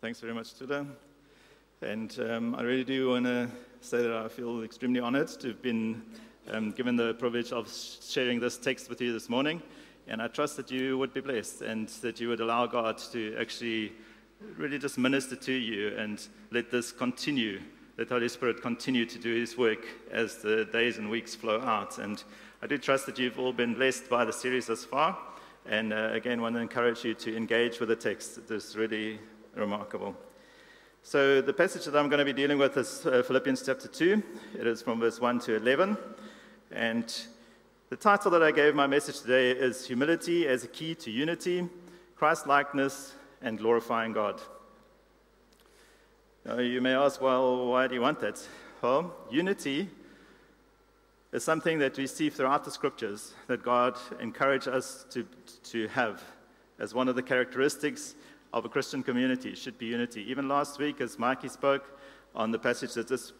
Thanks 0.00 0.20
very 0.20 0.32
much, 0.32 0.54
Tula. 0.54 0.86
And 1.82 2.16
um, 2.20 2.54
I 2.54 2.62
really 2.62 2.84
do 2.84 3.08
want 3.08 3.24
to 3.24 3.48
say 3.80 4.00
that 4.00 4.12
I 4.12 4.28
feel 4.28 4.62
extremely 4.62 5.00
honored 5.00 5.26
to 5.40 5.48
have 5.48 5.60
been 5.60 6.02
um, 6.52 6.70
given 6.70 6.94
the 6.94 7.14
privilege 7.14 7.50
of 7.50 7.68
sharing 7.68 8.38
this 8.38 8.58
text 8.58 8.88
with 8.88 9.00
you 9.00 9.12
this 9.12 9.28
morning. 9.28 9.60
And 10.06 10.22
I 10.22 10.28
trust 10.28 10.56
that 10.56 10.70
you 10.70 10.96
would 10.98 11.12
be 11.12 11.20
blessed 11.20 11.62
and 11.62 11.88
that 12.02 12.20
you 12.20 12.28
would 12.28 12.38
allow 12.38 12.66
God 12.66 12.98
to 13.10 13.36
actually 13.40 13.92
really 14.56 14.78
just 14.78 14.98
minister 14.98 15.34
to 15.34 15.52
you 15.52 15.96
and 15.96 16.24
let 16.52 16.70
this 16.70 16.92
continue, 16.92 17.60
let 17.96 18.08
Holy 18.08 18.28
Spirit 18.28 18.62
continue 18.62 19.04
to 19.04 19.18
do 19.18 19.34
His 19.34 19.58
work 19.58 19.84
as 20.12 20.36
the 20.36 20.64
days 20.66 20.98
and 20.98 21.10
weeks 21.10 21.34
flow 21.34 21.60
out. 21.60 21.98
And 21.98 22.22
I 22.62 22.68
do 22.68 22.78
trust 22.78 23.06
that 23.06 23.18
you've 23.18 23.40
all 23.40 23.52
been 23.52 23.74
blessed 23.74 24.08
by 24.08 24.24
the 24.24 24.32
series 24.32 24.68
thus 24.68 24.84
far. 24.84 25.18
And 25.66 25.92
uh, 25.92 26.10
again, 26.12 26.40
want 26.40 26.54
to 26.54 26.60
encourage 26.60 27.04
you 27.04 27.14
to 27.14 27.36
engage 27.36 27.80
with 27.80 27.88
the 27.88 27.96
text. 27.96 28.38
Is 28.48 28.76
really 28.76 29.18
remarkable. 29.54 30.16
So, 31.02 31.40
the 31.40 31.52
passage 31.52 31.84
that 31.86 31.96
I'm 31.96 32.08
going 32.08 32.18
to 32.18 32.24
be 32.24 32.32
dealing 32.32 32.58
with 32.58 32.76
is 32.76 33.06
uh, 33.06 33.22
Philippians 33.22 33.64
chapter 33.64 33.88
2. 33.88 34.22
It 34.58 34.66
is 34.66 34.82
from 34.82 35.00
verse 35.00 35.20
1 35.20 35.40
to 35.40 35.56
11. 35.56 35.96
And 36.70 37.14
the 37.88 37.96
title 37.96 38.30
that 38.32 38.42
I 38.42 38.50
gave 38.50 38.74
my 38.74 38.86
message 38.86 39.20
today 39.20 39.52
is 39.52 39.86
Humility 39.86 40.46
as 40.46 40.64
a 40.64 40.68
Key 40.68 40.94
to 40.96 41.10
Unity, 41.10 41.66
Christ 42.16 42.46
likeness, 42.46 43.14
and 43.40 43.58
Glorifying 43.58 44.12
God. 44.12 44.40
Now, 46.44 46.58
you 46.58 46.80
may 46.80 46.94
ask, 46.94 47.20
well, 47.20 47.68
why 47.68 47.86
do 47.86 47.94
you 47.94 48.00
want 48.00 48.20
that? 48.20 48.46
Well, 48.82 49.14
unity 49.30 49.88
is 51.32 51.44
something 51.44 51.78
that 51.78 51.96
we 51.96 52.06
see 52.06 52.30
throughout 52.30 52.64
the 52.64 52.70
scriptures 52.70 53.34
that 53.46 53.62
God 53.62 53.96
encouraged 54.20 54.68
us 54.68 55.04
to, 55.10 55.26
to 55.64 55.88
have 55.88 56.22
as 56.78 56.94
one 56.94 57.08
of 57.08 57.16
the 57.16 57.22
characteristics 57.22 58.14
of 58.52 58.64
a 58.64 58.68
Christian 58.68 59.02
community 59.02 59.54
should 59.54 59.78
be 59.78 59.86
unity. 59.86 60.22
Even 60.30 60.48
last 60.48 60.78
week, 60.78 61.00
as 61.00 61.18
Mikey 61.18 61.48
spoke 61.48 61.98
on 62.34 62.50
the 62.50 62.58
passage 62.58 62.94
that 62.94 63.08
this 63.08 63.32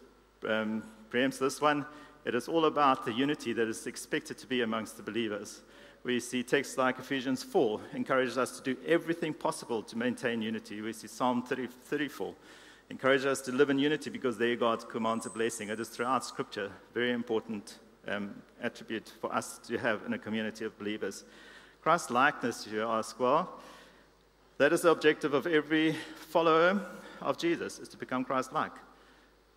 um, 0.47 0.83
preempts 1.11 1.39
this 1.39 1.61
one, 1.61 1.85
it 2.25 2.35
is 2.35 2.47
all 2.47 2.65
about 2.65 3.05
the 3.05 3.13
unity 3.13 3.53
that 3.53 3.67
is 3.67 3.87
expected 3.87 4.37
to 4.37 4.47
be 4.47 4.61
amongst 4.61 4.97
the 4.97 5.03
believers. 5.03 5.61
We 6.03 6.19
see 6.19 6.43
texts 6.43 6.77
like 6.77 6.99
Ephesians 6.99 7.43
4 7.43 7.81
encourages 7.93 8.37
us 8.37 8.57
to 8.59 8.73
do 8.73 8.79
everything 8.87 9.33
possible 9.33 9.81
to 9.83 9.97
maintain 9.97 10.41
unity. 10.41 10.81
We 10.81 10.93
see 10.93 11.07
Psalm 11.07 11.43
30, 11.43 11.67
34 11.67 12.33
encourages 12.89 13.25
us 13.25 13.41
to 13.41 13.51
live 13.51 13.69
in 13.69 13.79
unity 13.79 14.09
because 14.09 14.37
there 14.37 14.55
God 14.55 14.87
commands 14.89 15.25
a 15.25 15.29
blessing. 15.29 15.69
It 15.69 15.79
is 15.79 15.89
throughout 15.89 16.25
Scripture 16.25 16.71
very 16.93 17.11
important 17.11 17.79
um, 18.07 18.41
attribute 18.61 19.11
for 19.21 19.33
us 19.33 19.59
to 19.67 19.77
have 19.77 20.01
in 20.05 20.13
a 20.13 20.17
community 20.17 20.65
of 20.65 20.77
believers. 20.79 21.25
Christ 21.81 22.11
likeness, 22.11 22.67
you 22.67 22.81
ask, 22.83 23.19
well, 23.19 23.59
that 24.59 24.73
is 24.73 24.81
the 24.81 24.91
objective 24.91 25.33
of 25.33 25.47
every 25.47 25.95
follower 26.15 26.81
of 27.21 27.37
Jesus, 27.37 27.79
is 27.79 27.87
to 27.87 27.97
become 27.97 28.25
Christ-like. 28.25 28.73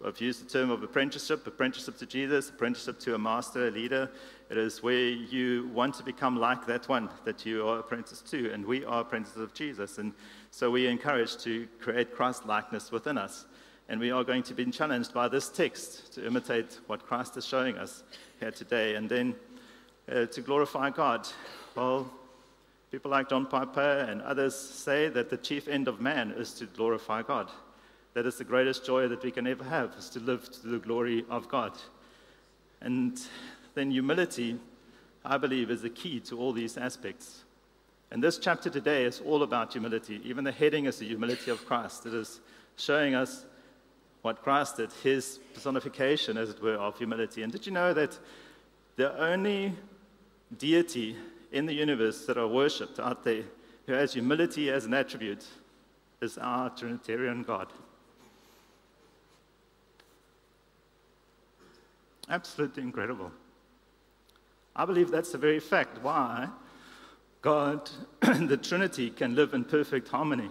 I've 0.05 0.21
used 0.21 0.45
the 0.45 0.51
term 0.51 0.71
of 0.71 0.83
apprenticeship, 0.83 1.45
apprenticeship 1.47 1.99
to 1.99 2.07
Jesus, 2.07 2.51
apprenticeship 2.51 3.01
to 3.01 3.17
a 3.17 3.19
master, 3.19 3.67
a 3.67 3.71
leader. 3.71 4.11
It 4.49 4.59
is 4.59 4.81
where 4.83 5.09
you 5.09 5.69
want 5.75 5.97
to 5.97 6.05
become 6.05 6.39
like 6.39 6.67
that 6.67 6.89
one 6.89 7.09
that 7.25 7.45
you 7.45 7.69
are 7.69 7.81
apprenticed 7.81 8.31
to, 8.31 8.53
and 8.53 8.65
we 8.65 8.85
are 8.85 9.01
apprentices 9.01 9.41
of 9.41 9.55
Jesus. 9.55 9.99
And 9.99 10.13
so 10.53 10.71
we 10.71 10.87
are 10.87 10.91
encouraged 10.91 11.41
to 11.41 11.67
create 11.81 12.15
Christ 12.15 12.47
likeness 12.47 12.93
within 12.93 13.19
us. 13.19 13.47
And 13.89 14.01
we 14.01 14.13
are 14.13 14.23
going 14.23 14.45
to 14.45 14.55
be 14.55 14.65
challenged 14.67 15.13
by 15.13 15.27
this 15.27 15.49
text 15.49 16.13
to 16.15 16.25
imitate 16.25 16.79
what 16.87 17.05
Christ 17.07 17.37
is 17.37 17.45
showing 17.45 17.77
us 17.77 18.05
here 18.39 18.53
today. 18.53 18.95
And 18.95 19.09
then 19.09 19.35
uh, 20.11 20.27
to 20.27 20.41
glorify 20.41 20.91
God. 20.91 21.29
Well, 21.75 22.11
People 22.93 23.11
like 23.11 23.31
John 23.31 23.47
Piper 23.47 24.07
and 24.07 24.21
others 24.21 24.55
say 24.55 25.09
that 25.09 25.31
the 25.31 25.39
chief 25.39 25.67
end 25.67 25.89
of 25.89 26.03
man 26.03 26.31
is 26.33 26.53
to 26.53 26.67
glorify 26.67 27.23
God. 27.23 27.51
That 28.13 28.27
is 28.27 28.37
the 28.37 28.45
greatest 28.45 28.85
joy 28.85 29.09
that 29.09 29.23
we 29.23 29.31
can 29.31 29.47
ever 29.47 29.65
have, 29.65 29.95
is 29.99 30.11
to 30.11 30.21
live 30.21 30.51
to 30.61 30.69
the 30.69 30.79
glory 30.79 31.25
of 31.31 31.49
God. 31.49 31.73
And 32.83 33.19
then 33.73 33.91
humility, 33.91 34.59
I 35.25 35.39
believe, 35.39 35.71
is 35.71 35.81
the 35.81 35.89
key 35.89 36.21
to 36.21 36.39
all 36.39 36.53
these 36.53 36.77
aspects. 36.77 37.45
And 38.11 38.23
this 38.23 38.37
chapter 38.37 38.69
today 38.69 39.07
is 39.07 39.23
all 39.25 39.43
about 39.43 39.73
humility. 39.73 40.21
Even 40.23 40.45
the 40.45 40.53
heading 40.53 40.85
is 40.85 40.99
the 40.99 41.07
humility 41.07 41.51
of 41.51 41.65
Christ. 41.65 42.05
It 42.05 42.13
is 42.13 42.41
showing 42.77 43.15
us 43.15 43.47
what 44.21 44.43
Christ 44.43 44.77
did, 44.77 44.91
his 45.03 45.41
personification, 45.55 46.37
as 46.37 46.51
it 46.51 46.63
were, 46.63 46.75
of 46.75 46.99
humility. 46.99 47.43
And 47.43 47.51
did 47.51 47.65
you 47.65 47.73
know 47.73 47.95
that 47.95 48.19
the 48.97 49.19
only 49.19 49.73
deity 50.59 51.17
in 51.53 51.67
the 51.67 51.75
universe 51.75 52.25
that 52.27 52.39
are 52.39 52.49
worshipped 52.49 52.99
out 52.99 53.23
there 53.23 53.45
who 53.87 53.93
has 53.93 54.15
humility 54.15 54.71
as 54.71 54.87
an 54.87 54.95
attribute 54.95 55.45
is 56.21 56.39
our 56.39 56.71
Trinitarian 56.71 57.43
God. 57.43 57.69
Absolutely 62.29 62.83
incredible. 62.83 63.31
I 64.75 64.87
believe 64.87 65.11
that's 65.11 65.33
the 65.33 65.39
very 65.39 65.61
fact 65.61 65.99
why 66.03 66.49
God 67.43 67.91
and 68.23 68.49
the 68.49 68.57
Trinity 68.57 69.11
can 69.11 69.35
live 69.35 69.53
in 69.53 69.65
perfect 69.65 70.09
harmony 70.09 70.51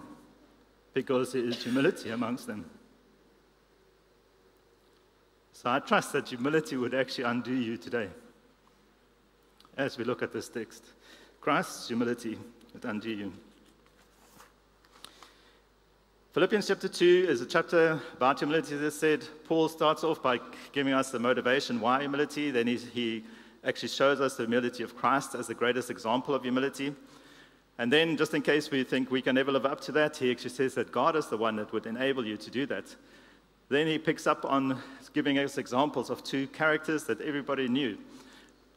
because 0.94 1.34
there 1.34 1.44
is 1.44 1.64
humility 1.64 2.12
amongst 2.12 2.46
them. 2.46 2.70
So 5.54 5.70
I 5.70 5.80
trust 5.80 6.14
that 6.14 6.28
humility 6.28 6.76
would 6.76 6.94
actually 6.94 7.24
undo 7.24 7.54
you 7.54 7.78
today 7.78 8.10
as 9.82 9.98
we 9.98 10.04
look 10.04 10.22
at 10.22 10.32
this 10.32 10.48
text. 10.48 10.86
Christ's 11.40 11.88
humility 11.88 12.38
undo 12.84 13.10
you. 13.10 13.34
Philippians 16.34 16.68
chapter 16.68 16.88
2 16.88 17.26
is 17.28 17.42
a 17.42 17.46
chapter 17.46 18.00
about 18.16 18.40
humility, 18.40 18.76
as 18.76 18.82
I 18.82 18.90
said. 18.90 19.26
Paul 19.46 19.68
starts 19.68 20.04
off 20.04 20.22
by 20.22 20.40
giving 20.72 20.94
us 20.94 21.10
the 21.12 21.20
motivation 21.20 21.82
why 21.82 22.02
humility. 22.02 22.52
Then 22.52 22.68
he, 22.68 22.78
he 22.78 23.24
actually 23.66 23.90
shows 23.90 24.22
us 24.22 24.36
the 24.36 24.44
humility 24.44 24.84
of 24.84 24.96
Christ 24.96 25.36
as 25.36 25.48
the 25.48 25.56
greatest 25.56 25.90
example 25.90 26.36
of 26.36 26.44
humility. 26.44 26.96
And 27.78 27.92
then, 27.92 28.16
just 28.16 28.34
in 28.36 28.44
case 28.44 28.70
we 28.70 28.84
think 28.84 29.10
we 29.10 29.22
can 29.22 29.36
never 29.36 29.52
live 29.52 29.66
up 29.66 29.82
to 29.82 29.92
that, 29.94 30.16
he 30.16 30.32
actually 30.32 30.52
says 30.52 30.76
that 30.76 30.92
God 30.92 31.16
is 31.16 31.28
the 31.28 31.38
one 31.38 31.56
that 31.56 31.74
would 31.74 31.88
enable 31.88 32.26
you 32.26 32.38
to 32.38 32.52
do 32.52 32.66
that. 32.68 32.96
Then 33.70 33.88
he 33.88 33.98
picks 33.98 34.28
up 34.28 34.46
on 34.46 34.80
giving 35.14 35.40
us 35.40 35.58
examples 35.58 36.10
of 36.10 36.24
two 36.24 36.48
characters 36.48 37.06
that 37.06 37.20
everybody 37.22 37.68
knew 37.68 37.98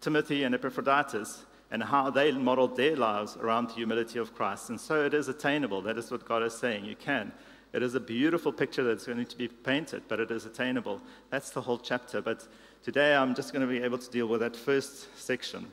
Timothy 0.05 0.45
and 0.45 0.55
Epaphroditus 0.55 1.45
and 1.71 1.83
how 1.83 2.11
they 2.11 2.31
modeled 2.31 2.77
their 2.77 2.95
lives 2.95 3.39
around 3.39 3.69
the 3.69 3.75
humility 3.75 4.19
of 4.19 4.35
Christ. 4.35 4.69
And 4.69 4.79
so 4.79 5.03
it 5.03 5.15
is 5.15 5.29
attainable. 5.29 5.81
That 5.81 5.97
is 5.97 6.11
what 6.11 6.27
God 6.27 6.43
is 6.43 6.53
saying. 6.53 6.85
You 6.85 6.95
can. 6.95 7.33
It 7.73 7.83
is 7.83 7.95
a 7.95 8.01
beautiful 8.01 8.53
picture 8.53 8.85
that's 8.85 9.07
going 9.07 9.25
to 9.25 9.37
be 9.37 9.49
painted, 9.49 10.03
but 10.07 10.21
it 10.21 10.31
is 10.31 10.45
attainable. 10.45 11.01
That's 11.31 11.51
the 11.51 11.63
whole 11.63 11.79
chapter. 11.79 12.21
But 12.21 12.47
today 12.83 13.17
I'm 13.17 13.35
just 13.35 13.55
going 13.55 13.67
to 13.67 13.67
be 13.67 13.83
able 13.83 13.97
to 13.97 14.11
deal 14.11 14.27
with 14.27 14.41
that 14.41 14.55
first 14.55 15.09
section. 15.19 15.73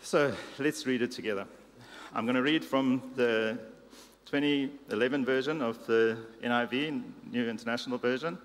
So 0.00 0.32
let's 0.60 0.86
read 0.86 1.02
it 1.02 1.10
together. 1.10 1.46
I'm 2.14 2.24
going 2.24 2.36
to 2.36 2.42
read 2.42 2.64
from 2.64 3.02
the 3.16 3.58
2011 4.26 5.24
version 5.24 5.60
of 5.60 5.84
the 5.88 6.16
NIV, 6.42 7.02
New 7.32 7.48
International 7.48 7.98
Version, 7.98 8.38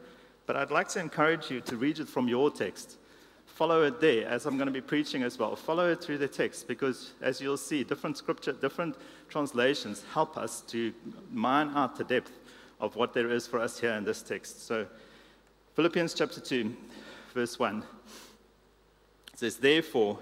but 0.48 0.56
I'd 0.56 0.72
like 0.72 0.88
to 0.90 1.00
encourage 1.00 1.52
you 1.52 1.62
to 1.62 1.78
read 1.78 2.00
it 2.00 2.08
from 2.08 2.28
your 2.28 2.50
text 2.50 2.98
follow 3.60 3.84
it 3.84 4.00
there 4.00 4.26
as 4.26 4.46
I'm 4.46 4.56
going 4.56 4.68
to 4.68 4.72
be 4.72 4.80
preaching 4.80 5.22
as 5.22 5.38
well. 5.38 5.54
Follow 5.54 5.92
it 5.92 6.02
through 6.02 6.20
the 6.20 6.30
text 6.30 6.66
because, 6.66 7.12
as 7.20 7.42
you'll 7.42 7.58
see, 7.58 7.84
different 7.84 8.16
scripture, 8.16 8.54
different 8.54 8.96
translations 9.28 10.06
help 10.14 10.38
us 10.38 10.62
to 10.68 10.94
mine 11.30 11.70
out 11.76 11.98
the 11.98 12.06
depth 12.06 12.32
of 12.80 12.96
what 12.96 13.14
there 13.14 13.30
is 13.30 13.48
for 13.48 13.60
us 13.60 13.78
here 13.78 13.92
in 13.92 14.06
this 14.06 14.22
text. 14.22 14.66
So, 14.66 14.88
Philippians 15.76 16.14
chapter 16.14 16.40
2, 16.40 16.74
verse 17.34 17.60
1 17.60 17.84
says, 19.36 19.58
Therefore, 19.58 20.20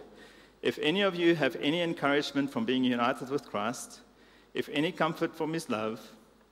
if 0.63 0.79
any 0.79 1.03
of 1.03 1.15
you 1.15 1.35
have 1.35 1.55
any 1.57 1.81
encouragement 1.81 2.51
from 2.51 2.65
being 2.65 2.83
united 2.83 3.29
with 3.29 3.45
Christ, 3.45 3.99
if 4.55 4.67
any 4.69 4.91
comfort 4.91 5.35
from 5.35 5.53
his 5.53 5.69
love, 5.69 6.01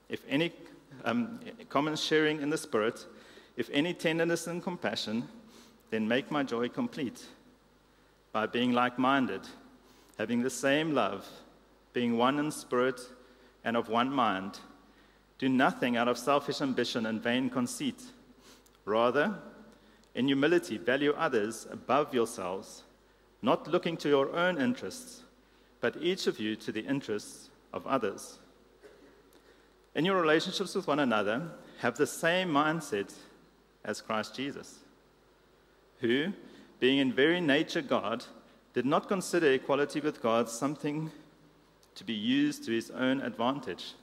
if 0.08 0.22
any 0.30 0.54
um, 1.04 1.40
common 1.68 1.96
sharing 1.96 2.44
in 2.44 2.52
the 2.52 2.60
Spirit, 2.60 3.08
if 3.58 3.72
any 3.74 3.92
tenderness 3.92 4.46
and 4.46 4.62
compassion, 4.62 5.28
then 5.90 6.08
make 6.08 6.32
my 6.32 6.44
joy 6.44 6.70
complete 6.70 7.26
by 8.32 8.46
being 8.46 8.74
like 8.74 9.00
minded, 9.00 9.42
having 10.18 10.42
the 10.42 10.50
same 10.50 10.94
love, 10.94 11.26
being 11.94 12.18
one 12.18 12.40
in 12.40 12.52
spirit 12.52 13.00
and 13.64 13.78
of 13.78 13.90
one 13.90 14.12
mind. 14.12 14.60
Do 15.38 15.50
nothing 15.50 15.98
out 15.98 16.08
of 16.08 16.18
selfish 16.18 16.62
ambition 16.62 17.06
and 17.06 17.22
vain 17.22 17.50
conceit. 17.50 18.02
Rather, 18.86 19.36
in 20.14 20.28
humility, 20.28 20.78
value 20.78 21.14
others 21.18 21.68
above 21.72 22.14
yourselves, 22.14 22.84
not 23.42 23.68
looking 23.68 23.98
to 23.98 24.10
your 24.10 24.34
own 24.36 24.62
interests, 24.62 25.24
but 25.82 25.98
each 26.02 26.28
of 26.28 26.40
you 26.40 26.56
to 26.56 26.72
the 26.72 26.86
interests 26.86 27.50
of 27.74 27.86
others. 27.86 28.40
In 29.94 30.06
your 30.06 30.20
relationships 30.20 30.76
with 30.76 30.88
one 30.88 31.00
another, 31.00 31.50
have 31.80 31.98
the 31.98 32.08
same 32.08 32.50
mindset 32.50 33.14
as 33.84 34.02
Christ 34.02 34.36
Jesus 34.36 34.80
who, 36.06 36.34
being 36.80 37.00
in 37.00 37.14
very 37.14 37.42
nature 37.42 37.82
God, 37.82 38.26
did 38.74 38.86
not 38.86 39.08
consider 39.08 39.52
equality 39.54 40.00
with 40.00 40.22
God 40.22 40.50
something 40.50 41.12
to 41.96 42.04
be 42.04 42.14
used 42.14 42.66
to 42.66 42.72
his 42.72 42.92
own 42.92 43.22
advantage. 43.22 43.94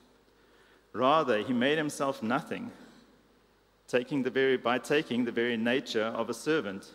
Rather, 0.93 1.39
he 1.43 1.53
made 1.53 1.79
himself 1.79 2.23
nothing, 2.23 2.71
taking 3.87 4.23
the 4.23 4.31
very, 4.31 4.57
by 4.57 4.79
taking 4.79 5.25
the 5.25 5.33
very 5.33 5.57
nature 5.57 6.05
of 6.05 6.31
a 6.31 6.35
servant, 6.35 6.91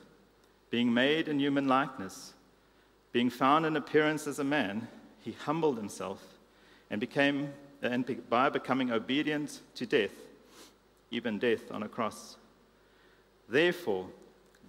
being 0.69 0.93
made 0.93 1.27
in 1.27 1.39
human 1.39 1.67
likeness. 1.67 2.33
Being 3.11 3.29
found 3.29 3.65
in 3.65 3.77
appearance 3.77 4.27
as 4.27 4.39
a 4.39 4.43
man, 4.43 4.87
he 5.21 5.31
humbled 5.31 5.77
himself 5.77 6.21
and 6.89 6.99
became, 6.99 7.53
and 7.81 8.29
by 8.29 8.49
becoming 8.49 8.91
obedient 8.91 9.61
to 9.75 9.85
death, 9.85 10.13
even 11.11 11.39
death 11.39 11.71
on 11.71 11.83
a 11.83 11.87
cross. 11.87 12.37
Therefore, 13.49 14.07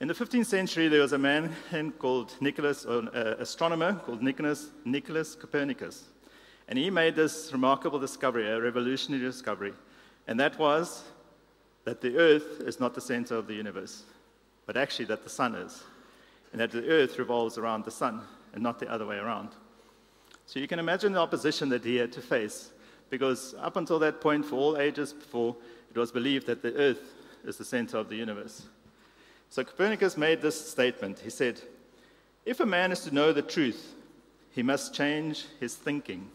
In 0.00 0.08
the 0.08 0.14
15th 0.14 0.46
century, 0.46 0.88
there 0.88 1.02
was 1.02 1.12
a 1.12 1.18
man 1.18 1.54
called 1.98 2.34
Nicholas, 2.40 2.86
an 2.86 3.08
uh, 3.08 3.36
astronomer 3.38 3.92
called 4.06 4.22
Nicholas, 4.22 4.70
Nicholas 4.86 5.34
Copernicus. 5.34 6.04
And 6.68 6.78
he 6.78 6.88
made 6.88 7.14
this 7.14 7.50
remarkable 7.52 7.98
discovery, 7.98 8.48
a 8.48 8.58
revolutionary 8.58 9.22
discovery. 9.22 9.74
And 10.26 10.40
that 10.40 10.58
was 10.58 11.02
that 11.84 12.00
the 12.00 12.16
earth 12.16 12.62
is 12.62 12.80
not 12.80 12.94
the 12.94 13.00
center 13.02 13.34
of 13.34 13.46
the 13.46 13.52
universe, 13.52 14.04
but 14.64 14.78
actually 14.78 15.04
that 15.04 15.22
the 15.22 15.28
sun 15.28 15.54
is. 15.54 15.84
And 16.52 16.62
that 16.62 16.70
the 16.70 16.88
earth 16.88 17.18
revolves 17.18 17.58
around 17.58 17.84
the 17.84 17.90
sun 17.90 18.22
and 18.54 18.62
not 18.62 18.78
the 18.78 18.90
other 18.90 19.04
way 19.04 19.18
around. 19.18 19.50
So 20.46 20.60
you 20.60 20.66
can 20.66 20.78
imagine 20.78 21.12
the 21.12 21.20
opposition 21.20 21.68
that 21.68 21.84
he 21.84 21.96
had 21.96 22.10
to 22.12 22.22
face, 22.22 22.70
because 23.10 23.54
up 23.60 23.76
until 23.76 23.98
that 23.98 24.22
point, 24.22 24.46
for 24.46 24.56
all 24.56 24.78
ages 24.78 25.12
before, 25.12 25.56
it 25.94 25.98
was 25.98 26.10
believed 26.10 26.46
that 26.46 26.62
the 26.62 26.74
earth 26.76 27.12
is 27.44 27.58
the 27.58 27.66
center 27.66 27.98
of 27.98 28.08
the 28.08 28.16
universe. 28.16 28.62
So 29.50 29.64
Copernicus 29.64 30.16
made 30.16 30.40
this 30.40 30.70
statement. 30.70 31.18
He 31.18 31.30
said, 31.30 31.60
If 32.46 32.60
a 32.60 32.66
man 32.66 32.92
is 32.92 33.00
to 33.00 33.14
know 33.14 33.32
the 33.32 33.42
truth, 33.42 33.94
he 34.52 34.62
must 34.62 34.94
change 34.94 35.46
his 35.58 35.74
thinking. 35.74 36.30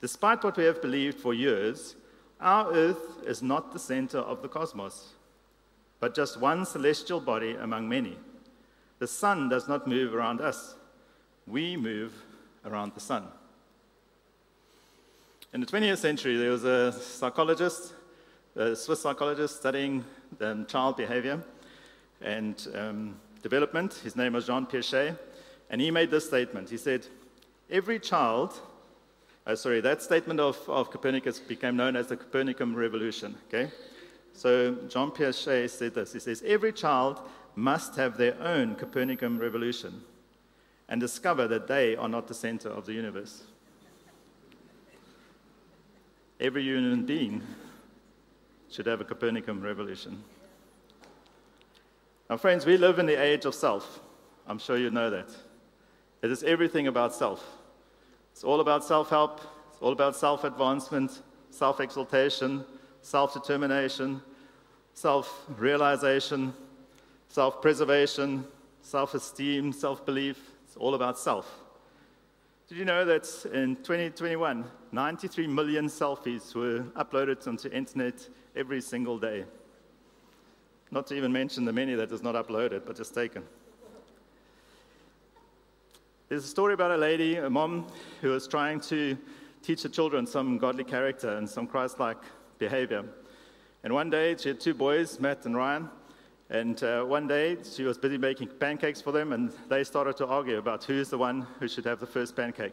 Despite 0.00 0.44
what 0.44 0.56
we 0.56 0.64
have 0.64 0.80
believed 0.80 1.18
for 1.18 1.34
years, 1.34 1.96
our 2.40 2.72
earth 2.72 3.24
is 3.26 3.42
not 3.42 3.72
the 3.72 3.78
center 3.80 4.18
of 4.18 4.40
the 4.40 4.48
cosmos, 4.48 5.14
but 5.98 6.14
just 6.14 6.40
one 6.40 6.64
celestial 6.64 7.20
body 7.20 7.56
among 7.56 7.88
many. 7.88 8.16
The 9.00 9.08
sun 9.08 9.48
does 9.48 9.66
not 9.66 9.88
move 9.88 10.14
around 10.14 10.40
us, 10.40 10.76
we 11.48 11.76
move 11.76 12.12
around 12.64 12.94
the 12.94 13.00
sun. 13.00 13.24
In 15.52 15.60
the 15.60 15.66
20th 15.66 15.98
century, 15.98 16.36
there 16.36 16.50
was 16.50 16.64
a 16.64 16.92
psychologist 16.92 17.94
a 18.58 18.74
Swiss 18.74 19.00
psychologist 19.00 19.56
studying 19.56 20.04
um, 20.40 20.66
child 20.66 20.96
behavior 20.96 21.40
and 22.20 22.66
um, 22.74 23.14
development. 23.40 23.94
His 23.94 24.16
name 24.16 24.32
was 24.32 24.46
Jean 24.46 24.66
Piaget. 24.66 25.16
And 25.70 25.80
he 25.80 25.90
made 25.92 26.10
this 26.10 26.26
statement. 26.26 26.68
He 26.68 26.76
said, 26.76 27.06
Every 27.70 28.00
child, 28.00 28.60
uh, 29.46 29.54
sorry, 29.54 29.80
that 29.82 30.02
statement 30.02 30.40
of, 30.40 30.58
of 30.68 30.90
Copernicus 30.90 31.38
became 31.38 31.76
known 31.76 31.94
as 31.94 32.08
the 32.08 32.16
Copernican 32.16 32.74
Revolution. 32.74 33.36
Okay? 33.46 33.70
So 34.32 34.74
Jean 34.88 35.12
Piaget 35.12 35.70
said 35.70 35.94
this. 35.94 36.12
He 36.12 36.18
says, 36.18 36.42
Every 36.44 36.72
child 36.72 37.20
must 37.54 37.94
have 37.94 38.16
their 38.16 38.40
own 38.42 38.74
Copernican 38.74 39.38
revolution 39.38 40.02
and 40.88 41.00
discover 41.00 41.46
that 41.46 41.68
they 41.68 41.94
are 41.94 42.08
not 42.08 42.26
the 42.26 42.34
center 42.34 42.70
of 42.70 42.86
the 42.86 42.92
universe. 42.92 43.42
Every 46.40 46.62
human 46.62 47.04
being 47.04 47.42
should 48.70 48.86
have 48.86 49.00
a 49.00 49.04
Copernican 49.04 49.62
revolution. 49.62 50.22
Now, 52.28 52.36
friends, 52.36 52.66
we 52.66 52.76
live 52.76 52.98
in 52.98 53.06
the 53.06 53.20
age 53.20 53.44
of 53.44 53.54
self. 53.54 54.00
I'm 54.46 54.58
sure 54.58 54.76
you 54.76 54.90
know 54.90 55.10
that. 55.10 55.30
It 56.22 56.30
is 56.30 56.42
everything 56.42 56.86
about 56.86 57.14
self. 57.14 57.44
It's 58.32 58.44
all 58.44 58.60
about 58.60 58.84
self 58.84 59.10
help, 59.10 59.40
it's 59.70 59.80
all 59.80 59.92
about 59.92 60.14
self 60.14 60.44
advancement, 60.44 61.22
self 61.50 61.80
exaltation, 61.80 62.64
self 63.02 63.34
determination, 63.34 64.20
self 64.94 65.44
realization, 65.56 66.52
self 67.28 67.62
preservation, 67.62 68.44
self 68.82 69.14
esteem, 69.14 69.72
self 69.72 70.04
belief. 70.04 70.38
It's 70.66 70.76
all 70.76 70.94
about 70.94 71.18
self. 71.18 71.62
Did 72.68 72.76
you 72.76 72.84
know 72.84 73.02
that 73.06 73.26
in 73.54 73.76
2021, 73.76 74.62
93 74.92 75.46
million 75.46 75.86
selfies 75.86 76.54
were 76.54 76.80
uploaded 77.02 77.48
onto 77.48 77.70
the 77.70 77.74
internet 77.74 78.28
every 78.54 78.82
single 78.82 79.18
day? 79.18 79.46
Not 80.90 81.06
to 81.06 81.14
even 81.14 81.32
mention 81.32 81.64
the 81.64 81.72
many 81.72 81.94
that 81.94 82.12
is 82.12 82.22
not 82.22 82.34
uploaded, 82.34 82.84
but 82.84 82.94
just 82.94 83.14
taken. 83.14 83.42
There's 86.28 86.44
a 86.44 86.48
story 86.48 86.74
about 86.74 86.90
a 86.90 86.98
lady, 86.98 87.36
a 87.36 87.48
mom, 87.48 87.86
who 88.20 88.32
was 88.32 88.46
trying 88.46 88.80
to 88.80 89.16
teach 89.62 89.82
her 89.84 89.88
children 89.88 90.26
some 90.26 90.58
godly 90.58 90.84
character 90.84 91.38
and 91.38 91.48
some 91.48 91.66
Christ 91.66 91.98
like 91.98 92.18
behavior. 92.58 93.02
And 93.82 93.94
one 93.94 94.10
day 94.10 94.36
she 94.36 94.50
had 94.50 94.60
two 94.60 94.74
boys, 94.74 95.18
Matt 95.18 95.46
and 95.46 95.56
Ryan, 95.56 95.88
and 96.50 96.82
uh, 96.82 97.04
one 97.04 97.26
day 97.26 97.56
she 97.62 97.84
was 97.84 97.98
busy 97.98 98.18
making 98.18 98.48
pancakes 98.48 99.00
for 99.00 99.12
them, 99.12 99.32
and 99.32 99.52
they 99.68 99.84
started 99.84 100.16
to 100.16 100.26
argue 100.26 100.58
about 100.58 100.84
who's 100.84 101.10
the 101.10 101.18
one 101.18 101.46
who 101.60 101.68
should 101.68 101.84
have 101.84 102.00
the 102.00 102.06
first 102.06 102.34
pancake. 102.34 102.72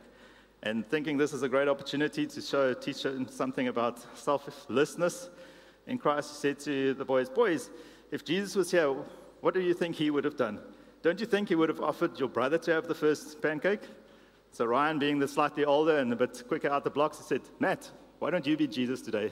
And 0.63 0.87
thinking 0.87 1.17
this 1.17 1.33
is 1.33 1.43
a 1.43 1.49
great 1.49 1.67
opportunity 1.67 2.25
to 2.25 2.41
show, 2.41 2.73
teach 2.73 3.03
them 3.03 3.27
something 3.27 3.67
about 3.67 4.05
selflessness 4.17 5.29
in 5.87 5.97
Christ, 5.97 6.31
she 6.31 6.35
said 6.37 6.59
to 6.61 6.93
the 6.93 7.05
boys, 7.05 7.29
Boys, 7.29 7.69
if 8.11 8.25
Jesus 8.25 8.55
was 8.55 8.71
here, 8.71 8.95
what 9.41 9.53
do 9.53 9.61
you 9.61 9.73
think 9.73 9.95
he 9.95 10.09
would 10.09 10.23
have 10.23 10.37
done? 10.37 10.59
Don't 11.03 11.19
you 11.19 11.25
think 11.25 11.49
he 11.49 11.55
would 11.55 11.69
have 11.69 11.81
offered 11.81 12.19
your 12.19 12.29
brother 12.29 12.57
to 12.57 12.73
have 12.73 12.87
the 12.87 12.95
first 12.95 13.41
pancake? 13.41 13.81
So 14.51 14.65
Ryan, 14.65 14.97
being 14.97 15.19
the 15.19 15.27
slightly 15.27 15.65
older 15.65 15.99
and 15.99 16.11
a 16.11 16.15
bit 16.15 16.43
quicker 16.47 16.69
out 16.69 16.83
the 16.83 16.89
blocks, 16.89 17.17
he 17.17 17.23
said, 17.23 17.41
Matt, 17.59 17.91
why 18.19 18.31
don't 18.31 18.47
you 18.47 18.57
be 18.57 18.67
Jesus 18.67 19.01
today? 19.01 19.31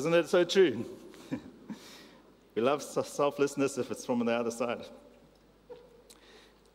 Isn't 0.00 0.14
it 0.14 0.30
so 0.30 0.44
true? 0.44 0.86
we 2.54 2.62
love 2.62 2.82
selflessness 2.82 3.76
if 3.76 3.90
it's 3.90 4.06
from 4.06 4.24
the 4.24 4.32
other 4.32 4.50
side. 4.50 4.86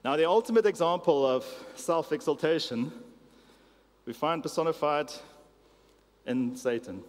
Now, 0.03 0.15
the 0.15 0.29
ultimate 0.29 0.67
example 0.67 1.25
of 1.25 1.43
self 1.73 2.11
exaltation 2.11 2.91
we 4.05 4.13
find 4.13 4.43
personified 4.43 5.11
in 6.27 6.55
Satan. 6.55 7.03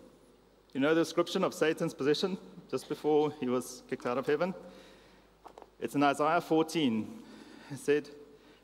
You 0.72 0.80
know 0.80 0.94
the 0.94 1.02
description 1.02 1.44
of 1.44 1.52
Satan's 1.52 1.92
position 1.92 2.38
just 2.70 2.88
before 2.88 3.34
he 3.38 3.46
was 3.46 3.82
kicked 3.90 4.06
out 4.06 4.16
of 4.16 4.26
heaven? 4.26 4.54
It's 5.80 5.96
in 5.96 6.02
Isaiah 6.02 6.40
14. 6.40 7.06
He 7.68 7.76
said, 7.76 8.08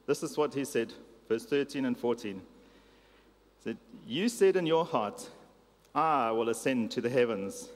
This 0.06 0.22
is 0.22 0.38
what 0.38 0.54
he 0.54 0.64
said, 0.64 0.90
verse 1.28 1.44
13 1.44 1.84
and 1.84 1.98
14. 1.98 2.36
He 2.36 2.40
said, 3.62 3.76
You 4.06 4.30
said 4.30 4.56
in 4.56 4.64
your 4.64 4.86
heart, 4.86 5.28
I 5.94 6.30
will 6.30 6.48
ascend 6.48 6.90
to 6.92 7.00
the 7.00 7.10
heavens. 7.10 7.68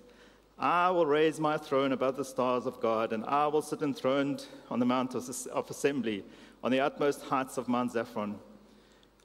I 0.58 0.90
will 0.90 1.04
raise 1.04 1.38
my 1.38 1.58
throne 1.58 1.92
above 1.92 2.16
the 2.16 2.24
stars 2.24 2.64
of 2.64 2.80
God, 2.80 3.12
and 3.12 3.24
I 3.26 3.46
will 3.46 3.60
sit 3.60 3.82
enthroned 3.82 4.46
on 4.70 4.78
the 4.78 4.86
mount 4.86 5.14
of 5.14 5.70
assembly, 5.70 6.24
on 6.64 6.70
the 6.70 6.80
utmost 6.80 7.22
heights 7.22 7.58
of 7.58 7.68
Mount 7.68 7.92
Zaphon. 7.92 8.36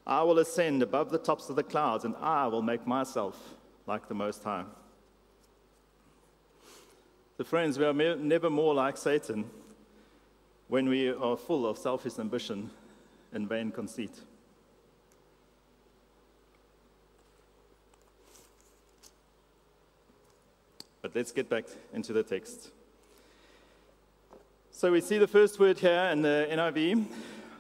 I 0.06 0.24
will 0.24 0.40
ascend 0.40 0.84
above 0.84 1.10
the 1.10 1.18
tops 1.18 1.50
of 1.50 1.56
the 1.56 1.64
clouds, 1.64 2.04
and 2.04 2.16
I 2.18 2.48
will 2.48 2.62
make 2.62 2.86
myself 2.86 3.56
like 3.88 4.10
the 4.10 4.14
Most 4.14 4.44
High. 4.44 4.66
So, 7.38 7.46
friends, 7.46 7.80
we 7.80 7.86
are 7.86 7.94
never 7.94 8.50
more 8.50 8.74
like 8.74 8.98
Satan 8.98 9.50
when 10.68 10.90
we 10.90 11.10
are 11.10 11.38
full 11.38 11.66
of 11.66 11.78
selfish 11.78 12.20
ambition 12.20 12.70
and 13.32 13.48
vain 13.48 13.72
conceit. 13.72 14.20
But 21.02 21.16
let's 21.16 21.32
get 21.32 21.50
back 21.50 21.66
into 21.94 22.14
the 22.14 22.24
text. 22.24 22.70
So 24.72 24.92
we 24.92 25.02
see 25.02 25.18
the 25.18 25.28
first 25.28 25.60
word 25.60 25.80
here 25.80 26.10
in 26.12 26.22
the 26.22 26.48
NIV 26.52 27.06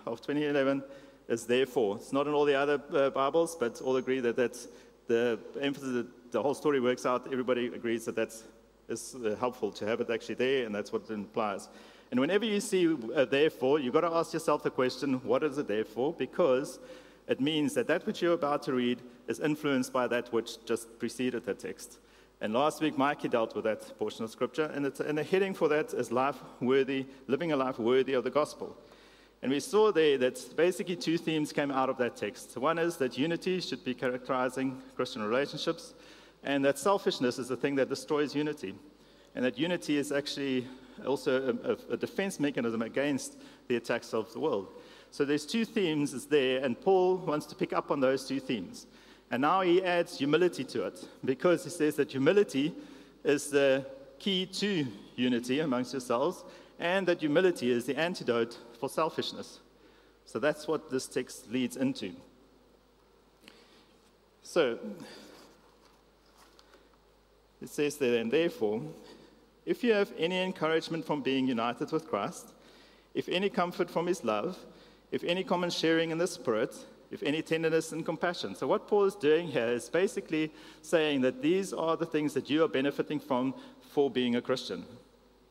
of 0.06 0.22
2011 0.22 0.84
is 1.28 1.46
therefore. 1.46 1.98
It's 1.98 2.14
not 2.14 2.28
in 2.28 2.34
all 2.34 2.46
the 2.46 2.56
other 2.56 2.82
uh, 2.94 3.10
Bibles, 3.10 3.56
but 3.56 3.82
all 3.82 3.98
agree 3.98 4.20
that 4.20 4.36
that's 4.36 4.68
the 5.08 5.40
emphasis, 5.60 6.06
the 6.32 6.42
whole 6.42 6.54
story 6.54 6.80
works 6.80 7.06
out. 7.06 7.28
Everybody 7.32 7.68
agrees 7.68 8.06
that 8.06 8.16
that's 8.16 8.44
is 8.90 9.16
uh, 9.16 9.36
helpful 9.40 9.72
to 9.72 9.86
have 9.88 10.02
it 10.02 10.10
actually 10.10 10.36
there, 10.36 10.66
and 10.66 10.76
that's 10.76 10.92
what 10.92 11.04
it 11.04 11.14
implies. 11.14 11.70
And 12.12 12.20
whenever 12.20 12.46
you 12.46 12.60
see 12.60 12.96
uh, 13.16 13.26
therefore, 13.26 13.80
you've 13.80 13.94
got 13.94 14.02
to 14.02 14.12
ask 14.12 14.34
yourself 14.34 14.64
the 14.64 14.70
question, 14.70 15.14
what 15.24 15.44
is 15.44 15.58
it 15.58 15.68
there 15.68 15.86
for? 15.86 16.14
Because 16.14 16.80
it 17.28 17.40
means 17.40 17.74
that 17.74 17.88
that 17.88 18.06
which 18.06 18.22
you're 18.22 18.34
about 18.34 18.64
to 18.64 18.74
read 18.74 19.02
is 19.28 19.40
influenced 19.40 19.94
by 19.94 20.08
that 20.08 20.32
which 20.34 20.64
just 20.66 21.00
preceded 21.00 21.46
the 21.46 21.54
text. 21.54 22.00
And 22.42 22.54
last 22.54 22.82
week, 22.82 22.98
Mikey 22.98 23.28
dealt 23.28 23.56
with 23.56 23.66
that 23.66 23.98
portion 24.00 24.24
of 24.24 24.32
scripture, 24.32 24.66
and, 24.74 24.84
and 24.86 25.18
the 25.18 25.24
heading 25.24 25.54
for 25.54 25.68
that 25.70 25.94
is 25.94 26.12
life 26.12 26.38
worthy, 26.60 27.06
living 27.28 27.52
a 27.52 27.56
life 27.56 27.78
worthy 27.78 28.14
of 28.14 28.24
the 28.24 28.32
gospel. 28.32 28.76
And 29.44 29.52
we 29.52 29.60
saw 29.60 29.92
there 29.92 30.18
that 30.18 30.56
basically 30.58 30.96
two 30.96 31.20
themes 31.20 31.54
came 31.54 31.70
out 31.70 31.90
of 31.90 31.98
that 31.98 32.16
text. 32.16 32.58
One 32.58 32.80
is 32.80 32.98
that 32.98 33.16
unity 33.16 33.62
should 33.62 33.84
be 33.84 33.94
characterizing 33.94 34.82
Christian 34.96 35.22
relationships, 35.22 35.94
and 36.44 36.66
that 36.66 36.80
selfishness 36.80 37.38
is 37.38 37.48
the 37.48 37.56
thing 37.56 37.76
that 37.76 37.90
destroys 37.90 38.36
unity. 38.36 38.74
And 39.36 39.46
that 39.46 39.60
unity 39.60 39.98
is 39.98 40.12
actually 40.12 40.68
also 41.06 41.56
a, 41.64 41.94
a 41.94 41.98
defense 41.98 42.40
mechanism 42.40 42.82
against 42.82 43.38
the 43.68 43.76
attacks 43.76 44.16
of 44.16 44.34
the 44.34 44.40
world. 44.40 44.70
So 45.12 45.26
there's 45.26 45.46
two 45.46 45.64
themes 45.64 46.26
there, 46.26 46.64
and 46.64 46.80
Paul 46.80 47.18
wants 47.18 47.46
to 47.48 47.56
pick 47.56 47.72
up 47.72 47.92
on 47.92 48.00
those 48.00 48.28
two 48.28 48.40
themes. 48.40 48.88
And 49.32 49.42
now 49.42 49.62
he 49.62 49.82
adds 49.82 50.18
humility 50.18 50.66
to 50.66 50.86
it 50.88 51.08
because 51.24 51.64
he 51.64 51.70
says 51.70 51.96
that 51.96 52.12
humility 52.12 52.76
is 53.24 53.50
the 53.50 53.86
key 54.20 54.46
to 54.46 54.86
unity 55.16 55.62
amongst 55.62 55.94
yourselves, 55.94 56.44
and 56.80 57.08
that 57.08 57.22
humility 57.22 57.72
is 57.72 57.86
the 57.86 57.96
antidote 57.96 58.58
for 58.78 58.90
selfishness. 58.90 59.60
So 60.26 60.38
that's 60.38 60.68
what 60.68 60.90
this 60.90 61.08
text 61.08 61.50
leads 61.50 61.78
into. 61.78 62.12
So 64.44 64.78
it 67.62 67.70
says 67.70 67.96
there, 67.98 68.20
and 68.20 68.32
therefore, 68.32 68.82
if 69.66 69.84
you 69.84 69.94
have 69.94 70.12
any 70.18 70.42
encouragement 70.44 71.06
from 71.06 71.22
being 71.22 71.48
united 71.48 71.92
with 71.92 72.08
Christ, 72.10 72.50
if 73.14 73.30
any 73.30 73.50
comfort 73.50 73.90
from 73.90 74.08
his 74.08 74.24
love, 74.24 74.58
if 75.12 75.24
any 75.24 75.44
common 75.44 75.70
sharing 75.70 76.12
in 76.12 76.18
the 76.18 76.28
Spirit, 76.28 76.76
if 77.12 77.22
any 77.24 77.42
tenderness 77.42 77.92
and 77.92 78.06
compassion. 78.06 78.56
So, 78.56 78.68
what 78.68 78.88
Paul 78.88 79.06
is 79.06 79.16
doing 79.16 79.48
here 79.48 79.68
is 79.68 79.90
basically 79.90 80.52
saying 80.82 81.22
that 81.22 81.42
these 81.42 81.74
are 81.74 81.98
the 81.98 82.06
things 82.06 82.34
that 82.34 82.50
you 82.50 82.64
are 82.64 82.68
benefiting 82.68 83.20
from 83.20 83.54
for 83.92 84.10
being 84.10 84.36
a 84.36 84.42
Christian. 84.42 84.86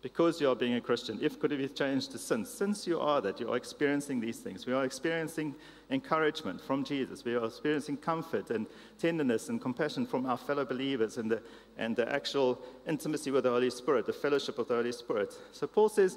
Because 0.02 0.40
you 0.40 0.48
are 0.48 0.56
being 0.56 0.76
a 0.76 0.80
Christian, 0.80 1.18
if 1.20 1.38
could 1.38 1.52
it 1.52 1.58
be 1.58 1.68
changed 1.68 2.10
to 2.12 2.18
sin, 2.18 2.46
since 2.46 2.86
you 2.86 2.98
are 2.98 3.20
that, 3.20 3.38
you 3.38 3.50
are 3.50 3.56
experiencing 3.56 4.18
these 4.18 4.38
things. 4.38 4.64
We 4.64 4.72
are 4.72 4.86
experiencing 4.86 5.54
encouragement 5.90 6.62
from 6.62 6.84
Jesus. 6.84 7.22
We 7.22 7.34
are 7.34 7.44
experiencing 7.44 7.98
comfort 7.98 8.48
and 8.48 8.66
tenderness 8.98 9.50
and 9.50 9.60
compassion 9.60 10.06
from 10.06 10.24
our 10.24 10.38
fellow 10.38 10.64
believers 10.64 11.18
and 11.18 11.30
the, 11.30 11.42
and 11.76 11.94
the 11.94 12.10
actual 12.10 12.62
intimacy 12.88 13.30
with 13.30 13.44
the 13.44 13.50
Holy 13.50 13.68
Spirit, 13.68 14.06
the 14.06 14.14
fellowship 14.14 14.58
of 14.58 14.68
the 14.68 14.74
Holy 14.76 14.92
Spirit. 14.92 15.34
So 15.52 15.66
Paul 15.66 15.90
says 15.90 16.16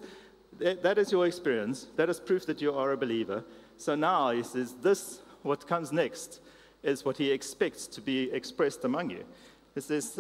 that 0.60 0.98
is 0.98 1.12
your 1.12 1.26
experience. 1.26 1.88
That 1.96 2.10
is 2.10 2.20
proof 2.20 2.46
that 2.46 2.62
you 2.62 2.74
are 2.74 2.92
a 2.92 2.98
believer. 2.98 3.44
So 3.78 3.96
now 3.96 4.32
he 4.32 4.44
says, 4.44 4.76
this, 4.82 5.20
what 5.44 5.68
comes 5.68 5.92
next, 5.92 6.42
is 6.82 7.06
what 7.06 7.18
he 7.18 7.32
expects 7.32 7.88
to 7.88 8.02
be 8.02 8.32
expressed 8.32 8.84
among 8.84 9.10
you. 9.10 9.24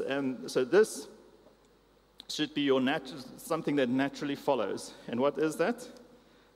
Um, 0.08 0.48
so 0.48 0.64
this 0.64 1.08
should 2.30 2.54
be 2.54 2.62
your 2.62 2.82
something 3.38 3.76
that 3.76 3.90
naturally 3.90 4.36
follows. 4.36 4.94
And 5.08 5.20
what 5.20 5.38
is 5.38 5.56
that? 5.58 5.76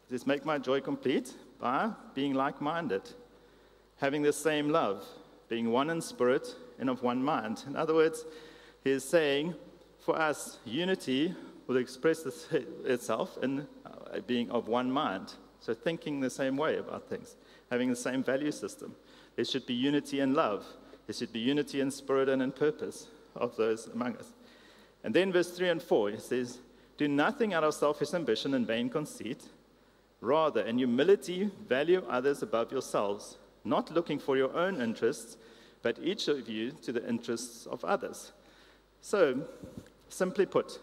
It 0.10 0.16
is 0.16 0.26
make 0.26 0.46
my 0.46 0.58
joy 0.58 0.80
complete 0.82 1.34
by 1.60 1.92
being 2.14 2.34
like 2.34 2.62
minded, 2.62 3.02
having 3.98 4.22
the 4.22 4.34
same 4.34 4.70
love, 4.70 5.04
being 5.50 5.72
one 5.72 5.90
in 5.90 6.02
spirit 6.02 6.56
and 6.80 6.90
of 6.90 7.04
one 7.04 7.22
mind. 7.24 7.64
In 7.68 7.76
other 7.76 7.94
words, 7.94 8.26
he 8.84 8.92
is 8.92 9.04
saying 9.04 9.56
for 10.00 10.18
us, 10.18 10.60
unity 10.64 11.36
will 11.68 11.76
express 11.76 12.26
itself 12.86 13.38
in 13.42 13.68
uh, 13.86 14.20
being 14.26 14.50
of 14.50 14.70
one 14.70 14.90
mind. 14.90 15.34
So, 15.60 15.74
thinking 15.74 16.22
the 16.22 16.30
same 16.30 16.56
way 16.56 16.78
about 16.78 17.10
things, 17.10 17.36
having 17.70 17.90
the 17.90 17.96
same 17.96 18.24
value 18.24 18.52
system. 18.52 18.96
There 19.36 19.46
should 19.46 19.66
be 19.66 19.74
unity 19.74 20.20
in 20.20 20.34
love, 20.34 20.66
there 21.06 21.14
should 21.14 21.32
be 21.32 21.40
unity 21.40 21.82
in 21.82 21.92
spirit 21.92 22.30
and 22.30 22.42
in 22.42 22.52
purpose 22.52 23.08
of 23.36 23.56
those 23.56 23.88
among 23.88 24.18
us. 24.18 24.34
And 25.04 25.14
then 25.14 25.32
verse 25.32 25.52
3 25.52 25.70
and 25.70 25.82
4, 25.82 26.10
it 26.12 26.22
says, 26.22 26.60
Do 26.98 27.08
nothing 27.08 27.54
out 27.54 27.64
of 27.64 27.74
selfish 27.74 28.14
ambition 28.14 28.54
and 28.54 28.66
vain 28.66 28.90
conceit. 28.90 29.44
Rather, 30.20 30.62
in 30.62 30.80
humility, 30.80 31.52
value 31.68 32.04
others 32.10 32.42
above 32.42 32.72
yourselves, 32.72 33.38
not 33.64 33.94
looking 33.94 34.18
for 34.18 34.36
your 34.36 34.54
own 34.58 34.82
interests, 34.82 35.38
but 35.84 36.00
each 36.02 36.28
of 36.28 36.50
you 36.50 36.72
to 36.82 36.92
the 36.92 37.08
interests 37.08 37.68
of 37.68 37.86
others. 37.86 38.32
So, 39.02 39.48
simply 40.10 40.46
put, 40.46 40.80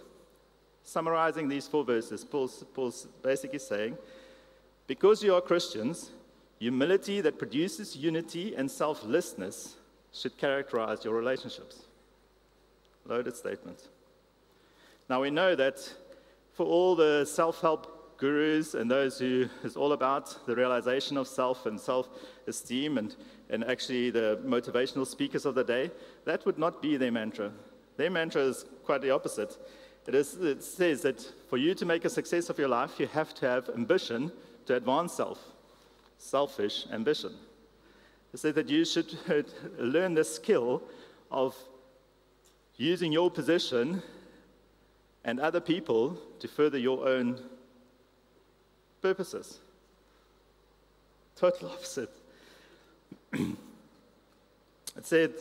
summarizing 0.84 1.48
these 1.48 1.66
four 1.66 1.84
verses, 1.84 2.24
Paul's, 2.24 2.64
Paul's 2.72 3.08
basically 3.22 3.58
saying, 3.58 3.98
because 4.86 5.22
you 5.22 5.34
are 5.34 5.40
Christians, 5.40 6.10
humility 6.58 7.20
that 7.20 7.38
produces 7.38 7.96
unity 7.96 8.54
and 8.54 8.70
selflessness 8.70 9.76
should 10.12 10.36
characterize 10.38 11.04
your 11.04 11.14
relationships. 11.14 11.84
Loaded 13.06 13.36
statement. 13.36 13.88
Now 15.08 15.20
we 15.20 15.30
know 15.30 15.54
that 15.54 15.92
for 16.54 16.64
all 16.64 16.94
the 16.94 17.24
self 17.24 17.60
help 17.60 18.16
gurus 18.18 18.74
and 18.74 18.90
those 18.90 19.18
who 19.18 19.48
is 19.64 19.76
all 19.76 19.92
about 19.92 20.46
the 20.46 20.54
realization 20.54 21.16
of 21.16 21.26
self 21.26 21.66
and 21.66 21.78
self 21.78 22.08
esteem 22.46 22.98
and, 22.98 23.16
and 23.50 23.64
actually 23.64 24.10
the 24.10 24.38
motivational 24.44 25.06
speakers 25.06 25.44
of 25.44 25.54
the 25.54 25.64
day, 25.64 25.90
that 26.24 26.46
would 26.46 26.58
not 26.58 26.80
be 26.80 26.96
their 26.96 27.12
mantra. 27.12 27.50
Their 27.96 28.10
mantra 28.10 28.42
is 28.42 28.64
quite 28.84 29.02
the 29.02 29.10
opposite. 29.10 29.56
It, 30.06 30.14
is, 30.14 30.34
it 30.34 30.62
says 30.62 31.02
that 31.02 31.20
for 31.48 31.56
you 31.56 31.74
to 31.74 31.86
make 31.86 32.04
a 32.04 32.10
success 32.10 32.50
of 32.50 32.58
your 32.58 32.68
life, 32.68 33.00
you 33.00 33.06
have 33.08 33.34
to 33.34 33.48
have 33.48 33.70
ambition 33.70 34.30
to 34.66 34.76
advance 34.76 35.14
self, 35.14 35.38
selfish 36.24 36.86
ambition. 36.90 37.32
They 38.32 38.38
say 38.38 38.50
that 38.52 38.68
you 38.68 38.84
should 38.84 39.14
learn 39.78 40.14
the 40.14 40.24
skill 40.24 40.82
of 41.30 41.54
using 42.76 43.12
your 43.12 43.30
position 43.30 44.02
and 45.24 45.38
other 45.38 45.60
people 45.60 46.18
to 46.40 46.48
further 46.48 46.78
your 46.78 47.06
own 47.06 47.40
purposes. 49.02 49.60
Total 51.36 51.68
opposite. 51.68 52.10
it 53.32 53.56
said, 55.02 55.34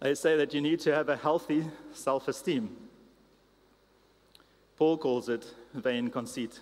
they 0.00 0.14
say 0.14 0.36
that 0.36 0.54
you 0.54 0.60
need 0.60 0.80
to 0.80 0.94
have 0.94 1.08
a 1.08 1.16
healthy 1.16 1.64
self 1.92 2.28
esteem. 2.28 2.76
Paul 4.76 4.96
calls 4.98 5.28
it 5.28 5.44
vain 5.74 6.08
conceit. 6.08 6.60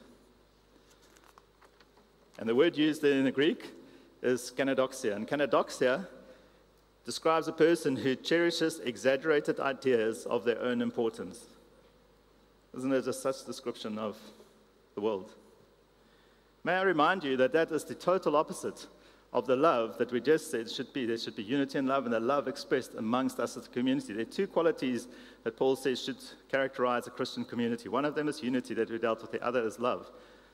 And 2.38 2.48
the 2.48 2.54
word 2.54 2.76
used 2.76 3.04
in 3.04 3.24
the 3.24 3.30
Greek 3.30 3.70
is 4.22 4.52
kenodoxia. 4.56 5.14
And 5.14 5.28
kenodoxia 5.28 6.06
describes 7.04 7.48
a 7.48 7.52
person 7.52 7.96
who 7.96 8.14
cherishes 8.14 8.80
exaggerated 8.80 9.60
ideas 9.60 10.24
of 10.26 10.44
their 10.44 10.60
own 10.60 10.80
importance. 10.80 11.40
Isn't 12.76 12.92
it 12.92 13.04
just 13.04 13.22
such 13.22 13.42
a 13.42 13.46
description 13.46 13.98
of 13.98 14.16
the 14.94 15.00
world? 15.00 15.34
May 16.64 16.74
I 16.74 16.82
remind 16.82 17.24
you 17.24 17.36
that 17.36 17.52
that 17.52 17.70
is 17.72 17.84
the 17.84 17.94
total 17.94 18.36
opposite 18.36 18.86
of 19.32 19.46
the 19.46 19.56
love 19.56 19.98
that 19.98 20.12
we 20.12 20.20
just 20.20 20.50
said 20.50 20.70
should 20.70 20.92
be. 20.92 21.06
There 21.06 21.18
should 21.18 21.36
be 21.36 21.42
unity 21.42 21.78
and 21.78 21.88
love, 21.88 22.04
and 22.04 22.12
the 22.12 22.20
love 22.20 22.48
expressed 22.48 22.94
amongst 22.94 23.40
us 23.40 23.56
as 23.56 23.66
a 23.66 23.70
community. 23.70 24.12
There 24.12 24.22
are 24.22 24.26
two 24.26 24.46
qualities 24.46 25.08
that 25.42 25.56
Paul 25.56 25.74
says 25.74 26.02
should 26.02 26.18
characterize 26.50 27.06
a 27.06 27.10
Christian 27.10 27.44
community. 27.44 27.88
One 27.88 28.04
of 28.04 28.14
them 28.14 28.28
is 28.28 28.42
unity 28.42 28.74
that 28.74 28.90
we 28.90 28.98
dealt 28.98 29.22
with, 29.22 29.32
the 29.32 29.44
other 29.44 29.66
is 29.66 29.78
love. 29.78 30.10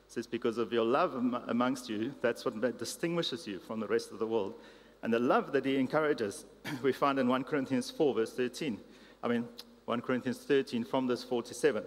Says, 0.09 0.27
because 0.27 0.57
of 0.57 0.73
your 0.73 0.87
love 0.87 1.15
amongst 1.49 1.91
you, 1.91 2.15
that's 2.23 2.45
what 2.45 2.79
distinguishes 2.79 3.47
you 3.47 3.59
from 3.59 3.79
the 3.79 3.87
rest 3.87 4.11
of 4.11 4.19
the 4.19 4.27
world. 4.27 4.55
And 5.03 5.13
the 5.13 5.19
love 5.19 5.53
that 5.53 5.67
he 5.67 5.77
encourages, 5.77 6.47
we 6.83 6.93
find 6.93 7.19
in 7.19 7.29
1 7.29 7.45
Corinthians 7.45 7.91
4, 7.91 8.15
verse 8.15 8.33
13. 8.33 8.81
I 9.23 9.29
mean, 9.29 9.47
1 9.85 10.01
Corinthians 10.01 10.39
13 10.39 10.85
from 10.85 11.09
verse 11.09 11.23
47. 11.23 11.85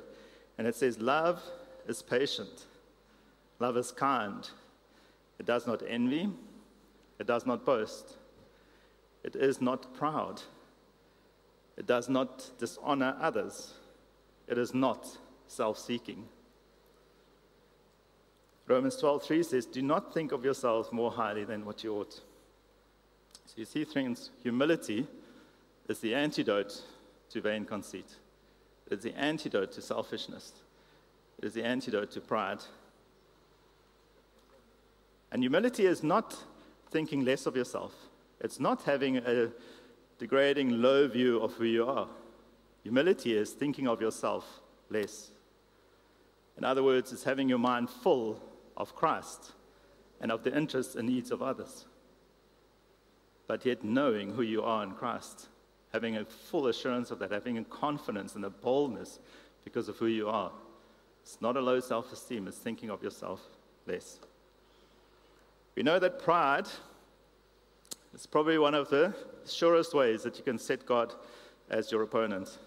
And 0.58 0.68
it 0.68 0.75
says, 0.75 1.00
Love 1.00 1.42
is 1.88 2.04
patient, 2.04 2.68
love 3.60 3.75
is 3.75 3.92
kind, 3.92 4.48
it 5.40 5.46
does 5.46 5.66
not 5.66 5.82
envy, 5.88 6.30
it 7.20 7.25
does 7.25 7.46
not 7.46 7.66
boast, 7.66 8.18
it 9.24 9.36
is 9.36 9.62
not 9.62 9.94
proud, 9.96 10.42
it 11.78 11.88
does 11.88 12.08
not 12.08 12.51
dishonor 12.60 13.16
others, 13.20 13.74
it 14.48 14.60
is 14.60 14.74
not 14.74 15.18
self 15.48 15.80
seeking. 15.80 16.28
Romans 18.72 18.96
12:3 18.96 19.44
says, 19.44 19.66
Do 19.66 19.82
not 19.82 20.13
think 20.13 20.32
of 20.32 20.46
yourselves 20.46 20.94
more 20.94 21.12
highly 21.12 21.44
than 21.44 21.66
what 21.66 21.84
you 21.84 21.94
ought. 21.94 22.13
So 22.13 23.56
you 23.58 23.66
see, 23.66 23.84
friends, 23.84 24.30
humility 24.42 25.08
is 25.90 26.00
the 26.00 26.16
antidote 26.16 26.82
to 27.32 27.42
vain 27.42 27.66
conceit. 27.66 28.16
It's 28.90 29.04
the 29.04 29.13
antidote 29.18 29.74
to 29.74 29.82
selfishness. 29.82 30.54
It 31.38 31.46
is 31.46 31.54
the 31.54 31.66
antidote 31.66 32.12
to 32.12 32.22
pride. 32.22 32.60
And 35.34 35.44
humility 35.44 35.86
is 35.86 36.01
not 36.01 36.38
thinking 36.92 37.25
less 37.25 37.46
of 37.46 37.58
yourself. 37.58 37.94
It's 38.40 38.60
not 38.60 38.84
having 38.84 39.18
a 39.18 39.51
degrading, 40.18 40.82
low 40.82 41.10
view 41.10 41.42
of 41.42 41.56
who 41.56 41.66
you 41.66 41.86
are. 41.86 42.08
Humility 42.84 43.36
is 43.36 43.51
thinking 43.51 43.90
of 43.90 44.00
yourself 44.00 44.62
less. 44.90 45.32
In 46.58 46.63
other 46.63 46.84
words, 46.84 47.12
it's 47.12 47.24
having 47.24 47.50
your 47.50 47.60
mind 47.60 47.90
full 47.90 48.42
of 48.78 48.96
Christ 48.96 49.51
and 50.20 50.32
of 50.32 50.44
the 50.44 50.56
interests 50.56 50.96
and 50.96 51.08
needs 51.08 51.32
of 51.32 51.42
others. 51.42 51.86
but 53.48 53.66
yet 53.66 53.84
knowing 53.84 54.34
who 54.34 54.44
you 54.44 54.63
are 54.63 54.82
in 54.82 54.92
Christ, 54.92 55.50
having 55.92 56.16
a 56.16 56.24
full 56.24 56.68
assurance 56.68 57.12
of 57.12 57.20
that, 57.20 57.32
having 57.32 57.58
a 57.58 57.66
confidence 57.66 58.36
and 58.36 58.46
a 58.46 58.50
boldness 58.50 59.20
because 59.66 59.90
of 59.90 59.98
who 59.98 60.06
you 60.06 60.30
are. 60.30 60.51
It's 61.22 61.42
not 61.42 61.58
a 61.58 61.60
low 61.62 61.82
self 61.82 62.13
esteem, 62.13 62.48
it's 62.48 62.58
thinking 62.58 62.90
of 62.90 63.04
yourself 63.04 63.42
less. 63.88 64.20
We 65.75 65.84
know 65.84 66.00
that 66.00 66.20
pride 66.20 66.68
is 68.13 68.25
probably 68.25 68.58
one 68.58 68.74
of 68.74 68.90
the 68.90 69.13
surest 69.46 69.94
ways 69.94 70.24
that 70.24 70.38
you 70.38 70.44
can 70.44 70.58
set 70.58 70.86
God 70.86 71.13
as 71.70 71.92
your 71.92 72.04
opponent. 72.04 72.58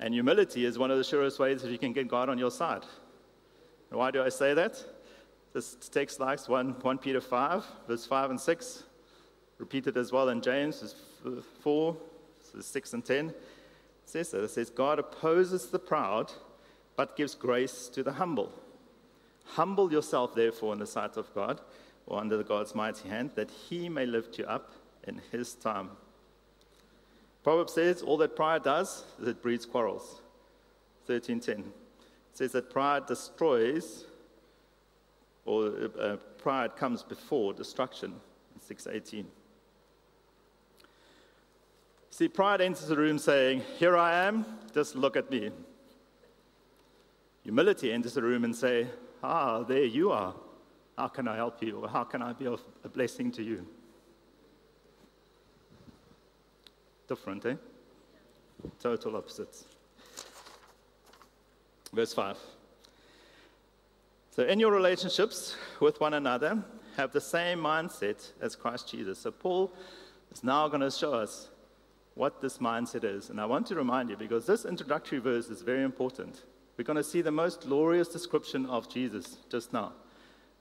And 0.00 0.14
humility 0.14 0.64
is 0.64 0.78
one 0.78 0.90
of 0.90 0.96
the 0.96 1.04
surest 1.04 1.38
ways 1.38 1.60
that 1.62 1.70
you 1.70 1.78
can 1.78 1.92
get 1.92 2.08
God 2.08 2.28
on 2.28 2.38
your 2.38 2.50
side. 2.50 2.84
Why 3.90 4.10
do 4.10 4.22
I 4.22 4.28
say 4.28 4.54
that? 4.54 4.82
This 5.54 5.76
text 5.90 6.20
likes 6.20 6.48
1, 6.48 6.76
1 6.80 6.98
Peter 6.98 7.20
5, 7.20 7.64
verse 7.86 8.06
5 8.06 8.30
and 8.30 8.40
6, 8.40 8.84
repeated 9.58 9.96
as 9.96 10.12
well 10.12 10.28
in 10.28 10.42
James 10.42 10.94
verse 11.24 11.44
4, 11.62 11.96
6 12.60 12.92
and 12.92 13.04
10. 13.04 13.28
It 13.30 13.36
says 14.04 14.30
that. 14.30 14.44
It 14.44 14.50
says, 14.50 14.70
God 14.70 14.98
opposes 14.98 15.66
the 15.66 15.78
proud, 15.78 16.32
but 16.96 17.16
gives 17.16 17.34
grace 17.34 17.88
to 17.88 18.02
the 18.02 18.12
humble. 18.12 18.52
Humble 19.44 19.90
yourself, 19.90 20.34
therefore, 20.34 20.74
in 20.74 20.78
the 20.78 20.86
sight 20.86 21.16
of 21.16 21.32
God, 21.34 21.60
or 22.06 22.20
under 22.20 22.42
God's 22.42 22.74
mighty 22.74 23.08
hand, 23.08 23.30
that 23.34 23.50
he 23.50 23.88
may 23.88 24.04
lift 24.04 24.38
you 24.38 24.44
up 24.44 24.72
in 25.04 25.20
his 25.32 25.54
time. 25.54 25.90
Proverbs 27.42 27.72
says 27.72 28.02
all 28.02 28.18
that 28.18 28.36
pride 28.36 28.62
does 28.62 29.04
is 29.20 29.28
it 29.28 29.42
breeds 29.42 29.64
quarrels. 29.64 30.20
13:10 31.08 31.64
says 32.38 32.52
that 32.52 32.70
pride 32.70 33.04
destroys, 33.04 34.04
or 35.44 35.90
uh, 36.00 36.16
pride 36.40 36.76
comes 36.76 37.02
before 37.02 37.52
destruction. 37.52 38.14
in 38.54 38.60
6:18. 38.60 39.26
See, 42.10 42.28
pride 42.28 42.60
enters 42.60 42.86
the 42.86 42.96
room 42.96 43.18
saying, 43.18 43.62
"Here 43.80 43.96
I 43.96 44.24
am, 44.26 44.46
just 44.72 44.94
look 44.94 45.16
at 45.16 45.28
me." 45.32 45.50
Humility 47.42 47.92
enters 47.92 48.14
the 48.14 48.22
room 48.22 48.44
and 48.44 48.54
say, 48.54 48.86
"Ah, 49.20 49.64
there 49.64 49.84
you 49.84 50.12
are. 50.12 50.32
How 50.96 51.08
can 51.08 51.26
I 51.26 51.34
help 51.34 51.60
you? 51.60 51.80
Or 51.80 51.88
how 51.88 52.04
can 52.04 52.22
I 52.22 52.34
be 52.34 52.46
of 52.46 52.62
a 52.84 52.88
blessing 52.88 53.32
to 53.32 53.42
you?" 53.42 53.66
Different, 57.08 57.46
eh? 57.46 57.56
Total 58.78 59.16
opposites. 59.16 59.77
Verse 61.92 62.12
5. 62.12 62.36
So, 64.30 64.44
in 64.44 64.60
your 64.60 64.72
relationships 64.72 65.56
with 65.80 66.00
one 66.00 66.14
another, 66.14 66.62
have 66.96 67.12
the 67.12 67.20
same 67.20 67.58
mindset 67.58 68.30
as 68.40 68.54
Christ 68.54 68.90
Jesus. 68.90 69.18
So, 69.18 69.30
Paul 69.30 69.72
is 70.30 70.44
now 70.44 70.68
going 70.68 70.80
to 70.80 70.90
show 70.90 71.14
us 71.14 71.48
what 72.14 72.40
this 72.40 72.58
mindset 72.58 73.04
is. 73.04 73.30
And 73.30 73.40
I 73.40 73.46
want 73.46 73.66
to 73.68 73.74
remind 73.74 74.10
you, 74.10 74.16
because 74.16 74.46
this 74.46 74.64
introductory 74.64 75.18
verse 75.18 75.48
is 75.48 75.62
very 75.62 75.82
important. 75.82 76.42
We're 76.76 76.84
going 76.84 76.96
to 76.96 77.04
see 77.04 77.22
the 77.22 77.32
most 77.32 77.62
glorious 77.62 78.08
description 78.08 78.66
of 78.66 78.88
Jesus 78.88 79.38
just 79.50 79.72
now. 79.72 79.92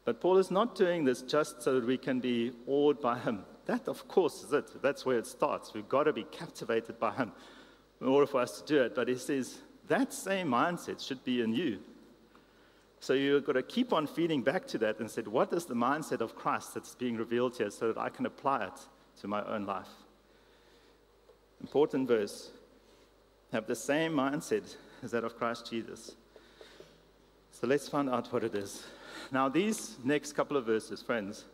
But 0.06 0.22
Paul 0.22 0.38
is 0.38 0.50
not 0.50 0.76
doing 0.76 1.04
this 1.04 1.22
just 1.22 1.62
so 1.62 1.80
that 1.80 1.86
we 1.86 1.98
can 1.98 2.20
be 2.20 2.54
awed 2.66 3.02
by 3.02 3.20
him. 3.20 3.44
That, 3.66 3.88
of 3.88 4.08
course, 4.08 4.44
is 4.44 4.54
it. 4.54 4.82
That's 4.82 5.06
where 5.06 5.18
it 5.18 5.28
starts. 5.28 5.74
We've 5.74 5.90
got 5.90 6.04
to 6.04 6.14
be 6.14 6.24
captivated 6.24 7.00
by 7.00 7.14
him 7.14 7.34
in 8.00 8.08
order 8.08 8.26
for 8.26 8.40
us 8.40 8.62
to 8.62 8.66
do 8.66 8.82
it. 8.82 8.96
But 8.96 9.10
he 9.10 9.16
says 9.16 9.60
that 9.88 10.14
same 10.14 10.50
mindset 10.50 11.06
should 11.06 11.24
be 11.24 11.42
in 11.42 11.54
you. 11.54 11.80
So 13.00 13.14
you've 13.14 13.46
got 13.46 13.54
to 13.54 13.64
keep 13.64 13.94
on 13.94 14.08
feeding 14.08 14.42
back 14.42 14.68
to 14.68 14.78
that 14.80 15.00
and 15.00 15.10
said, 15.10 15.28
what 15.28 15.54
is 15.54 15.66
the 15.66 15.76
mindset 15.76 16.22
of 16.22 16.36
Christ 16.36 16.74
that's 16.74 16.96
being 16.96 17.16
revealed 17.16 17.56
here 17.58 17.70
so 17.70 17.94
that 17.94 18.00
I 18.00 18.10
can 18.10 18.26
apply 18.26 18.66
it 18.66 18.80
to 19.22 19.28
my 19.28 19.44
own 19.46 19.66
life? 19.66 19.88
Important 21.62 22.08
verse. 22.08 22.50
Have 23.52 23.68
the 23.68 23.76
same 23.76 24.14
mindset 24.14 24.76
as 25.04 25.12
that 25.12 25.24
of 25.24 25.38
Christ 25.38 25.70
Jesus. 25.70 26.16
So 27.52 27.68
let's 27.68 27.88
find 27.88 28.10
out 28.10 28.32
what 28.34 28.44
it 28.44 28.56
is. 28.56 28.84
Now, 29.32 29.48
these 29.48 29.98
next 30.04 30.34
couple 30.34 30.58
of 30.58 30.66
verses, 30.66 31.02
friends, 31.02 31.46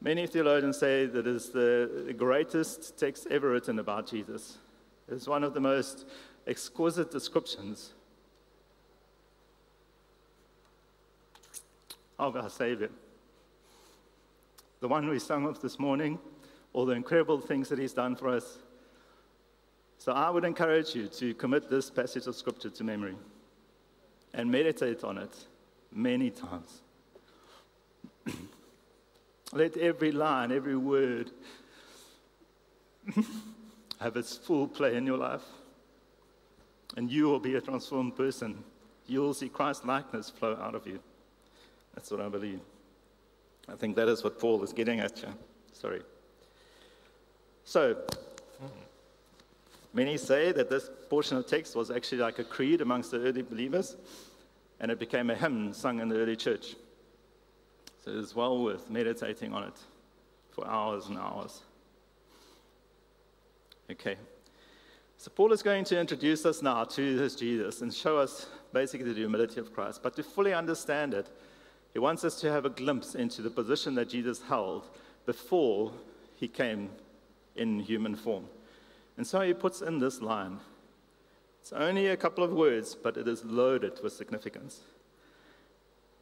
many 0.00 0.26
theologians 0.26 0.78
say 0.78 1.06
that 1.06 1.26
is 1.26 1.50
the 1.50 2.14
greatest 2.16 2.98
text 2.98 3.26
ever 3.30 3.50
written 3.50 3.78
about 3.78 4.06
Jesus. 4.06 4.58
It's 5.08 5.26
one 5.26 5.44
of 5.44 5.54
the 5.54 5.60
most 5.60 6.06
exquisite 6.46 7.10
descriptions 7.10 7.92
of 12.18 12.36
our 12.36 12.48
Savior. 12.48 12.90
The 14.80 14.88
one 14.88 15.08
we 15.08 15.18
sung 15.18 15.46
of 15.46 15.60
this 15.60 15.78
morning, 15.78 16.18
all 16.72 16.86
the 16.86 16.94
incredible 16.94 17.40
things 17.40 17.68
that 17.68 17.78
He's 17.78 17.92
done 17.92 18.14
for 18.16 18.28
us. 18.28 18.58
So 19.98 20.12
I 20.12 20.30
would 20.30 20.44
encourage 20.44 20.94
you 20.94 21.08
to 21.08 21.34
commit 21.34 21.68
this 21.68 21.90
passage 21.90 22.26
of 22.26 22.36
Scripture 22.36 22.70
to 22.70 22.84
memory 22.84 23.16
and 24.34 24.50
meditate 24.50 25.02
on 25.02 25.18
it 25.18 25.34
many 25.92 26.30
times. 26.30 26.82
Let 29.52 29.76
every 29.76 30.12
line, 30.12 30.52
every 30.52 30.76
word 30.76 31.30
have 34.00 34.16
its 34.16 34.36
full 34.36 34.68
play 34.68 34.96
in 34.96 35.06
your 35.06 35.18
life. 35.18 35.44
And 36.96 37.10
you 37.10 37.24
will 37.24 37.40
be 37.40 37.56
a 37.56 37.60
transformed 37.60 38.16
person. 38.16 38.62
You 39.06 39.20
will 39.20 39.34
see 39.34 39.48
Christ's 39.48 39.84
likeness 39.84 40.30
flow 40.30 40.58
out 40.60 40.74
of 40.74 40.86
you. 40.86 41.00
That's 41.94 42.10
what 42.10 42.20
I 42.20 42.28
believe. 42.28 42.60
I 43.68 43.74
think 43.74 43.96
that 43.96 44.08
is 44.08 44.22
what 44.22 44.38
Paul 44.38 44.62
is 44.62 44.72
getting 44.72 45.00
at 45.00 45.20
you. 45.22 45.28
Sorry. 45.72 46.02
So, 47.64 47.96
many 49.92 50.16
say 50.16 50.52
that 50.52 50.70
this 50.70 50.88
portion 51.10 51.36
of 51.36 51.46
text 51.46 51.74
was 51.74 51.90
actually 51.90 52.18
like 52.18 52.38
a 52.38 52.44
creed 52.44 52.80
amongst 52.80 53.10
the 53.10 53.18
early 53.18 53.42
believers 53.42 53.96
and 54.80 54.90
it 54.90 54.98
became 54.98 55.30
a 55.30 55.34
hymn 55.34 55.72
sung 55.72 56.00
in 56.00 56.08
the 56.08 56.16
early 56.16 56.36
church. 56.36 56.76
So 58.04 58.10
it 58.10 58.18
is 58.18 58.34
well 58.34 58.62
worth 58.62 58.88
meditating 58.88 59.52
on 59.52 59.64
it 59.64 59.78
for 60.52 60.66
hours 60.66 61.06
and 61.06 61.18
hours. 61.18 61.62
Okay. 63.90 64.16
So 65.26 65.32
Paul 65.34 65.52
is 65.52 65.60
going 65.60 65.82
to 65.86 65.98
introduce 65.98 66.46
us 66.46 66.62
now 66.62 66.84
to 66.84 67.18
this 67.18 67.34
Jesus 67.34 67.82
and 67.82 67.92
show 67.92 68.16
us 68.16 68.46
basically 68.72 69.12
the 69.12 69.18
humility 69.18 69.58
of 69.58 69.74
Christ. 69.74 70.00
But 70.00 70.14
to 70.14 70.22
fully 70.22 70.54
understand 70.54 71.14
it, 71.14 71.28
he 71.92 71.98
wants 71.98 72.22
us 72.22 72.38
to 72.42 72.52
have 72.52 72.64
a 72.64 72.70
glimpse 72.70 73.16
into 73.16 73.42
the 73.42 73.50
position 73.50 73.96
that 73.96 74.08
Jesus 74.08 74.40
held 74.42 74.88
before 75.26 75.90
he 76.36 76.46
came 76.46 76.90
in 77.56 77.80
human 77.80 78.14
form. 78.14 78.44
And 79.16 79.26
so 79.26 79.40
he 79.40 79.52
puts 79.52 79.82
in 79.82 79.98
this 79.98 80.22
line 80.22 80.60
it's 81.60 81.72
only 81.72 82.06
a 82.06 82.16
couple 82.16 82.44
of 82.44 82.52
words, 82.52 82.94
but 82.94 83.16
it 83.16 83.26
is 83.26 83.44
loaded 83.44 83.98
with 84.04 84.12
significance. 84.12 84.82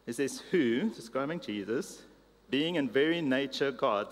It 0.06 0.14
says, 0.14 0.42
Who, 0.50 0.88
describing 0.88 1.40
Jesus, 1.40 2.00
being 2.48 2.76
in 2.76 2.88
very 2.88 3.20
nature 3.20 3.70
God, 3.70 4.06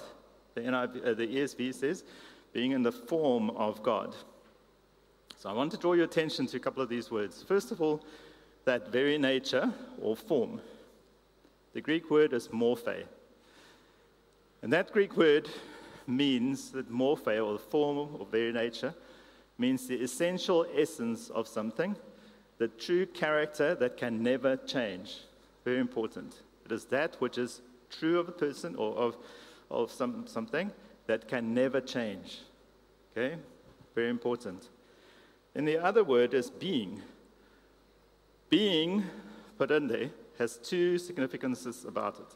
the, 0.55 0.61
NIV, 0.61 1.07
uh, 1.07 1.15
the 1.15 1.27
ESV 1.29 1.73
says, 1.73 2.05
being 2.53 2.73
in 2.73 2.83
the 2.83 2.93
form 2.93 3.49
of 3.57 3.83
God. 3.83 4.15
So 5.43 5.51
I 5.51 5.55
want 5.55 5.73
to 5.73 5.77
draw 5.77 5.95
your 5.95 6.05
attention 6.05 6.47
to 6.47 6.57
a 6.57 6.61
couple 6.61 6.85
of 6.85 6.89
these 6.89 7.11
words. 7.11 7.43
First 7.43 7.73
of 7.73 7.83
all, 7.83 8.01
that 8.65 8.93
very 8.93 9.19
nature 9.19 9.75
or 10.01 10.15
form. 10.15 10.61
The 11.73 11.81
Greek 11.81 12.13
word 12.13 12.33
is 12.33 12.47
morphe. 12.47 13.03
And 14.63 14.73
that 14.73 14.93
Greek 14.93 15.17
word 15.17 15.49
means 16.07 16.71
that 16.71 16.93
morphe, 16.93 17.45
or 17.45 17.55
the 17.55 17.59
form 17.59 17.99
or 18.21 18.25
very 18.31 18.53
nature, 18.53 18.95
means 19.59 19.89
the 19.89 19.97
essential 19.97 20.65
essence 20.77 21.29
of 21.31 21.49
something, 21.49 21.97
the 22.59 22.69
true 22.69 23.05
character 23.05 23.75
that 23.75 23.97
can 23.97 24.23
never 24.23 24.57
change. 24.59 25.23
Very 25.65 25.81
important. 25.81 26.37
It 26.67 26.71
is 26.71 26.85
that 26.85 27.17
which 27.19 27.37
is 27.37 27.63
true 27.91 28.21
of 28.21 28.29
a 28.29 28.33
person 28.33 28.77
or 28.77 28.95
of, 28.95 29.17
of 29.73 29.91
some, 29.91 30.25
something 30.29 30.71
that 31.09 31.27
can 31.27 31.53
never 31.53 31.81
change. 31.81 32.43
Okay? 33.11 33.35
Very 33.97 34.09
important. 34.09 34.69
And 35.55 35.69
the 35.69 35.79
other 35.79 36.03
word 36.05 36.35
is 36.35 36.51
being. 36.51 37.03
Being, 38.49 39.05
there, 39.59 40.11
has 40.39 40.57
two 40.57 40.99
significances 40.99 41.85
about 41.85 42.19
it. 42.19 42.35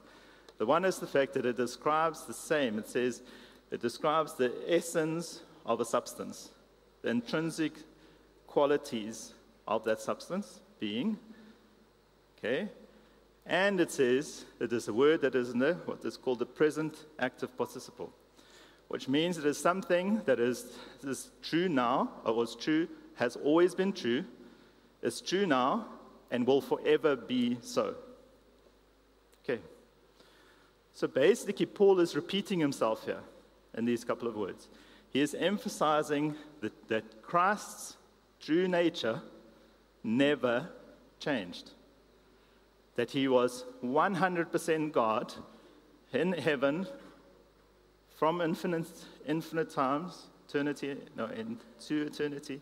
The 0.58 0.66
one 0.66 0.84
is 0.84 0.98
the 0.98 1.06
fact 1.06 1.34
that 1.34 1.44
it 1.44 1.56
describes 1.56 2.24
the 2.24 2.34
same. 2.34 2.78
It 2.78 2.88
says 2.88 3.22
it 3.70 3.80
describes 3.80 4.34
the 4.34 4.52
essence 4.68 5.42
of 5.64 5.80
a 5.80 5.84
substance 5.84 6.50
the 7.02 7.10
intrinsic 7.10 7.72
qualities 8.46 9.32
of 9.68 9.84
that 9.84 10.00
substance, 10.00 10.60
being. 10.80 11.16
Okay? 12.38 12.68
And 13.44 13.78
it 13.80 13.92
says 13.92 14.44
it 14.58 14.72
is 14.72 14.88
a 14.88 14.92
word 14.92 15.20
that 15.20 15.34
is 15.34 15.50
in 15.50 15.60
the, 15.60 15.74
what 15.84 16.04
is 16.04 16.16
called 16.16 16.40
the 16.40 16.46
present 16.46 17.04
active 17.18 17.56
participle, 17.56 18.12
which 18.88 19.08
means 19.08 19.38
it 19.38 19.46
is 19.46 19.58
something 19.58 20.20
that 20.24 20.40
is, 20.40 20.72
is 21.04 21.30
true 21.42 21.68
now, 21.68 22.10
or 22.24 22.34
was 22.34 22.56
true, 22.56 22.88
has 23.16 23.36
always 23.36 23.74
been 23.74 23.92
true, 23.92 24.24
is 25.02 25.20
true 25.20 25.46
now, 25.46 25.86
and 26.30 26.46
will 26.46 26.60
forever 26.60 27.16
be 27.16 27.58
so. 27.60 27.94
Okay. 29.44 29.60
So 30.92 31.06
basically, 31.06 31.66
Paul 31.66 32.00
is 32.00 32.16
repeating 32.16 32.58
himself 32.58 33.04
here 33.04 33.20
in 33.76 33.84
these 33.84 34.04
couple 34.04 34.28
of 34.28 34.36
words. 34.36 34.68
He 35.10 35.20
is 35.20 35.34
emphasizing 35.34 36.34
that, 36.60 36.88
that 36.88 37.22
Christ's 37.22 37.96
true 38.40 38.68
nature 38.68 39.20
never 40.02 40.68
changed. 41.20 41.70
That 42.96 43.10
he 43.10 43.28
was 43.28 43.64
100% 43.84 44.92
God 44.92 45.34
in 46.12 46.32
heaven 46.32 46.86
from 48.16 48.40
infinite, 48.40 48.88
infinite 49.26 49.70
times, 49.70 50.28
eternity, 50.48 50.96
no, 51.16 51.26
into 51.26 52.06
eternity. 52.06 52.60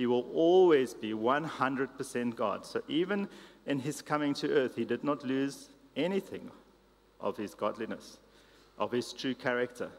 He 0.00 0.06
will 0.06 0.24
always 0.32 0.94
be 0.94 1.12
100% 1.12 2.34
God. 2.34 2.64
So 2.64 2.80
even 2.88 3.28
in 3.66 3.78
his 3.80 4.00
coming 4.00 4.32
to 4.32 4.50
earth, 4.50 4.74
he 4.74 4.86
did 4.86 5.04
not 5.04 5.26
lose 5.26 5.68
anything 5.94 6.50
of 7.20 7.36
his 7.36 7.52
godliness, 7.52 8.16
of 8.78 8.92
his 8.92 9.12
true 9.12 9.34
character. 9.34 9.90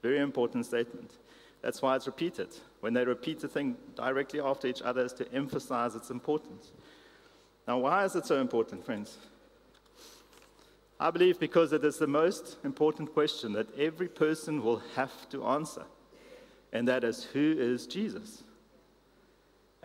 Very 0.00 0.20
important 0.20 0.64
statement. 0.64 1.10
That's 1.60 1.82
why 1.82 1.96
it's 1.96 2.06
repeated. 2.06 2.50
When 2.78 2.94
they 2.94 3.04
repeat 3.04 3.42
a 3.42 3.48
thing 3.48 3.76
directly 3.96 4.38
after 4.38 4.68
each 4.68 4.80
other, 4.80 5.04
is 5.04 5.12
to 5.14 5.32
emphasize 5.32 5.96
its 5.96 6.10
importance. 6.10 6.70
Now, 7.66 7.78
why 7.78 8.04
is 8.04 8.14
it 8.14 8.26
so 8.26 8.40
important, 8.40 8.86
friends? 8.86 9.18
I 11.00 11.10
believe 11.10 11.40
because 11.40 11.72
it 11.72 11.84
is 11.84 11.98
the 11.98 12.06
most 12.06 12.58
important 12.62 13.12
question 13.12 13.54
that 13.54 13.76
every 13.76 14.06
person 14.06 14.62
will 14.62 14.82
have 14.94 15.28
to 15.30 15.44
answer, 15.46 15.82
and 16.72 16.86
that 16.86 17.02
is 17.02 17.24
who 17.24 17.56
is 17.58 17.88
Jesus? 17.88 18.44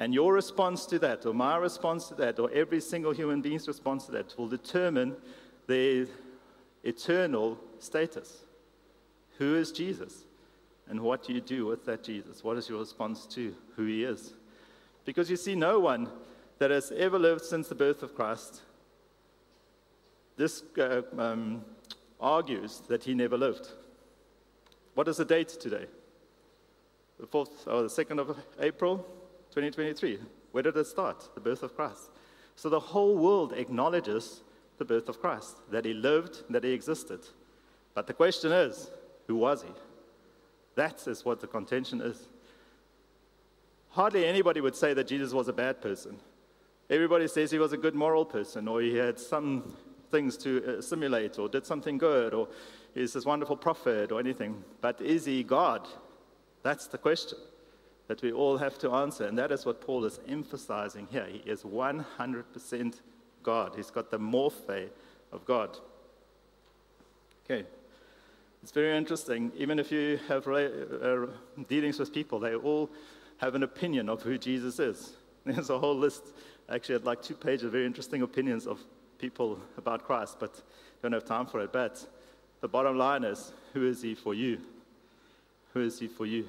And 0.01 0.15
your 0.15 0.33
response 0.33 0.87
to 0.87 0.97
that, 0.97 1.27
or 1.27 1.33
my 1.35 1.57
response 1.57 2.07
to 2.07 2.15
that, 2.15 2.39
or 2.39 2.49
every 2.49 2.81
single 2.81 3.11
human 3.11 3.39
being's 3.39 3.67
response 3.67 4.07
to 4.07 4.11
that, 4.13 4.35
will 4.35 4.47
determine 4.47 5.15
their 5.67 6.07
eternal 6.83 7.59
status. 7.77 8.39
Who 9.37 9.55
is 9.55 9.71
Jesus? 9.71 10.23
And 10.89 11.01
what 11.01 11.23
do 11.23 11.33
you 11.33 11.39
do 11.39 11.67
with 11.67 11.85
that 11.85 12.03
Jesus? 12.03 12.43
What 12.43 12.57
is 12.57 12.67
your 12.67 12.79
response 12.79 13.27
to 13.27 13.53
who 13.75 13.85
he 13.85 14.03
is? 14.03 14.33
Because 15.05 15.29
you 15.29 15.37
see, 15.37 15.53
no 15.53 15.79
one 15.79 16.09
that 16.57 16.71
has 16.71 16.91
ever 16.97 17.19
lived 17.19 17.45
since 17.45 17.67
the 17.67 17.75
birth 17.75 18.01
of 18.01 18.15
Christ 18.15 18.61
this 20.35 20.63
uh, 20.79 21.03
um, 21.19 21.63
argues 22.19 22.81
that 22.87 23.03
he 23.03 23.13
never 23.13 23.37
lived. 23.37 23.67
What 24.95 25.07
is 25.07 25.17
the 25.17 25.25
date 25.25 25.49
today? 25.49 25.85
The 27.19 27.27
4th 27.27 27.67
or 27.67 27.83
the 27.83 27.87
2nd 27.87 28.17
of 28.17 28.35
April, 28.59 29.05
2023. 29.51 30.19
Where 30.51 30.63
did 30.63 30.77
it 30.77 30.87
start? 30.87 31.29
The 31.35 31.41
birth 31.41 31.63
of 31.63 31.75
Christ. 31.75 32.09
So 32.55 32.69
the 32.69 32.79
whole 32.79 33.17
world 33.17 33.53
acknowledges 33.53 34.41
the 34.77 34.85
birth 34.85 35.09
of 35.09 35.19
Christ, 35.19 35.57
that 35.69 35.85
he 35.85 35.93
lived, 35.93 36.43
that 36.49 36.63
he 36.63 36.71
existed. 36.71 37.19
But 37.93 38.07
the 38.07 38.13
question 38.13 38.51
is, 38.51 38.89
who 39.27 39.35
was 39.35 39.63
he? 39.63 39.69
That 40.75 41.07
is 41.07 41.25
what 41.25 41.39
the 41.39 41.47
contention 41.47 42.01
is. 42.01 42.27
Hardly 43.89 44.25
anybody 44.25 44.61
would 44.61 44.75
say 44.75 44.93
that 44.93 45.07
Jesus 45.07 45.33
was 45.33 45.49
a 45.49 45.53
bad 45.53 45.81
person. 45.81 46.17
Everybody 46.89 47.27
says 47.27 47.51
he 47.51 47.59
was 47.59 47.73
a 47.73 47.77
good 47.77 47.93
moral 47.93 48.25
person, 48.25 48.67
or 48.67 48.81
he 48.81 48.95
had 48.95 49.19
some 49.19 49.75
things 50.11 50.37
to 50.37 50.63
uh, 50.65 50.71
assimilate, 50.79 51.39
or 51.39 51.47
did 51.47 51.65
something 51.65 51.97
good, 51.97 52.33
or 52.33 52.47
he's 52.93 53.13
this 53.13 53.25
wonderful 53.25 53.57
prophet, 53.57 54.11
or 54.11 54.19
anything. 54.19 54.63
But 54.81 55.01
is 55.01 55.25
he 55.25 55.43
God? 55.43 55.87
That's 56.63 56.87
the 56.87 56.97
question 56.97 57.37
that 58.11 58.21
we 58.21 58.33
all 58.33 58.57
have 58.57 58.77
to 58.77 58.91
answer. 58.91 59.25
And 59.25 59.37
that 59.37 59.53
is 59.53 59.65
what 59.65 59.79
Paul 59.79 60.03
is 60.03 60.19
emphasizing 60.27 61.07
here. 61.09 61.25
He 61.31 61.37
is 61.49 61.63
100% 61.63 62.99
God. 63.41 63.71
He's 63.73 63.89
got 63.89 64.11
the 64.11 64.19
morphe 64.19 64.89
of 65.31 65.45
God. 65.45 65.77
Okay. 67.45 67.65
It's 68.61 68.73
very 68.73 68.97
interesting. 68.97 69.49
Even 69.55 69.79
if 69.79 69.93
you 69.93 70.19
have 70.27 70.45
uh, 70.45 71.27
dealings 71.69 71.99
with 71.99 72.13
people, 72.13 72.37
they 72.37 72.53
all 72.53 72.89
have 73.37 73.55
an 73.55 73.63
opinion 73.63 74.09
of 74.09 74.21
who 74.21 74.37
Jesus 74.37 74.77
is. 74.77 75.13
There's 75.45 75.69
a 75.69 75.79
whole 75.79 75.95
list. 75.95 76.35
Actually, 76.67 76.95
I'd 76.95 77.05
like 77.05 77.21
two 77.21 77.35
pages 77.35 77.63
of 77.63 77.71
very 77.71 77.85
interesting 77.85 78.23
opinions 78.23 78.67
of 78.67 78.81
people 79.19 79.57
about 79.77 80.03
Christ, 80.03 80.35
but 80.37 80.61
don't 81.01 81.13
have 81.13 81.23
time 81.23 81.45
for 81.45 81.61
it. 81.61 81.71
But 81.71 82.05
the 82.59 82.67
bottom 82.67 82.97
line 82.97 83.23
is 83.23 83.53
who 83.73 83.87
is 83.87 84.01
he 84.01 84.15
for 84.15 84.33
you? 84.33 84.59
Who 85.73 85.79
is 85.79 85.97
he 85.97 86.09
for 86.09 86.25
you? 86.25 86.45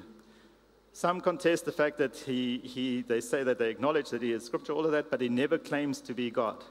Some 0.92 1.20
contest 1.20 1.64
the 1.64 1.72
fact 1.72 1.98
that 1.98 2.16
he, 2.16 2.58
he, 2.58 3.02
they 3.02 3.20
say 3.20 3.42
that 3.44 3.58
they 3.58 3.70
acknowledge 3.70 4.10
that 4.10 4.22
he 4.22 4.32
is 4.32 4.44
scripture, 4.44 4.72
all 4.72 4.84
of 4.84 4.92
that, 4.92 5.10
but 5.10 5.20
he 5.20 5.28
never 5.28 5.56
claims 5.56 6.00
to 6.02 6.14
be 6.14 6.30
God. 6.30 6.62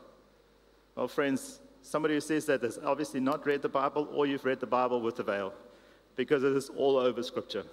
Well, 0.96 1.08
friends, 1.08 1.60
somebody 1.82 2.14
who 2.14 2.22
says 2.22 2.46
that 2.46 2.62
has 2.62 2.78
obviously 2.84 3.20
not 3.20 3.46
read 3.46 3.62
the 3.62 3.70
Bible 3.70 4.08
or 4.14 4.28
you've 4.28 4.46
read 4.46 4.60
the 4.60 4.68
Bible 4.68 5.02
with 5.02 5.20
a 5.20 5.24
veil 5.24 5.54
because 6.16 6.44
it 6.44 6.56
is 6.56 6.70
all 6.70 6.98
over 6.98 7.24
Scripture. 7.24 7.64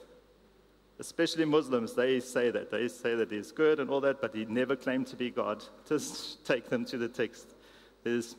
Especially 0.98 1.44
Muslims, 1.44 1.94
they 1.94 2.18
say 2.18 2.50
that. 2.50 2.70
They 2.70 2.88
say 2.88 3.14
that 3.14 3.30
he's 3.30 3.52
good 3.52 3.78
and 3.78 3.90
all 3.90 4.00
that, 4.00 4.20
but 4.20 4.34
he 4.34 4.44
never 4.46 4.74
claimed 4.74 5.06
to 5.08 5.16
be 5.16 5.30
God. 5.30 5.62
Just 5.88 6.44
take 6.44 6.68
them 6.68 6.84
to 6.86 6.98
the 6.98 7.08
text. 7.08 7.54
There's 8.02 8.36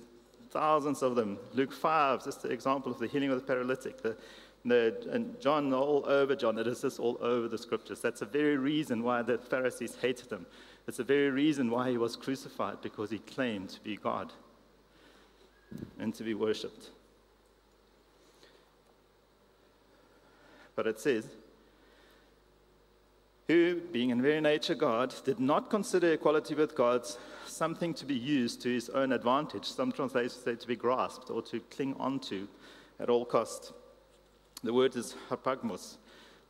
thousands 0.50 1.02
of 1.04 1.16
them. 1.16 1.38
Luke 1.54 1.72
5, 1.72 2.26
just 2.26 2.42
the 2.42 2.50
example 2.50 2.92
of 2.92 3.00
the 3.00 3.08
healing 3.08 3.30
of 3.30 3.40
the 3.40 3.46
paralytic. 3.46 4.02
The, 4.02 4.18
and 4.64 5.40
John, 5.40 5.74
all 5.74 6.04
over 6.06 6.36
John, 6.36 6.58
it 6.58 6.68
is 6.68 6.82
just 6.82 7.00
all 7.00 7.18
over 7.22 7.48
the 7.48 7.58
scriptures. 7.58 8.02
That's 8.02 8.20
the 8.20 8.26
very 8.26 8.58
reason 8.58 9.04
why 9.04 9.22
the 9.22 9.38
Pharisees 9.38 9.98
hated 10.02 10.32
him. 10.32 10.46
It's 10.88 10.98
the 10.98 11.04
very 11.04 11.30
reason 11.30 11.70
why 11.70 11.92
he 11.92 11.98
was 11.98 12.16
crucified, 12.16 12.82
because 12.82 13.10
he 13.10 13.20
claimed 13.20 13.70
to 13.70 13.82
be 13.82 13.96
God 13.96 14.34
and 16.00 16.14
to 16.16 16.24
be 16.24 16.34
worshipped. 16.34 16.90
But 20.76 20.88
it 20.88 21.00
says, 21.00 21.26
who, 23.48 23.82
being 23.92 24.12
in 24.12 24.22
very 24.22 24.42
nature 24.42 24.76
God, 24.76 25.14
did 25.26 25.40
not 25.40 25.70
consider 25.70 26.14
equality 26.14 26.54
with 26.54 26.76
God 26.76 27.06
something 27.46 27.94
to 27.96 28.06
be 28.06 28.16
used 28.16 28.62
to 28.62 28.70
his 28.70 28.90
own 28.90 29.12
advantage. 29.12 29.66
Some 29.66 29.92
translations 29.92 30.44
say 30.44 30.56
to 30.56 30.68
be 30.68 30.76
grasped 30.76 31.32
or 31.32 31.42
to 31.44 31.60
cling 31.72 31.96
onto 32.00 32.48
at 33.00 33.10
all 33.10 33.26
cost. 33.26 33.74
The 34.64 34.74
word 34.74 34.96
is 34.96 35.16
harpagmos, 35.30 35.98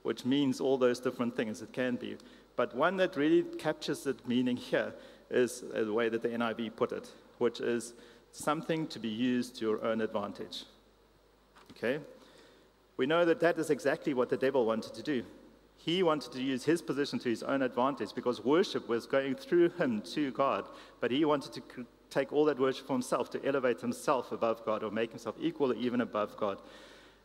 which 0.04 0.26
means 0.26 0.60
all 0.60 0.78
those 0.78 1.00
different 1.00 1.36
things 1.36 1.62
it 1.62 1.74
can 1.74 1.96
be. 1.96 2.18
But 2.56 2.76
one 2.76 2.98
that 2.98 3.16
really 3.16 3.44
captures 3.58 4.04
the 4.04 4.16
meaning 4.26 4.58
here 4.58 4.94
is 5.30 5.64
the 5.74 5.94
way 5.94 6.10
that 6.10 6.22
the 6.22 6.30
NIV 6.30 6.76
put 6.76 6.92
it, 6.92 7.10
which 7.38 7.62
is 7.62 7.94
something 8.32 8.88
to 8.88 9.00
be 9.00 9.10
used 9.10 9.56
to 9.56 9.66
your 9.66 9.86
own 9.86 10.02
advantage. 10.02 10.64
Okay? 11.72 12.00
We 12.98 13.06
know 13.06 13.24
that 13.26 13.40
that 13.40 13.58
is 13.58 13.70
exactly 13.70 14.14
what 14.14 14.30
the 14.30 14.38
devil 14.38 14.66
wanted 14.66 14.94
to 14.96 15.04
do. 15.04 15.24
He 15.78 16.04
wanted 16.04 16.34
to 16.34 16.42
use 16.42 16.66
his 16.66 16.82
position 16.82 17.20
to 17.20 17.30
his 17.30 17.44
own 17.44 17.62
advantage 17.62 18.14
because 18.14 18.44
worship 18.44 18.90
was 18.90 19.06
going 19.06 19.36
through 19.36 19.70
him 19.70 20.02
to 20.14 20.32
God, 20.32 20.66
but 21.00 21.12
he 21.12 21.24
wanted 21.24 21.54
to 21.54 21.86
take 22.10 22.34
all 22.34 22.44
that 22.46 22.60
worship 22.60 22.88
for 22.88 22.94
himself, 22.94 23.30
to 23.30 23.46
elevate 23.46 23.80
himself 23.80 24.32
above 24.32 24.66
God 24.66 24.84
or 24.84 24.92
make 24.92 25.12
himself 25.12 25.36
equal 25.40 25.72
or 25.72 25.76
even 25.76 26.02
above 26.02 26.36
God. 26.36 26.58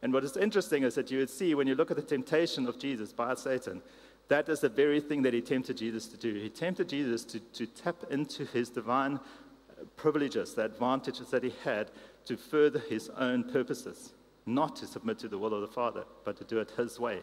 And 0.04 0.12
what 0.12 0.22
is 0.22 0.36
interesting 0.36 0.82
is 0.82 0.94
that 0.96 1.10
you 1.10 1.18
would 1.18 1.30
see 1.30 1.54
when 1.54 1.66
you 1.66 1.74
look 1.74 1.90
at 1.90 1.96
the 1.96 2.02
temptation 2.02 2.66
of 2.68 2.78
Jesus 2.78 3.10
by 3.10 3.34
Satan, 3.36 3.80
that 4.28 4.50
is 4.50 4.60
the 4.60 4.68
very 4.68 5.00
thing 5.00 5.22
that 5.22 5.32
he 5.32 5.40
tempted 5.40 5.78
Jesus 5.78 6.06
to 6.08 6.18
do. 6.18 6.34
He 6.34 6.50
tempted 6.50 6.90
Jesus 6.90 7.24
to, 7.24 7.40
to 7.40 7.66
tap 7.66 7.96
into 8.10 8.44
his 8.44 8.68
divine 8.68 9.18
privileges, 9.96 10.52
the 10.52 10.66
advantages 10.66 11.30
that 11.30 11.42
he 11.42 11.54
had 11.64 11.90
to 12.26 12.36
further 12.36 12.80
his 12.80 13.08
own 13.16 13.44
purposes, 13.44 14.12
not 14.44 14.76
to 14.76 14.86
submit 14.86 15.18
to 15.20 15.28
the 15.28 15.38
will 15.38 15.54
of 15.54 15.62
the 15.62 15.68
Father, 15.68 16.04
but 16.22 16.36
to 16.36 16.44
do 16.44 16.58
it 16.58 16.70
his 16.76 17.00
way. 17.00 17.20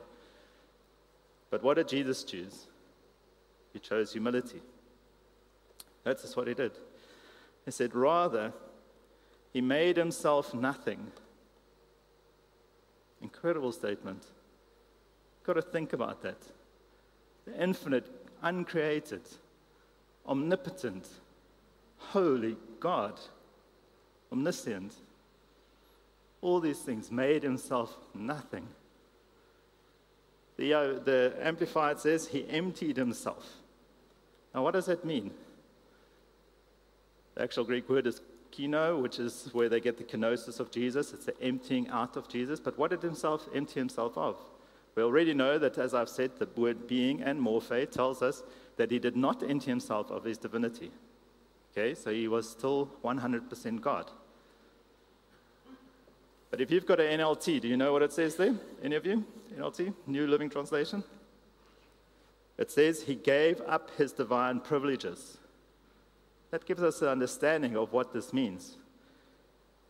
But 1.51 1.61
what 1.61 1.75
did 1.75 1.87
Jesus 1.87 2.23
choose? 2.23 2.65
He 3.73 3.79
chose 3.79 4.11
humility. 4.11 4.63
That's 6.03 6.23
just 6.23 6.35
what 6.35 6.47
he 6.47 6.55
did. 6.55 6.71
He 7.63 7.69
said, 7.69 7.93
rather, 7.93 8.53
he 9.53 9.61
made 9.61 9.97
himself 9.97 10.55
nothing. 10.55 11.11
Incredible 13.21 13.71
statement. 13.71 14.25
Got 15.43 15.53
to 15.53 15.61
think 15.61 15.93
about 15.93 16.21
that. 16.23 16.37
The 17.45 17.61
infinite, 17.61 18.07
uncreated, 18.41 19.21
omnipotent, 20.27 21.07
holy 21.97 22.57
God, 22.79 23.19
omniscient, 24.31 24.93
all 26.41 26.59
these 26.59 26.79
things 26.79 27.11
made 27.11 27.43
himself 27.43 27.95
nothing. 28.13 28.67
The, 30.57 30.73
uh, 30.73 30.81
the 31.03 31.33
Amplified 31.39 31.99
says 31.99 32.27
he 32.27 32.47
emptied 32.49 32.97
himself. 32.97 33.57
Now, 34.53 34.63
what 34.63 34.73
does 34.73 34.87
that 34.87 35.05
mean? 35.05 35.31
The 37.35 37.43
actual 37.43 37.63
Greek 37.63 37.87
word 37.89 38.07
is 38.07 38.21
keno, 38.51 38.99
which 38.99 39.19
is 39.19 39.49
where 39.53 39.69
they 39.69 39.79
get 39.79 39.97
the 39.97 40.03
kenosis 40.03 40.59
of 40.59 40.71
Jesus. 40.71 41.13
It's 41.13 41.25
the 41.25 41.41
emptying 41.41 41.87
out 41.89 42.17
of 42.17 42.27
Jesus. 42.27 42.59
But 42.59 42.77
what 42.77 42.91
did 42.91 43.01
himself 43.01 43.47
empty 43.53 43.79
himself 43.79 44.17
of? 44.17 44.37
We 44.95 45.03
already 45.03 45.33
know 45.33 45.57
that, 45.57 45.77
as 45.77 45.93
I've 45.93 46.09
said, 46.09 46.31
the 46.37 46.47
word 46.55 46.87
being 46.87 47.21
and 47.21 47.39
morphe 47.39 47.89
tells 47.89 48.21
us 48.21 48.43
that 48.77 48.91
he 48.91 48.99
did 48.99 49.15
not 49.15 49.41
empty 49.41 49.69
himself 49.69 50.11
of 50.11 50.23
his 50.23 50.37
divinity. 50.37 50.91
Okay, 51.71 51.95
so 51.95 52.11
he 52.11 52.27
was 52.27 52.49
still 52.49 52.89
100% 53.03 53.79
God. 53.79 54.11
But 56.49 56.59
if 56.59 56.69
you've 56.69 56.85
got 56.85 56.99
an 56.99 57.19
NLT, 57.19 57.61
do 57.61 57.67
you 57.69 57.77
know 57.77 57.93
what 57.93 58.01
it 58.01 58.11
says 58.11 58.35
there? 58.35 58.53
Any 58.83 58.97
of 58.97 59.05
you? 59.05 59.23
NLT, 59.57 59.93
New 60.05 60.27
Living 60.27 60.49
Translation? 60.49 61.01
It 62.57 62.69
says, 62.69 63.03
He 63.03 63.15
gave 63.15 63.61
up 63.61 63.89
His 63.97 64.11
divine 64.11 64.59
privileges. 64.59 65.37
That 66.51 66.65
gives 66.65 66.83
us 66.83 67.01
an 67.01 67.07
understanding 67.07 67.75
of 67.75 67.93
what 67.93 68.13
this 68.13 68.33
means. 68.33 68.77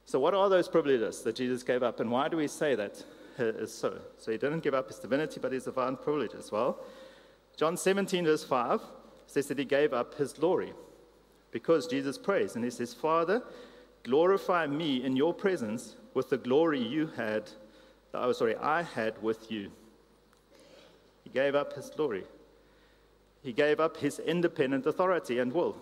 So, 0.06 0.20
what 0.20 0.34
are 0.34 0.50
those 0.50 0.68
privileges 0.68 1.22
that 1.24 1.36
Jesus 1.36 1.64
gave 1.64 1.84
up, 1.84 2.00
and 2.00 2.12
why 2.12 2.28
do 2.28 2.38
we 2.38 2.48
say 2.48 2.76
that 2.76 3.04
uh, 3.40 3.46
is 3.46 3.74
so? 3.74 4.00
So, 4.18 4.32
He 4.32 4.38
didn't 4.38 4.62
give 4.62 4.74
up 4.74 4.88
His 4.88 5.00
divinity, 5.00 5.40
but 5.42 5.52
His 5.52 5.66
divine 5.66 5.96
privilege 5.96 6.34
As 6.38 6.52
well, 6.52 6.80
John 7.58 7.78
17, 7.78 8.26
verse 8.26 8.44
5 8.44 8.82
says 9.28 9.48
that 9.48 9.60
He 9.60 9.66
gave 9.66 9.94
up 9.94 10.16
His 10.16 10.34
glory 10.34 10.74
because 11.52 11.88
Jesus 11.88 12.18
prays, 12.18 12.56
and 12.56 12.64
He 12.64 12.72
says, 12.72 12.94
Father, 12.94 13.44
glorify 14.04 14.68
me 14.68 15.04
in 15.04 15.16
your 15.16 15.34
presence 15.34 15.96
with 16.14 16.30
the 16.30 16.38
glory 16.38 16.82
you 16.82 17.08
had, 17.16 17.50
oh, 18.14 18.32
sorry, 18.34 18.56
I 18.58 18.84
had 18.84 19.22
with 19.22 19.52
you. 19.52 19.72
He 21.24 21.30
gave 21.30 21.56
up 21.56 21.74
his 21.74 21.90
glory. 21.90 22.24
He 23.44 23.54
gave 23.54 23.80
up 23.80 23.98
his 23.98 24.20
independent 24.20 24.86
authority 24.86 25.40
and 25.40 25.54
will. 25.54 25.78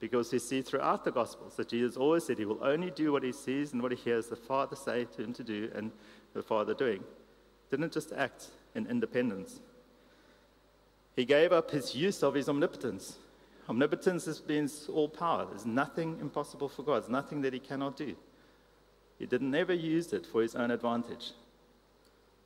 Because 0.00 0.32
you 0.32 0.38
see 0.38 0.60
throughout 0.60 1.04
the 1.04 1.12
Gospels 1.12 1.54
that 1.56 1.68
Jesus 1.68 1.96
always 1.96 2.24
said 2.24 2.38
he 2.38 2.44
will 2.44 2.62
only 2.62 2.90
do 2.90 3.12
what 3.12 3.22
he 3.22 3.32
sees 3.32 3.72
and 3.72 3.82
what 3.82 3.92
he 3.92 3.96
hears 3.96 4.26
the 4.26 4.36
Father 4.36 4.76
say 4.76 5.04
to 5.16 5.22
him 5.22 5.32
to 5.32 5.44
do 5.44 5.70
and 5.74 5.92
the 6.34 6.42
Father 6.42 6.74
doing. 6.74 7.02
Didn't 7.70 7.92
just 7.92 8.12
act 8.12 8.48
in 8.74 8.86
independence. 8.86 9.60
He 11.16 11.24
gave 11.24 11.52
up 11.52 11.70
his 11.70 11.94
use 11.94 12.22
of 12.22 12.34
his 12.34 12.48
omnipotence. 12.48 13.16
Omnipotence 13.68 14.42
means 14.46 14.88
all 14.92 15.08
power. 15.08 15.46
There's 15.46 15.64
nothing 15.64 16.18
impossible 16.20 16.68
for 16.68 16.82
God. 16.82 17.02
There's 17.02 17.10
nothing 17.10 17.40
that 17.42 17.54
he 17.54 17.60
cannot 17.60 17.96
do. 17.96 18.14
He 19.18 19.26
did 19.26 19.42
never 19.42 19.72
use 19.72 20.12
it 20.12 20.26
for 20.26 20.42
his 20.42 20.54
own 20.54 20.70
advantage. 20.70 21.32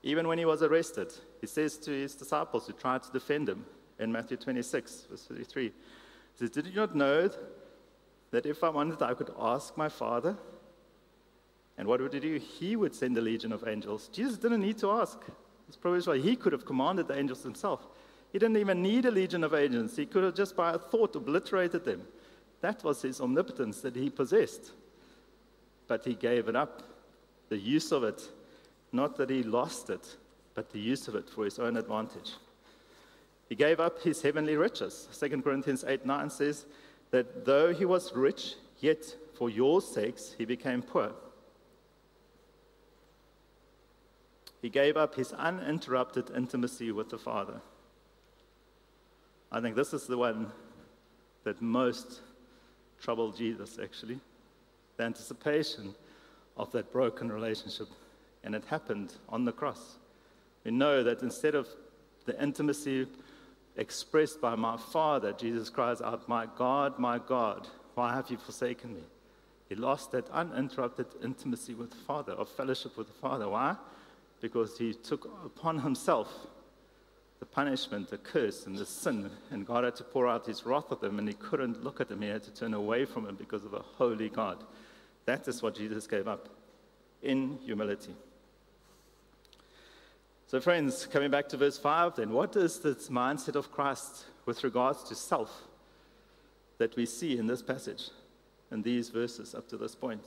Even 0.02 0.28
when 0.28 0.38
he 0.38 0.44
was 0.44 0.62
arrested, 0.62 1.12
he 1.40 1.46
says 1.46 1.76
to 1.78 1.90
his 1.90 2.14
disciples 2.14 2.66
who 2.66 2.72
tried 2.72 3.02
to 3.02 3.12
defend 3.12 3.48
him 3.48 3.64
in 3.98 4.12
Matthew 4.12 4.37
26, 4.37 5.06
verse 5.11 5.24
33, 5.24 5.64
he 5.64 5.72
says, 6.38 6.51
Did 6.51 6.66
you 6.66 6.74
not 6.74 6.94
know 6.94 7.31
that 8.31 8.46
if 8.46 8.62
I 8.62 8.68
wanted, 8.68 9.03
I 9.03 9.14
could 9.14 9.33
ask 9.38 9.77
my 9.77 9.88
Father? 9.88 10.37
And 11.77 11.87
what 11.87 12.01
would 12.01 12.12
he 12.12 12.20
do? 12.20 12.38
He 12.38 12.77
would 12.77 12.94
send 12.94 13.16
a 13.16 13.20
legion 13.20 13.53
of 13.53 13.66
angels. 13.66 14.09
Jesus 14.12 14.37
didn't 14.37 14.61
need 14.61 14.79
to 14.79 14.90
ask. 14.90 15.18
It's 15.68 15.77
probably 15.77 16.01
why 16.01 16.18
he 16.18 16.35
could 16.35 16.53
have 16.53 16.64
commanded 16.64 17.09
the 17.09 17.18
angels 17.18 17.42
himself. 17.42 17.87
He 18.33 18.38
didn't 18.38 18.57
even 18.57 18.83
need 18.83 19.05
a 19.05 19.11
legion 19.11 19.44
of 19.44 19.55
angels. 19.55 19.96
He 19.96 20.07
could 20.07 20.24
have 20.24 20.35
just 20.35 20.57
by 20.57 20.74
a 20.74 20.79
thought 20.79 21.14
obliterated 21.14 21.85
them. 21.85 22.03
That 22.61 22.83
was 22.83 23.03
his 23.03 23.20
omnipotence 23.20 23.81
that 23.83 23.94
he 23.94 24.11
possessed 24.11 24.72
but 25.88 26.05
he 26.05 26.14
gave 26.14 26.48
it 26.48 26.55
up. 26.55 26.83
The 27.48 27.57
use 27.57 27.90
of 27.90 28.05
it, 28.05 28.22
not 28.92 29.16
that 29.16 29.31
he 29.31 29.42
lost 29.42 29.90
it, 29.90 30.16
but 30.55 30.70
the 30.70 30.79
use 30.79 31.09
of 31.09 31.14
it 31.16 31.29
for 31.29 31.44
his 31.44 31.59
own 31.59 31.77
advantage. 31.79 32.35
He 33.48 33.54
gave 33.54 33.80
up 33.80 34.02
his 34.02 34.22
heavenly 34.22 34.56
riches. 34.56 35.08
2 35.18 35.42
Corinthians 35.42 35.84
8 35.87 36.04
9 36.04 36.30
says 36.30 36.66
that 37.11 37.44
though 37.44 37.72
he 37.72 37.84
was 37.84 38.14
rich, 38.14 38.54
yet 38.80 39.04
for 39.34 39.48
your 39.48 39.80
sakes 39.80 40.34
he 40.37 40.44
became 40.44 40.82
poor. 40.82 41.12
He 44.61 44.68
gave 44.68 44.96
up 44.96 45.14
his 45.14 45.32
uninterrupted 45.32 46.30
intimacy 46.37 46.90
with 46.90 47.11
the 47.11 47.18
Father. 47.18 47.61
I 49.50 49.61
think 49.61 49.76
this 49.76 49.94
is 49.94 50.06
the 50.06 50.18
one 50.18 50.52
that 51.44 51.62
most 51.62 52.20
troubled 53.00 53.37
Jesus, 53.37 53.78
actually 53.82 54.20
the 54.98 55.04
anticipation 55.04 55.94
of 56.56 56.70
that 56.72 56.92
broken 56.92 57.32
relationship. 57.32 57.88
And 58.44 58.54
it 58.54 58.64
happened 58.66 59.14
on 59.28 59.44
the 59.44 59.52
cross. 59.52 59.96
We 60.64 60.72
know 60.72 61.02
that 61.02 61.22
instead 61.22 61.54
of 61.54 61.68
the 62.26 62.40
intimacy 62.42 63.06
expressed 63.78 64.40
by 64.40 64.56
my 64.56 64.76
Father, 64.76 65.32
Jesus 65.32 65.70
cries 65.70 66.02
out, 66.02 66.20
ah, 66.22 66.24
My 66.26 66.46
God, 66.56 66.98
my 66.98 67.18
God, 67.18 67.66
why 67.94 68.14
have 68.14 68.30
you 68.30 68.36
forsaken 68.36 68.94
me? 68.94 69.02
He 69.68 69.74
lost 69.74 70.12
that 70.12 70.28
uninterrupted 70.30 71.06
intimacy 71.22 71.74
with 71.74 71.90
the 71.90 71.96
Father, 71.96 72.32
of 72.32 72.48
fellowship 72.48 72.96
with 72.96 73.06
the 73.06 73.12
Father. 73.14 73.48
Why? 73.48 73.76
Because 74.40 74.78
he 74.78 74.94
took 74.94 75.24
upon 75.44 75.78
himself 75.78 76.28
the 77.38 77.46
punishment, 77.46 78.10
the 78.10 78.18
curse, 78.18 78.66
and 78.66 78.76
the 78.76 78.86
sin, 78.86 79.30
and 79.50 79.64
God 79.64 79.84
had 79.84 79.94
to 79.96 80.04
pour 80.04 80.26
out 80.26 80.46
his 80.46 80.66
wrath 80.66 80.90
on 80.90 80.98
him, 81.08 81.18
and 81.20 81.28
he 81.28 81.34
couldn't 81.34 81.84
look 81.84 82.00
at 82.00 82.10
him. 82.10 82.22
He 82.22 82.28
had 82.28 82.42
to 82.44 82.50
turn 82.50 82.74
away 82.74 83.04
from 83.04 83.26
him 83.26 83.36
because 83.36 83.64
of 83.64 83.74
a 83.74 83.80
holy 83.80 84.28
God. 84.28 84.58
That 85.26 85.46
is 85.46 85.62
what 85.62 85.76
Jesus 85.76 86.06
gave 86.06 86.26
up 86.26 86.48
in 87.22 87.58
humility. 87.64 88.14
So, 90.48 90.62
friends, 90.62 91.04
coming 91.04 91.30
back 91.30 91.46
to 91.50 91.58
verse 91.58 91.76
5, 91.76 92.16
then, 92.16 92.32
what 92.32 92.56
is 92.56 92.80
this 92.80 93.11
mindset 93.11 93.54
of 93.54 93.70
Christ 93.70 94.24
with 94.46 94.64
regards 94.64 95.02
to 95.04 95.14
self 95.14 95.64
that 96.78 96.96
we 96.96 97.04
see 97.04 97.37
in 97.37 97.46
this 97.46 97.61
passage, 97.61 98.08
in 98.72 98.80
these 98.80 99.11
verses 99.11 99.54
up 99.54 99.68
to 99.68 99.76
this 99.76 99.94
point, 99.94 100.24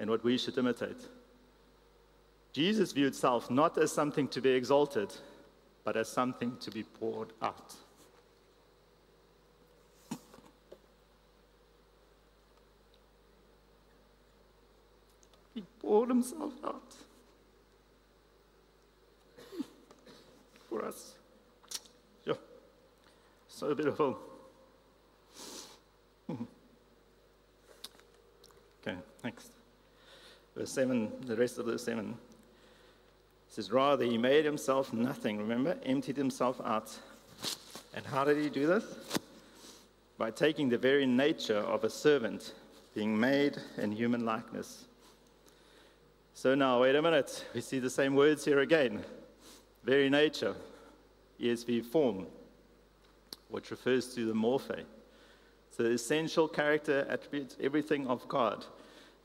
and 0.00 0.08
what 0.08 0.24
we 0.24 0.38
should 0.38 0.56
imitate? 0.56 0.96
Jesus 2.54 2.92
viewed 2.92 3.14
self 3.14 3.50
not 3.50 3.76
as 3.76 3.92
something 3.92 4.28
to 4.28 4.40
be 4.40 4.48
exalted, 4.48 5.12
but 5.84 5.94
as 5.94 6.08
something 6.08 6.56
to 6.60 6.70
be 6.70 6.82
poured 6.82 7.34
out. 7.42 7.74
He 15.54 15.62
poured 15.82 16.08
himself 16.08 16.54
out 16.64 16.94
for 20.72 20.84
us. 20.84 21.14
Yeah. 22.24 22.34
So 23.48 23.74
beautiful. 23.74 24.18
okay, 28.80 28.96
next. 29.22 29.50
Verse 30.56 30.70
7, 30.70 31.12
the 31.26 31.36
rest 31.36 31.58
of 31.58 31.66
verse 31.66 31.84
7 31.84 32.14
says, 33.48 33.70
Rather, 33.70 34.04
he 34.04 34.16
made 34.16 34.44
himself 34.44 34.92
nothing, 34.92 35.38
remember? 35.38 35.76
Emptied 35.84 36.16
himself 36.16 36.60
out. 36.64 36.90
And 37.94 38.06
how 38.06 38.24
did 38.24 38.38
he 38.38 38.48
do 38.48 38.66
this? 38.66 38.84
By 40.16 40.30
taking 40.30 40.68
the 40.70 40.78
very 40.78 41.04
nature 41.04 41.58
of 41.58 41.84
a 41.84 41.90
servant, 41.90 42.54
being 42.94 43.18
made 43.18 43.58
in 43.76 43.92
human 43.92 44.24
likeness. 44.24 44.86
So 46.34 46.54
now, 46.54 46.80
wait 46.80 46.96
a 46.96 47.02
minute. 47.02 47.44
We 47.54 47.60
see 47.60 47.78
the 47.78 47.90
same 47.90 48.14
words 48.14 48.44
here 48.44 48.60
again. 48.60 49.04
Very 49.84 50.08
nature, 50.08 50.54
ESV 51.40 51.84
form, 51.86 52.26
which 53.48 53.70
refers 53.70 54.14
to 54.14 54.26
the 54.26 54.32
morphe. 54.32 54.84
So 55.76 55.82
the 55.84 55.90
essential 55.90 56.48
character, 56.48 57.06
attributes, 57.08 57.56
everything 57.60 58.06
of 58.06 58.28
God 58.28 58.64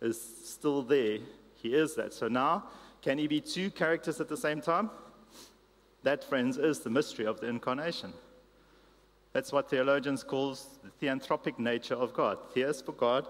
is 0.02 0.20
still 0.44 0.82
there. 0.82 1.20
He 1.56 1.76
is 1.76 1.96
that. 1.96 2.14
So 2.14 2.28
now, 2.28 2.66
can 3.02 3.18
he 3.18 3.28
be 3.28 3.42
two 3.42 3.70
characters 3.70 4.20
at 4.20 4.30
the 4.30 4.38
same 4.38 4.62
time? 4.62 4.90
That, 6.04 6.24
friends, 6.24 6.58
is 6.58 6.80
the 6.80 6.90
mystery 6.90 7.26
of 7.26 7.40
the 7.40 7.48
incarnation. 7.48 8.14
That's 9.34 9.52
what 9.52 9.70
theologians 9.70 10.24
call 10.24 10.58
the 10.84 11.06
theanthropic 11.06 11.60
nature 11.60 11.96
of 11.96 12.14
God. 12.14 12.38
Theos 12.54 12.82
for 12.82 12.94
God, 12.94 13.28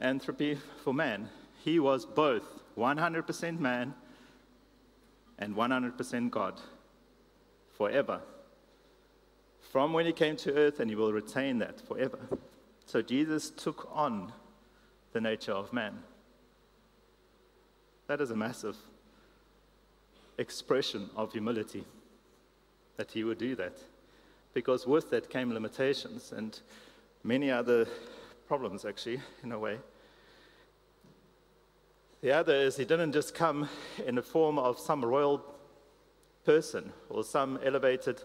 anthropy 0.00 0.58
for 0.82 0.92
man. 0.92 1.28
He 1.64 1.78
was 1.78 2.04
both 2.04 2.42
100% 2.76 3.58
man 3.58 3.94
and 5.38 5.54
100% 5.54 6.30
God 6.30 6.60
forever. 7.76 8.20
From 9.60 9.92
when 9.92 10.06
he 10.06 10.12
came 10.12 10.36
to 10.36 10.54
earth, 10.54 10.80
and 10.80 10.88
he 10.88 10.96
will 10.96 11.12
retain 11.12 11.58
that 11.58 11.80
forever. 11.80 12.18
So 12.86 13.02
Jesus 13.02 13.50
took 13.50 13.88
on 13.92 14.32
the 15.12 15.20
nature 15.20 15.52
of 15.52 15.72
man. 15.72 15.98
That 18.06 18.20
is 18.20 18.30
a 18.30 18.36
massive 18.36 18.76
expression 20.38 21.10
of 21.16 21.32
humility 21.32 21.84
that 22.96 23.10
he 23.10 23.24
would 23.24 23.38
do 23.38 23.56
that. 23.56 23.78
Because 24.54 24.86
with 24.86 25.10
that 25.10 25.28
came 25.28 25.52
limitations 25.52 26.32
and 26.32 26.58
many 27.24 27.50
other 27.50 27.86
problems, 28.46 28.84
actually, 28.84 29.20
in 29.42 29.52
a 29.52 29.58
way. 29.58 29.78
The 32.26 32.32
other 32.32 32.56
is 32.56 32.76
he 32.76 32.84
didn't 32.84 33.12
just 33.12 33.36
come 33.36 33.68
in 34.04 34.16
the 34.16 34.22
form 34.22 34.58
of 34.58 34.80
some 34.80 35.04
royal 35.04 35.44
person 36.44 36.92
or 37.08 37.22
some 37.22 37.60
elevated 37.64 38.20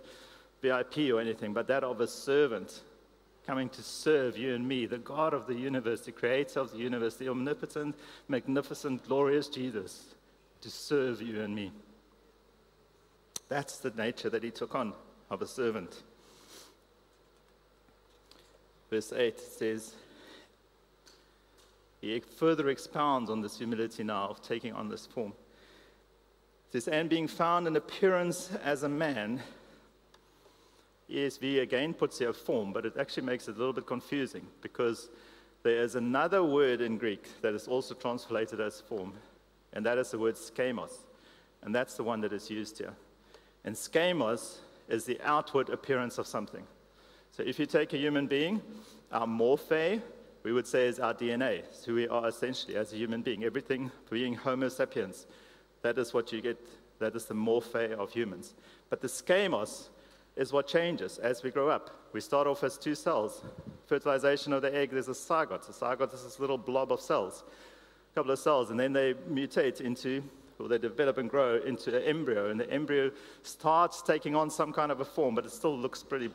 VIP 0.60 1.12
or 1.14 1.22
anything, 1.22 1.54
but 1.54 1.68
that 1.68 1.84
of 1.84 2.02
a 2.02 2.08
servant 2.08 2.82
coming 3.46 3.70
to 3.70 3.84
serve 3.84 4.36
you 4.36 4.56
and 4.56 4.68
me, 4.68 4.88
the 4.88 4.98
God 4.98 5.36
of 5.36 5.46
the 5.46 5.54
universe, 5.54 6.02
the 6.02 6.12
creator 6.12 6.62
of 6.62 6.72
the 6.72 6.80
universe, 6.80 7.18
the 7.18 7.30
omnipotent, 7.30 7.96
magnificent, 8.28 9.08
glorious 9.08 9.48
Jesus, 9.48 10.16
to 10.62 10.72
serve 10.72 11.22
you 11.22 11.42
and 11.42 11.54
me. 11.54 11.72
That's 13.50 13.78
the 13.78 13.92
nature 13.92 14.32
that 14.32 14.44
he 14.44 14.50
took 14.50 14.74
on 14.74 14.94
of 15.30 15.44
a 15.44 15.48
servant. 15.48 16.02
Verse 18.90 19.14
8 19.14 19.40
says, 19.40 19.94
he 22.02 22.20
further 22.20 22.70
expounds 22.70 23.30
on 23.30 23.42
this 23.42 23.60
humility 23.60 24.04
now 24.04 24.28
of 24.28 24.42
taking 24.42 24.74
on 24.74 24.90
this 24.90 25.06
form. 25.06 25.34
This 26.72 26.88
and 26.88 27.10
being 27.10 27.28
found 27.28 27.68
in 27.68 27.76
appearance 27.76 28.50
as 28.64 28.84
a 28.84 28.90
man, 28.90 29.42
ESV 31.10 31.62
again 31.62 31.94
puts 31.94 32.18
here 32.18 32.34
form, 32.34 32.74
but 32.74 32.86
it 32.86 32.94
actually 32.98 33.24
makes 33.24 33.48
it 33.48 33.56
a 33.56 33.58
little 33.60 33.74
bit 33.74 33.86
confusing 33.86 34.48
because 34.62 35.10
there 35.64 35.84
is 35.84 35.96
another 35.96 36.44
word 36.44 36.82
in 36.82 36.98
Greek 36.98 37.28
that 37.42 37.54
is 37.54 37.68
also 37.68 37.94
translated 37.94 38.60
as 38.60 38.82
form, 38.82 39.14
and 39.74 39.86
that 39.86 39.98
is 39.98 40.12
the 40.12 40.18
word 40.18 40.36
schemos. 40.36 40.94
And 41.62 41.76
that's 41.76 41.96
the 41.96 42.04
one 42.04 42.22
that 42.22 42.34
is 42.34 42.50
used 42.50 42.80
here. 42.80 42.94
And 43.64 43.76
schemos 43.76 44.58
is 44.90 45.06
the 45.06 45.20
outward 45.24 45.70
appearance 45.70 46.18
of 46.18 46.26
something. 46.26 46.66
So 47.32 47.44
if 47.44 47.60
you 47.60 47.68
take 47.68 47.94
a 47.94 47.98
human 47.98 48.26
being, 48.26 48.62
our 49.12 49.28
morphe, 49.28 50.02
we 50.44 50.54
would 50.54 50.68
say 50.68 50.88
is 50.88 51.00
our 51.00 51.14
DNA. 51.14 51.60
It's 51.60 51.86
who 51.86 51.96
we 51.96 52.08
are 52.08 52.28
essentially 52.28 52.76
as 52.76 52.94
a 52.94 52.98
human 52.98 53.22
being. 53.22 53.44
Everything 53.44 53.92
being 54.10 54.34
Homo 54.34 54.70
sapiens, 54.70 55.28
that 55.82 55.98
is 55.98 56.14
what 56.14 56.32
you 56.32 56.42
get, 56.42 56.58
that 57.00 57.16
is 57.16 57.26
the 57.26 57.36
morphe 57.36 57.92
of 57.94 58.12
humans. 58.12 58.56
But 58.90 59.02
the 59.02 59.08
schemos 59.08 59.90
is 60.36 60.54
what 60.54 60.68
changes 60.68 61.18
as 61.18 61.44
we 61.44 61.52
grow 61.52 61.70
up. 61.70 61.90
We 62.14 62.22
start 62.22 62.48
off 62.48 62.64
as 62.64 62.78
two 62.78 62.96
cells. 62.96 63.44
Fertilization 63.88 64.54
of 64.54 64.62
the 64.62 64.74
egg, 64.74 64.92
there's 64.92 65.08
a 65.08 65.12
zygote. 65.12 65.70
A 65.70 65.74
zygote 65.74 66.14
is 66.14 66.24
this 66.24 66.40
little 66.40 66.58
blob 66.58 66.92
of 66.92 67.02
cells, 67.02 67.44
a 68.12 68.16
couple 68.16 68.32
of 68.32 68.40
cells, 68.40 68.72
and 68.72 68.80
then 68.80 68.94
they 68.94 69.14
mutate 69.30 69.82
into, 69.82 70.24
or 70.60 70.68
they 70.68 70.78
develop 70.78 71.18
and 71.18 71.30
grow 71.30 71.58
into 71.58 71.96
an 71.96 72.04
embryo, 72.04 72.50
and 72.50 72.60
the 72.60 72.70
embryo 72.72 73.12
starts 73.44 74.02
taking 74.02 74.36
on 74.36 74.50
some 74.50 74.72
kind 74.72 74.92
of 74.92 75.02
a 75.02 75.06
form, 75.06 75.36
but 75.36 75.46
it 75.46 75.52
still 75.52 75.78
looks 75.78 76.02
pretty. 76.02 76.30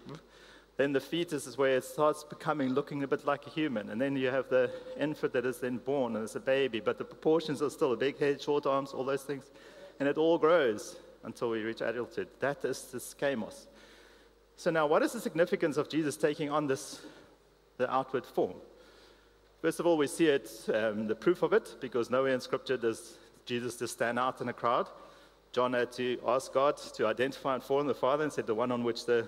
Then 0.76 0.92
the 0.92 1.00
fetus 1.00 1.46
is 1.46 1.56
where 1.56 1.76
it 1.76 1.84
starts 1.84 2.22
becoming, 2.22 2.74
looking 2.74 3.02
a 3.02 3.08
bit 3.08 3.24
like 3.24 3.46
a 3.46 3.50
human. 3.50 3.90
And 3.90 4.00
then 4.00 4.14
you 4.14 4.28
have 4.28 4.48
the 4.50 4.70
infant 4.98 5.32
that 5.32 5.46
is 5.46 5.58
then 5.58 5.78
born 5.78 6.16
and 6.16 6.24
it's 6.24 6.36
a 6.36 6.40
baby, 6.40 6.80
but 6.80 6.98
the 6.98 7.04
proportions 7.04 7.62
are 7.62 7.70
still 7.70 7.92
a 7.92 7.96
big 7.96 8.18
head, 8.18 8.42
short 8.42 8.66
arms, 8.66 8.92
all 8.92 9.04
those 9.04 9.22
things. 9.22 9.50
And 9.98 10.08
it 10.08 10.18
all 10.18 10.36
grows 10.36 10.96
until 11.24 11.50
we 11.50 11.62
reach 11.62 11.80
adulthood. 11.80 12.28
That 12.40 12.64
is 12.64 12.82
the 12.82 12.98
schemos. 12.98 13.66
So 14.56 14.70
now, 14.70 14.86
what 14.86 15.02
is 15.02 15.12
the 15.12 15.20
significance 15.20 15.76
of 15.76 15.88
Jesus 15.88 16.16
taking 16.16 16.50
on 16.50 16.66
this, 16.66 17.00
the 17.78 17.90
outward 17.92 18.26
form? 18.26 18.54
First 19.62 19.80
of 19.80 19.86
all, 19.86 19.96
we 19.96 20.06
see 20.06 20.26
it, 20.26 20.50
um, 20.72 21.06
the 21.06 21.14
proof 21.14 21.42
of 21.42 21.52
it, 21.52 21.76
because 21.80 22.10
nowhere 22.10 22.32
in 22.32 22.40
Scripture 22.40 22.76
does 22.76 23.18
Jesus 23.46 23.76
just 23.76 23.94
stand 23.94 24.18
out 24.18 24.40
in 24.40 24.48
a 24.48 24.52
crowd. 24.52 24.88
John 25.52 25.72
had 25.72 25.92
to 25.92 26.18
ask 26.26 26.52
God 26.52 26.76
to 26.76 27.06
identify 27.06 27.54
and 27.54 27.62
form 27.62 27.86
the 27.86 27.94
Father 27.94 28.24
and 28.24 28.32
said 28.32 28.46
the 28.46 28.54
one 28.54 28.70
on 28.70 28.84
which 28.84 29.06
the 29.06 29.26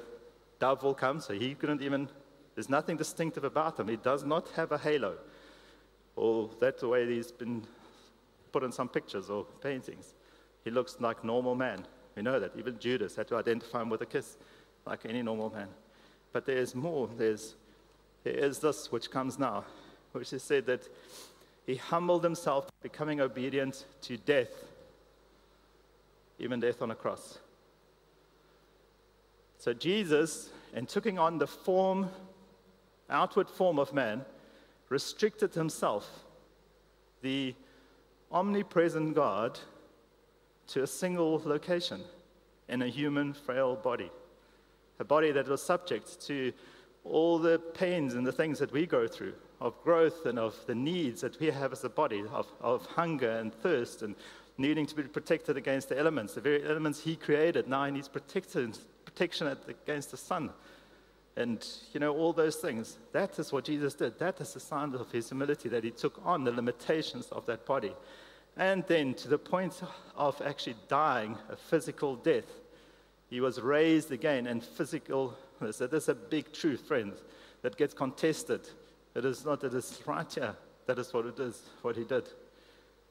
dove 0.58 0.82
will 0.82 0.94
come. 0.94 1.20
So 1.20 1.34
he 1.34 1.54
couldn't 1.54 1.82
even, 1.82 2.08
there's 2.54 2.68
nothing 2.68 2.96
distinctive 2.96 3.44
about 3.44 3.78
him. 3.78 3.88
He 3.88 3.96
does 3.96 4.24
not 4.24 4.48
have 4.50 4.72
a 4.72 4.78
halo. 4.78 5.16
Or 6.16 6.50
that's 6.60 6.80
the 6.80 6.88
way 6.88 7.06
he's 7.06 7.30
been 7.30 7.64
put 8.52 8.62
in 8.62 8.72
some 8.72 8.88
pictures 8.88 9.30
or 9.30 9.44
paintings. 9.60 10.14
He 10.64 10.70
looks 10.70 10.96
like 11.00 11.24
normal 11.24 11.54
man. 11.54 11.86
We 12.16 12.22
know 12.22 12.40
that. 12.40 12.52
Even 12.58 12.78
Judas 12.78 13.14
had 13.14 13.28
to 13.28 13.36
identify 13.36 13.82
him 13.82 13.90
with 13.90 14.02
a 14.02 14.06
kiss 14.06 14.36
like 14.86 15.06
any 15.06 15.22
normal 15.22 15.50
man. 15.50 15.68
But 16.32 16.46
there 16.46 16.56
is 16.56 16.74
more. 16.74 17.08
There's, 17.16 17.54
there 18.24 18.34
is 18.34 18.58
this 18.58 18.90
which 18.90 19.10
comes 19.10 19.38
now, 19.38 19.64
which 20.12 20.32
is 20.32 20.42
said 20.42 20.66
that 20.66 20.88
he 21.66 21.76
humbled 21.76 22.24
himself, 22.24 22.68
becoming 22.82 23.20
obedient 23.20 23.84
to 24.02 24.16
death, 24.16 24.48
even 26.38 26.60
death 26.60 26.82
on 26.82 26.90
a 26.90 26.94
cross. 26.94 27.38
So 29.58 29.72
Jesus, 29.72 30.50
in 30.74 30.86
taking 30.86 31.18
on 31.18 31.38
the 31.38 31.46
form, 31.46 32.08
outward 33.10 33.48
form 33.48 33.78
of 33.78 33.92
man, 33.92 34.24
restricted 34.88 35.54
himself, 35.54 36.08
the 37.22 37.54
omnipresent 38.32 39.14
God, 39.14 39.58
to 40.68 40.82
a 40.82 40.86
single 40.86 41.42
location 41.44 42.02
in 42.68 42.82
a 42.82 42.88
human, 42.88 43.32
frail 43.32 43.76
body 43.76 44.10
a 44.98 45.04
body 45.04 45.32
that 45.32 45.48
was 45.48 45.62
subject 45.62 46.20
to 46.26 46.52
all 47.04 47.38
the 47.38 47.58
pains 47.74 48.14
and 48.14 48.26
the 48.26 48.32
things 48.32 48.58
that 48.58 48.72
we 48.72 48.86
go 48.86 49.06
through 49.06 49.34
of 49.60 49.80
growth 49.82 50.26
and 50.26 50.38
of 50.38 50.54
the 50.66 50.74
needs 50.74 51.20
that 51.20 51.38
we 51.40 51.46
have 51.46 51.72
as 51.72 51.82
a 51.84 51.88
body, 51.88 52.22
of, 52.32 52.46
of 52.60 52.86
hunger 52.86 53.30
and 53.30 53.52
thirst 53.52 54.02
and 54.02 54.14
needing 54.56 54.86
to 54.86 54.94
be 54.94 55.02
protected 55.02 55.56
against 55.56 55.88
the 55.88 55.98
elements, 55.98 56.34
the 56.34 56.40
very 56.40 56.64
elements 56.64 57.00
he 57.00 57.16
created. 57.16 57.68
Now 57.68 57.84
he 57.84 57.90
needs 57.90 58.08
protection, 58.08 58.74
protection 59.18 59.56
against 59.68 60.12
the 60.12 60.16
sun. 60.16 60.50
And, 61.36 61.64
you 61.92 62.00
know, 62.00 62.14
all 62.14 62.32
those 62.32 62.56
things. 62.56 62.98
That 63.12 63.38
is 63.38 63.52
what 63.52 63.64
Jesus 63.64 63.94
did. 63.94 64.18
That 64.18 64.40
is 64.40 64.54
the 64.54 64.60
sign 64.60 64.94
of 64.94 65.10
his 65.10 65.28
humility, 65.28 65.68
that 65.70 65.84
he 65.84 65.90
took 65.90 66.20
on 66.24 66.44
the 66.44 66.52
limitations 66.52 67.26
of 67.32 67.44
that 67.46 67.66
body. 67.66 67.92
And 68.56 68.84
then 68.86 69.14
to 69.14 69.28
the 69.28 69.38
point 69.38 69.80
of 70.16 70.40
actually 70.42 70.76
dying 70.88 71.36
a 71.48 71.56
physical 71.56 72.16
death 72.16 72.50
he 73.30 73.42
was 73.42 73.60
raised 73.60 74.10
again 74.10 74.46
and 74.46 74.64
physical. 74.64 75.36
That 75.60 75.92
is 75.92 76.08
a 76.08 76.14
big 76.14 76.50
truth, 76.50 76.86
friends, 76.88 77.18
that 77.60 77.76
gets 77.76 77.92
contested. 77.92 78.62
It 79.14 79.26
is 79.26 79.44
not 79.44 79.60
that 79.60 79.74
it's 79.74 80.00
right 80.06 80.32
here. 80.32 80.56
That 80.86 80.98
is 80.98 81.12
what 81.12 81.26
it 81.26 81.38
is, 81.38 81.60
what 81.82 81.94
he 81.94 82.04
did 82.04 82.26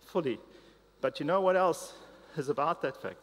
fully. 0.08 0.40
But 1.02 1.20
you 1.20 1.26
know 1.28 1.42
what 1.42 1.56
else 1.56 1.94
is 2.36 2.50
about 2.50 2.82
that 2.82 3.00
fact? 3.00 3.20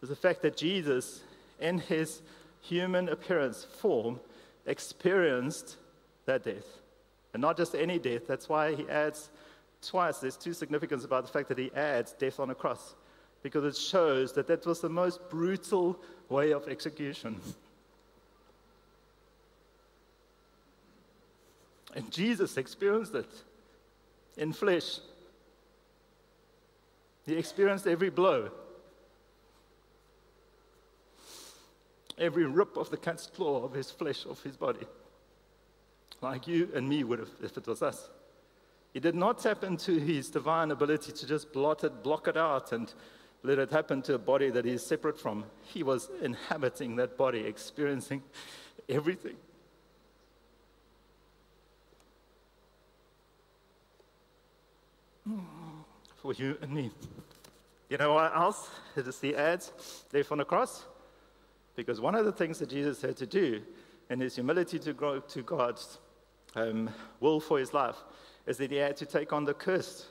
Is 0.00 0.10
the 0.10 0.16
fact 0.16 0.42
that 0.42 0.56
Jesus, 0.56 1.22
in 1.62 1.78
his 1.78 2.20
human 2.60 3.08
appearance 3.08 3.64
form, 3.64 4.20
experienced 4.66 5.76
that 6.26 6.44
death. 6.44 6.66
And 7.32 7.40
not 7.40 7.56
just 7.56 7.74
any 7.74 7.98
death. 7.98 8.26
That's 8.26 8.48
why 8.48 8.74
he 8.74 8.88
adds 8.88 9.30
twice. 9.80 10.18
There's 10.18 10.36
two 10.36 10.52
significance 10.52 11.04
about 11.04 11.24
the 11.24 11.32
fact 11.32 11.48
that 11.48 11.58
he 11.58 11.72
adds 11.74 12.12
death 12.12 12.38
on 12.38 12.50
a 12.50 12.54
cross 12.54 12.94
because 13.42 13.64
it 13.64 13.76
shows 13.76 14.32
that 14.34 14.46
that 14.46 14.64
was 14.66 14.80
the 14.80 14.88
most 14.88 15.28
brutal 15.28 15.98
way 16.28 16.52
of 16.52 16.68
execution. 16.68 17.40
And 21.94 22.10
Jesus 22.10 22.56
experienced 22.56 23.14
it 23.14 23.30
in 24.36 24.52
flesh. 24.52 24.98
He 27.26 27.34
experienced 27.34 27.86
every 27.86 28.10
blow, 28.10 28.50
every 32.18 32.44
rip 32.46 32.76
of 32.76 32.90
the 32.90 32.96
cat's 32.96 33.26
claw 33.26 33.64
of 33.64 33.72
his 33.72 33.90
flesh, 33.90 34.24
of 34.26 34.42
his 34.42 34.56
body, 34.56 34.86
like 36.20 36.46
you 36.46 36.68
and 36.74 36.88
me 36.88 37.04
would 37.04 37.18
have 37.18 37.30
if 37.42 37.56
it 37.56 37.66
was 37.66 37.82
us. 37.82 38.10
He 38.92 39.00
did 39.00 39.14
not 39.14 39.38
tap 39.38 39.64
into 39.64 39.98
his 39.98 40.28
divine 40.28 40.70
ability 40.70 41.12
to 41.12 41.26
just 41.26 41.52
blot 41.52 41.82
it, 41.84 42.02
block 42.02 42.28
it 42.28 42.36
out, 42.36 42.72
and 42.72 42.92
let 43.42 43.58
it 43.58 43.70
happen 43.70 44.02
to 44.02 44.14
a 44.14 44.18
body 44.18 44.50
that 44.50 44.64
he 44.64 44.72
is 44.72 44.84
separate 44.84 45.18
from. 45.18 45.44
He 45.62 45.82
was 45.82 46.10
inhabiting 46.20 46.96
that 46.96 47.16
body, 47.16 47.40
experiencing 47.40 48.22
everything. 48.88 49.36
For 56.16 56.34
you 56.34 56.56
and 56.60 56.72
me. 56.72 56.90
You 57.88 57.96
know 57.98 58.14
what 58.14 58.34
else? 58.36 58.70
It 58.96 59.06
is 59.06 59.18
the 59.18 59.34
ads 59.34 59.72
there 60.10 60.24
on 60.30 60.38
the 60.38 60.44
cross. 60.44 60.84
Because 61.76 62.00
one 62.00 62.14
of 62.14 62.24
the 62.24 62.32
things 62.32 62.58
that 62.58 62.68
Jesus 62.68 63.00
had 63.00 63.16
to 63.16 63.26
do 63.26 63.62
in 64.10 64.20
his 64.20 64.34
humility 64.34 64.78
to 64.80 64.92
grow 64.92 65.20
to 65.20 65.42
God's 65.42 65.98
um, 66.54 66.90
will 67.20 67.40
for 67.40 67.58
his 67.58 67.72
life 67.72 67.96
is 68.46 68.58
that 68.58 68.70
he 68.70 68.76
had 68.76 68.96
to 68.98 69.06
take 69.06 69.32
on 69.32 69.44
the 69.44 69.54
curse 69.54 70.06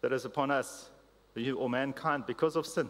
that 0.00 0.12
is 0.12 0.24
upon 0.24 0.50
us 0.50 0.90
you 1.40 1.58
or 1.58 1.68
mankind 1.68 2.24
because 2.26 2.56
of 2.56 2.66
sin. 2.66 2.88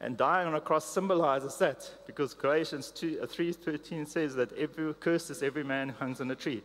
And 0.00 0.16
dying 0.16 0.46
on 0.46 0.54
a 0.54 0.60
cross 0.60 0.84
symbolizes 0.84 1.56
that 1.56 1.90
because 2.06 2.34
Galatians 2.34 2.92
2, 2.92 3.20
uh, 3.22 3.26
3.13 3.26 4.06
says 4.06 4.34
that 4.36 4.52
every 4.52 4.94
curse 4.94 5.28
is 5.30 5.42
every 5.42 5.64
man 5.64 5.88
who 5.88 6.04
hangs 6.04 6.20
on 6.20 6.30
a 6.30 6.36
tree, 6.36 6.62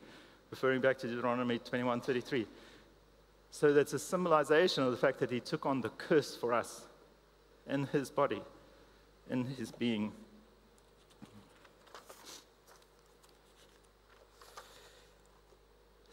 referring 0.52 0.82
back 0.82 1.00
to 1.00 1.08
Deuteronomy 1.08 1.58
21.33. 1.58 2.46
So 3.50 3.74
that's 3.74 3.94
a 3.94 4.00
symbolization 4.00 4.84
of 4.84 4.92
the 4.92 4.98
fact 4.98 5.20
that 5.20 5.32
he 5.32 5.40
took 5.40 5.66
on 5.66 5.82
the 5.82 5.90
curse 5.90 6.36
for 6.36 6.54
us 6.54 6.84
in 7.68 7.86
his 7.88 8.10
body, 8.12 8.42
in 9.30 9.46
his 9.46 9.72
being. 9.72 10.12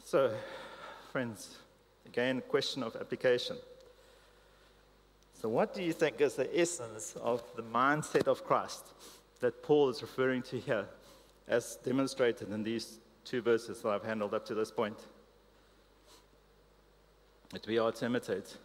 So, 0.04 0.32
friends, 1.12 1.56
again, 2.06 2.38
a 2.38 2.42
question 2.42 2.82
of 2.82 2.96
application. 2.96 3.56
So, 5.40 5.48
what 5.48 5.72
do 5.72 5.82
you 5.82 5.92
think 5.92 6.20
is 6.20 6.34
the 6.34 6.60
essence 6.60 7.16
of 7.22 7.42
the 7.56 7.62
mindset 7.62 8.26
of 8.26 8.44
Christ 8.44 8.86
that 9.38 9.62
Paul 9.62 9.88
is 9.88 10.02
referring 10.02 10.42
to 10.42 10.58
here, 10.58 10.86
as 11.48 11.76
demonstrated 11.84 12.50
in 12.50 12.62
these 12.62 12.98
two 13.24 13.40
verses 13.40 13.82
that 13.82 13.88
I've 13.88 14.04
handled 14.04 14.34
up 14.34 14.44
to 14.46 14.54
this 14.54 14.70
point? 14.70 14.98
That 17.52 17.66
we 17.66 17.78
are 17.78 17.92
to 17.92 18.06
imitate. 18.06 18.56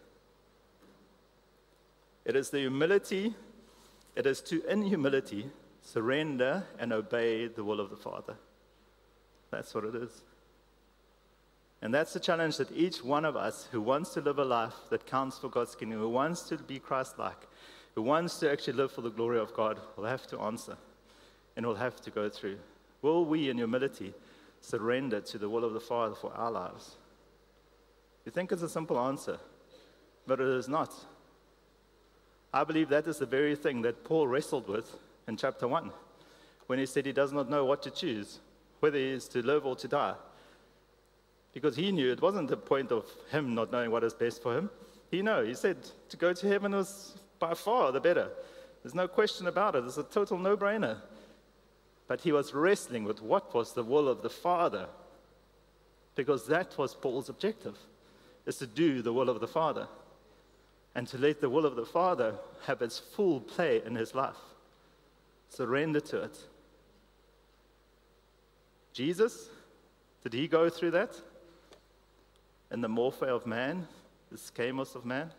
It 2.26 2.36
is 2.36 2.50
the 2.50 2.60
humility, 2.60 3.36
it 4.16 4.26
is 4.26 4.42
to, 4.42 4.64
in 4.66 4.82
humility, 4.82 5.52
surrender 5.82 6.64
and 6.80 6.94
obey 6.94 7.48
the 7.48 7.64
will 7.64 7.80
of 7.80 7.90
the 7.90 7.96
Father. 7.96 8.36
That's 9.52 9.74
what 9.74 9.86
it 9.86 9.96
is. 9.96 10.24
And 11.82 11.94
that's 11.94 12.14
the 12.14 12.20
challenge 12.20 12.58
that 12.58 12.72
each 12.72 13.04
one 13.04 13.26
of 13.26 13.36
us 13.36 13.68
who 13.72 13.82
wants 13.82 14.12
to 14.14 14.22
live 14.22 14.40
a 14.40 14.46
life 14.46 14.74
that 14.90 15.06
counts 15.06 15.38
for 15.38 15.50
God's 15.50 15.76
kingdom, 15.76 16.00
who 16.00 16.10
wants 16.10 16.42
to 16.44 16.58
be 16.58 16.80
Christ 16.80 17.20
like, 17.20 17.48
who 17.94 18.02
wants 18.02 18.40
to 18.40 18.52
actually 18.52 18.74
live 18.74 18.92
for 18.92 19.02
the 19.02 19.12
glory 19.12 19.40
of 19.40 19.54
God, 19.54 19.80
will 19.96 20.06
have 20.06 20.26
to 20.28 20.40
answer 20.40 20.78
and 21.56 21.66
will 21.66 21.76
have 21.76 22.02
to 22.02 22.10
go 22.10 22.30
through. 22.30 22.58
Will 23.02 23.26
we, 23.26 23.50
in 23.50 23.58
humility, 23.58 24.14
surrender 24.62 25.22
to 25.22 25.38
the 25.38 25.50
will 25.50 25.64
of 25.64 25.74
the 25.74 25.80
Father 25.80 26.16
for 26.16 26.34
our 26.34 26.52
lives? 26.52 26.96
You 28.26 28.32
think 28.32 28.52
it's 28.52 28.64
a 28.64 28.70
simple 28.70 29.00
answer, 29.00 29.38
but 30.26 30.40
it 30.40 30.48
is 30.48 30.68
not. 30.68 30.94
I 32.56 32.64
believe 32.64 32.88
that 32.88 33.06
is 33.06 33.18
the 33.18 33.26
very 33.26 33.54
thing 33.54 33.82
that 33.82 34.06
Paul 34.06 34.30
wrestled 34.30 34.70
with 34.70 34.90
in 35.28 35.36
chapter 35.36 35.68
1 35.68 35.92
when 36.68 36.80
he 36.80 36.86
said 36.86 37.06
he 37.06 37.12
does 37.12 37.34
not 37.34 37.50
know 37.50 37.66
what 37.66 37.84
to 37.84 37.92
choose, 37.92 38.40
whether 38.80 38.98
he 38.98 39.10
is 39.10 39.28
to 39.28 39.46
live 39.46 39.66
or 39.66 39.76
to 39.76 39.90
die. 39.90 40.16
Because 41.54 41.76
he 41.76 41.92
knew 41.92 42.10
it 42.10 42.22
wasn't 42.22 42.48
the 42.48 42.56
point 42.56 42.94
of 42.94 43.06
him 43.30 43.56
not 43.56 43.74
knowing 43.74 43.92
what 43.92 44.06
is 44.06 44.14
best 44.14 44.42
for 44.42 44.58
him. 44.58 44.70
He 45.12 45.22
knew. 45.22 45.44
He 45.44 45.54
said 45.54 45.76
to 46.08 46.16
go 46.16 46.32
to 46.32 46.48
heaven 46.48 46.72
was 46.72 47.18
by 47.40 47.54
far 47.56 47.92
the 47.92 48.00
better. 48.00 48.30
There's 48.82 48.96
no 48.96 49.10
question 49.10 49.48
about 49.48 49.76
it. 49.76 49.84
It's 49.84 49.98
a 49.98 50.04
total 50.04 50.38
no 50.38 50.56
brainer. 50.56 51.02
But 52.08 52.22
he 52.22 52.32
was 52.32 52.54
wrestling 52.54 53.04
with 53.04 53.22
what 53.22 53.54
was 53.54 53.74
the 53.74 53.84
will 53.84 54.08
of 54.08 54.22
the 54.22 54.30
Father. 54.30 54.88
Because 56.16 56.48
that 56.48 56.78
was 56.78 56.96
Paul's 56.96 57.28
objective, 57.28 57.76
is 58.46 58.56
to 58.60 58.68
do 58.68 59.02
the 59.02 59.12
will 59.12 59.30
of 59.30 59.42
the 59.42 59.48
Father. 59.48 59.90
And 60.96 61.08
to 61.10 61.18
let 61.18 61.42
the 61.42 61.50
will 61.50 61.66
of 61.66 61.76
the 61.76 61.86
Father 61.86 62.36
have 62.66 62.82
its 62.82 62.98
full 63.00 63.42
play 63.42 63.82
in 63.86 63.96
his 63.96 64.16
life. 64.16 64.38
Surrender 65.50 66.00
to 66.00 66.22
it. 66.24 66.38
Jesus, 68.94 69.50
did 70.24 70.34
he 70.34 70.48
go 70.48 70.70
through 70.70 70.92
that? 70.92 71.20
In 72.72 72.82
the 72.82 72.88
morphe 72.88 73.24
of 73.24 73.46
man, 73.46 73.88
the 74.32 74.38
schemos 74.38 74.96
of 74.96 75.06
man? 75.06 75.32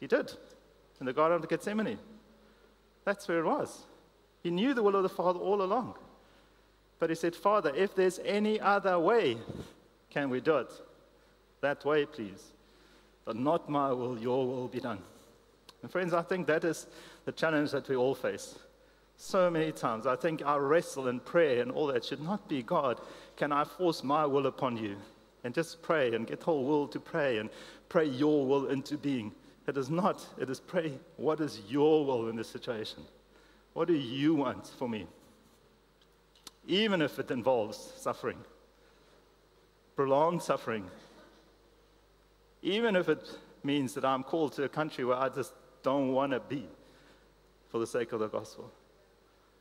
He 0.00 0.06
did. 0.06 0.32
In 1.00 1.06
the 1.06 1.12
Garden 1.12 1.40
of 1.40 1.48
Gethsemane. 1.48 1.98
That's 3.04 3.26
where 3.28 3.38
it 3.38 3.44
was. 3.44 3.84
He 4.42 4.50
knew 4.50 4.74
the 4.74 4.82
will 4.82 4.96
of 4.96 5.04
the 5.04 5.08
Father 5.08 5.38
all 5.38 5.62
along. 5.62 5.94
But 6.98 7.10
he 7.10 7.16
said, 7.16 7.34
Father, 7.34 7.72
if 7.74 7.94
there's 7.94 8.18
any 8.24 8.60
other 8.60 8.98
way, 8.98 9.38
can 10.10 10.30
we 10.30 10.40
do 10.40 10.58
it? 10.58 10.72
That 11.60 11.84
way, 11.84 12.06
please. 12.06 12.52
But 13.28 13.36
not 13.36 13.68
my 13.68 13.92
will, 13.92 14.18
your 14.18 14.46
will 14.46 14.68
be 14.68 14.80
done. 14.80 15.00
And 15.82 15.92
friends, 15.92 16.14
I 16.14 16.22
think 16.22 16.46
that 16.46 16.64
is 16.64 16.86
the 17.26 17.32
challenge 17.32 17.72
that 17.72 17.86
we 17.86 17.94
all 17.94 18.14
face 18.14 18.58
so 19.18 19.50
many 19.50 19.70
times. 19.70 20.06
I 20.06 20.16
think 20.16 20.40
our 20.46 20.62
wrestle 20.62 21.08
and 21.08 21.22
prayer 21.22 21.60
and 21.60 21.70
all 21.70 21.88
that 21.88 22.06
should 22.06 22.22
not 22.22 22.48
be 22.48 22.62
God, 22.62 23.02
can 23.36 23.52
I 23.52 23.64
force 23.64 24.02
my 24.02 24.24
will 24.24 24.46
upon 24.46 24.78
you? 24.78 24.96
And 25.44 25.52
just 25.52 25.82
pray 25.82 26.14
and 26.14 26.26
get 26.26 26.42
whole 26.42 26.64
will 26.64 26.88
to 26.88 26.98
pray 26.98 27.36
and 27.36 27.50
pray 27.90 28.06
your 28.06 28.46
will 28.46 28.68
into 28.68 28.96
being. 28.96 29.32
It 29.66 29.76
is 29.76 29.90
not, 29.90 30.26
it 30.38 30.48
is 30.48 30.58
pray, 30.58 30.94
what 31.18 31.38
is 31.40 31.60
your 31.68 32.06
will 32.06 32.30
in 32.30 32.36
this 32.36 32.48
situation? 32.48 33.02
What 33.74 33.88
do 33.88 33.94
you 33.94 34.36
want 34.36 34.68
for 34.78 34.88
me? 34.88 35.06
Even 36.66 37.02
if 37.02 37.18
it 37.18 37.30
involves 37.30 37.92
suffering, 37.98 38.38
prolonged 39.96 40.40
suffering, 40.40 40.90
even 42.62 42.96
if 42.96 43.08
it 43.08 43.28
means 43.62 43.94
that 43.94 44.04
I'm 44.04 44.22
called 44.22 44.52
to 44.54 44.64
a 44.64 44.68
country 44.68 45.04
where 45.04 45.16
I 45.16 45.28
just 45.28 45.52
don't 45.82 46.12
want 46.12 46.32
to 46.32 46.40
be 46.40 46.66
for 47.68 47.78
the 47.78 47.86
sake 47.86 48.12
of 48.12 48.20
the 48.20 48.28
gospel. 48.28 48.70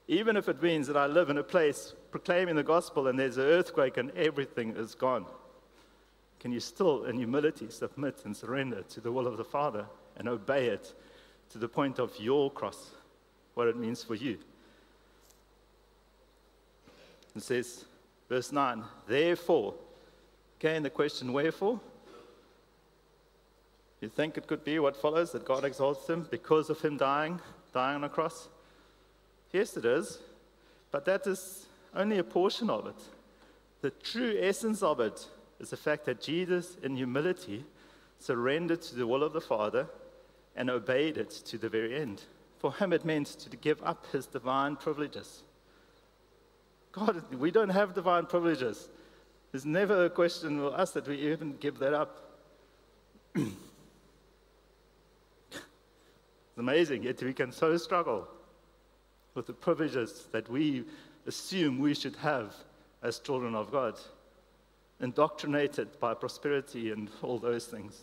Even 0.07 0.37
if 0.37 0.47
it 0.47 0.61
means 0.61 0.87
that 0.87 0.95
I 0.95 1.05
live 1.05 1.29
in 1.29 1.37
a 1.37 1.43
place 1.43 1.93
proclaiming 2.11 2.55
the 2.55 2.63
gospel 2.63 3.07
and 3.07 3.19
there's 3.19 3.37
an 3.37 3.43
earthquake 3.43 3.97
and 3.97 4.11
everything 4.11 4.75
is 4.75 4.95
gone, 4.95 5.25
can 6.39 6.51
you 6.51 6.59
still, 6.59 7.05
in 7.05 7.17
humility, 7.17 7.67
submit 7.69 8.21
and 8.25 8.35
surrender 8.35 8.83
to 8.83 9.01
the 9.01 9.11
will 9.11 9.27
of 9.27 9.37
the 9.37 9.43
Father 9.43 9.85
and 10.15 10.29
obey 10.29 10.67
it 10.67 10.93
to 11.49 11.57
the 11.57 11.67
point 11.67 11.99
of 11.99 12.17
your 12.19 12.51
cross, 12.51 12.91
what 13.55 13.67
it 13.67 13.75
means 13.75 14.03
for 14.03 14.15
you? 14.15 14.37
It 17.35 17.43
says, 17.43 17.85
verse 18.29 18.51
9, 18.51 18.83
therefore, 19.07 19.73
again 20.59 20.83
the 20.83 20.89
question, 20.89 21.33
wherefore? 21.33 21.79
You 24.01 24.09
think 24.09 24.37
it 24.37 24.47
could 24.47 24.63
be 24.63 24.79
what 24.79 24.95
follows 24.95 25.31
that 25.31 25.45
God 25.45 25.65
exalts 25.65 26.07
him 26.07 26.27
because 26.29 26.69
of 26.69 26.79
him 26.81 26.97
dying, 26.97 27.39
dying 27.73 27.95
on 27.95 28.03
a 28.03 28.09
cross? 28.09 28.47
Yes, 29.51 29.75
it 29.75 29.85
is, 29.85 30.19
but 30.91 31.05
that 31.05 31.25
is 31.25 31.65
only 31.95 32.19
a 32.19 32.23
portion 32.23 32.69
of 32.69 32.85
it. 32.85 33.01
The 33.81 33.89
true 33.89 34.37
essence 34.39 34.83
of 34.83 34.99
it 34.99 35.25
is 35.59 35.71
the 35.71 35.77
fact 35.77 36.05
that 36.05 36.21
Jesus, 36.21 36.77
in 36.83 36.95
humility, 36.95 37.63
surrendered 38.19 38.81
to 38.83 38.95
the 38.95 39.07
will 39.07 39.23
of 39.23 39.33
the 39.33 39.41
Father 39.41 39.87
and 40.55 40.69
obeyed 40.69 41.17
it 41.17 41.29
to 41.29 41.57
the 41.57 41.69
very 41.69 41.95
end. 41.95 42.23
For 42.59 42.73
him, 42.73 42.93
it 42.93 43.05
meant 43.05 43.27
to 43.27 43.57
give 43.57 43.81
up 43.83 44.05
his 44.11 44.25
divine 44.25 44.75
privileges. 44.75 45.41
God, 46.91 47.23
we 47.33 47.51
don't 47.51 47.69
have 47.69 47.93
divine 47.93 48.25
privileges. 48.25 48.89
There's 49.51 49.65
never 49.65 50.05
a 50.05 50.09
question 50.09 50.59
for 50.59 50.73
us 50.73 50.91
that 50.91 51.07
we 51.07 51.17
even 51.31 51.55
give 51.57 51.77
that 51.79 51.93
up. 51.93 52.39
it's 56.57 56.61
amazing, 56.63 57.03
yet 57.03 57.21
we 57.21 57.33
can 57.33 57.51
so 57.51 57.77
struggle 57.77 58.27
with 59.35 59.45
the 59.45 59.53
privileges 59.53 60.27
that 60.31 60.49
we 60.49 60.85
assume 61.27 61.77
we 61.77 61.93
should 61.93 62.15
have 62.15 62.51
as 63.03 63.19
children 63.19 63.53
of 63.53 63.71
God, 63.71 63.93
indoctrinated 64.99 65.99
by 65.99 66.15
prosperity 66.15 66.89
and 66.89 67.11
all 67.21 67.37
those 67.37 67.67
things. 67.67 68.01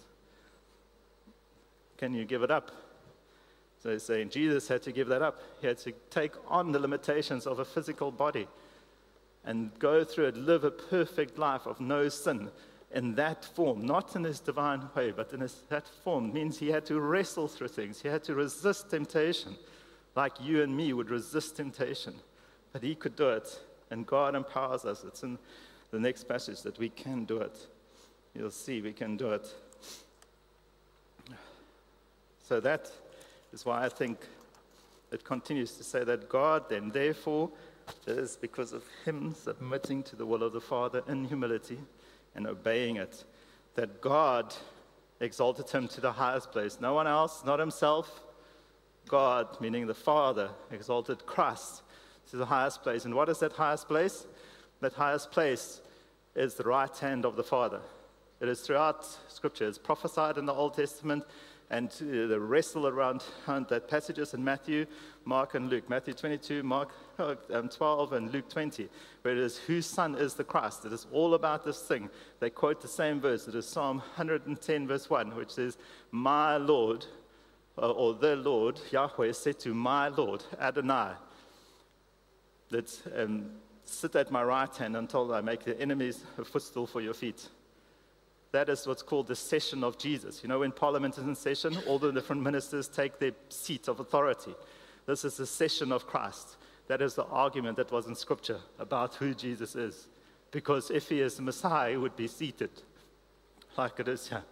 Can 1.98 2.14
you 2.14 2.24
give 2.24 2.44
it 2.44 2.52
up? 2.52 2.70
So 3.82 3.90
he's 3.90 4.04
saying 4.04 4.30
Jesus 4.30 4.68
had 4.68 4.82
to 4.82 4.92
give 4.92 5.08
that 5.08 5.20
up. 5.20 5.42
He 5.60 5.66
had 5.66 5.78
to 5.78 5.92
take 6.10 6.34
on 6.46 6.70
the 6.70 6.78
limitations 6.78 7.48
of 7.48 7.58
a 7.58 7.64
physical 7.64 8.12
body 8.12 8.46
and 9.44 9.76
go 9.80 10.04
through 10.04 10.26
it, 10.26 10.36
live 10.36 10.62
a 10.62 10.70
perfect 10.70 11.38
life 11.38 11.66
of 11.66 11.80
no 11.80 12.08
sin 12.08 12.50
in 12.94 13.16
that 13.16 13.44
form, 13.44 13.84
not 13.84 14.14
in 14.14 14.22
his 14.22 14.38
divine 14.38 14.88
way, 14.94 15.10
but 15.10 15.32
in 15.32 15.40
his, 15.40 15.62
that 15.68 15.86
form 16.04 16.32
means 16.32 16.58
he 16.58 16.68
had 16.68 16.86
to 16.86 17.00
wrestle 17.00 17.48
through 17.48 17.68
things. 17.68 18.00
He 18.00 18.08
had 18.08 18.22
to 18.24 18.34
resist 18.34 18.88
temptation 18.88 19.56
like 20.14 20.32
you 20.40 20.62
and 20.62 20.74
me 20.74 20.92
would 20.92 21.10
resist 21.10 21.56
temptation. 21.56 22.14
But 22.72 22.84
he 22.84 22.94
could 22.94 23.16
do 23.16 23.30
it, 23.30 23.60
and 23.90 24.06
God 24.06 24.36
empowers 24.36 24.84
us. 24.84 25.02
It's 25.04 25.24
in 25.24 25.38
the 25.90 25.98
next 25.98 26.28
passage 26.28 26.62
that 26.62 26.78
we 26.78 26.88
can 26.88 27.24
do 27.24 27.38
it. 27.38 27.56
You'll 28.32 28.52
see 28.52 28.80
we 28.80 28.92
can 28.92 29.16
do 29.16 29.30
it. 29.30 29.52
So 32.44 32.60
that 32.60 32.92
is 33.52 33.64
why 33.64 33.84
I 33.84 33.88
think 33.88 34.18
it 35.10 35.24
continues 35.24 35.72
to 35.78 35.84
say 35.84 36.04
that 36.04 36.28
God, 36.28 36.68
then, 36.68 36.90
therefore, 36.90 37.50
it 38.06 38.18
is 38.18 38.36
because 38.36 38.72
of 38.72 38.84
him 39.04 39.34
submitting 39.34 40.04
to 40.04 40.16
the 40.16 40.26
will 40.26 40.44
of 40.44 40.52
the 40.52 40.60
Father 40.60 41.02
in 41.08 41.24
humility 41.24 41.78
and 42.34 42.46
obeying 42.46 42.96
it, 42.96 43.24
that 43.74 44.00
God 44.00 44.54
exalted 45.20 45.70
him 45.70 45.88
to 45.88 46.00
the 46.00 46.12
highest 46.12 46.52
place. 46.52 46.78
No 46.80 46.94
one 46.94 47.06
else, 47.06 47.42
not 47.44 47.58
himself, 47.58 48.22
God, 49.08 49.60
meaning 49.60 49.86
the 49.86 49.94
Father, 49.94 50.50
exalted 50.70 51.26
Christ 51.26 51.82
to 52.30 52.36
the 52.36 52.46
highest 52.46 52.82
place. 52.82 53.04
And 53.04 53.14
what 53.14 53.28
is 53.28 53.38
that 53.40 53.52
highest 53.52 53.88
place? 53.88 54.26
That 54.80 54.94
highest 54.94 55.30
place 55.30 55.80
is 56.34 56.54
the 56.54 56.64
right 56.64 56.96
hand 56.98 57.24
of 57.24 57.36
the 57.36 57.44
Father. 57.44 57.80
It 58.40 58.48
is 58.48 58.60
throughout 58.60 59.06
Scripture. 59.28 59.68
It's 59.68 59.78
prophesied 59.78 60.38
in 60.38 60.46
the 60.46 60.52
Old 60.52 60.74
Testament, 60.74 61.24
and 61.70 61.90
the 61.90 62.38
wrestle 62.38 62.86
around 62.86 63.24
that 63.46 63.88
passages 63.88 64.34
in 64.34 64.44
Matthew, 64.44 64.86
Mark, 65.24 65.54
and 65.54 65.70
Luke. 65.70 65.88
Matthew 65.88 66.14
22, 66.14 66.62
Mark 66.62 66.90
uh, 67.18 67.34
um, 67.52 67.68
12, 67.68 68.12
and 68.12 68.32
Luke 68.32 68.48
20, 68.48 68.88
where 69.22 69.34
it 69.34 69.40
is 69.40 69.56
whose 69.56 69.86
son 69.86 70.14
is 70.14 70.34
the 70.34 70.44
Christ. 70.44 70.84
It 70.84 70.92
is 70.92 71.06
all 71.12 71.34
about 71.34 71.64
this 71.64 71.80
thing. 71.80 72.10
They 72.40 72.50
quote 72.50 72.80
the 72.80 72.88
same 72.88 73.20
verse. 73.20 73.48
It 73.48 73.54
is 73.54 73.66
Psalm 73.66 73.98
110, 73.98 74.86
verse 74.86 75.08
1, 75.08 75.34
which 75.34 75.50
says, 75.50 75.78
My 76.10 76.56
Lord 76.58 77.06
uh, 77.76 77.90
or 77.90 78.14
the 78.14 78.36
Lord, 78.36 78.80
Yahweh, 78.90 79.32
said 79.32 79.58
to 79.60 79.74
my 79.74 80.08
Lord, 80.08 80.44
Adonai, 80.60 81.12
that 82.70 83.02
um, 83.16 83.50
sit 83.84 84.14
at 84.16 84.30
my 84.30 84.42
right 84.42 84.74
hand 84.76 84.96
until 84.96 85.32
I 85.32 85.40
make 85.40 85.64
the 85.64 85.80
enemies 85.80 86.24
a 86.38 86.44
footstool 86.44 86.86
for 86.86 87.00
your 87.00 87.14
feet. 87.14 87.48
That 88.54 88.68
is 88.68 88.86
what's 88.86 89.02
called 89.02 89.26
the 89.26 89.34
session 89.34 89.82
of 89.82 89.98
Jesus. 89.98 90.44
You 90.44 90.48
know, 90.48 90.60
when 90.60 90.70
Parliament 90.70 91.18
is 91.18 91.24
in 91.24 91.34
session, 91.34 91.76
all 91.88 91.98
the 91.98 92.12
different 92.12 92.40
ministers 92.40 92.86
take 92.86 93.18
their 93.18 93.32
seat 93.48 93.88
of 93.88 93.98
authority. 93.98 94.54
This 95.06 95.24
is 95.24 95.36
the 95.38 95.46
session 95.46 95.90
of 95.90 96.06
Christ. 96.06 96.56
That 96.86 97.02
is 97.02 97.14
the 97.14 97.24
argument 97.24 97.78
that 97.78 97.90
was 97.90 98.06
in 98.06 98.14
Scripture 98.14 98.60
about 98.78 99.16
who 99.16 99.34
Jesus 99.34 99.74
is. 99.74 100.06
Because 100.52 100.92
if 100.92 101.08
he 101.08 101.18
is 101.18 101.34
the 101.34 101.42
Messiah, 101.42 101.90
he 101.90 101.96
would 101.96 102.14
be 102.14 102.28
seated 102.28 102.70
like 103.76 103.98
it 103.98 104.06
is 104.06 104.28
here, 104.28 104.44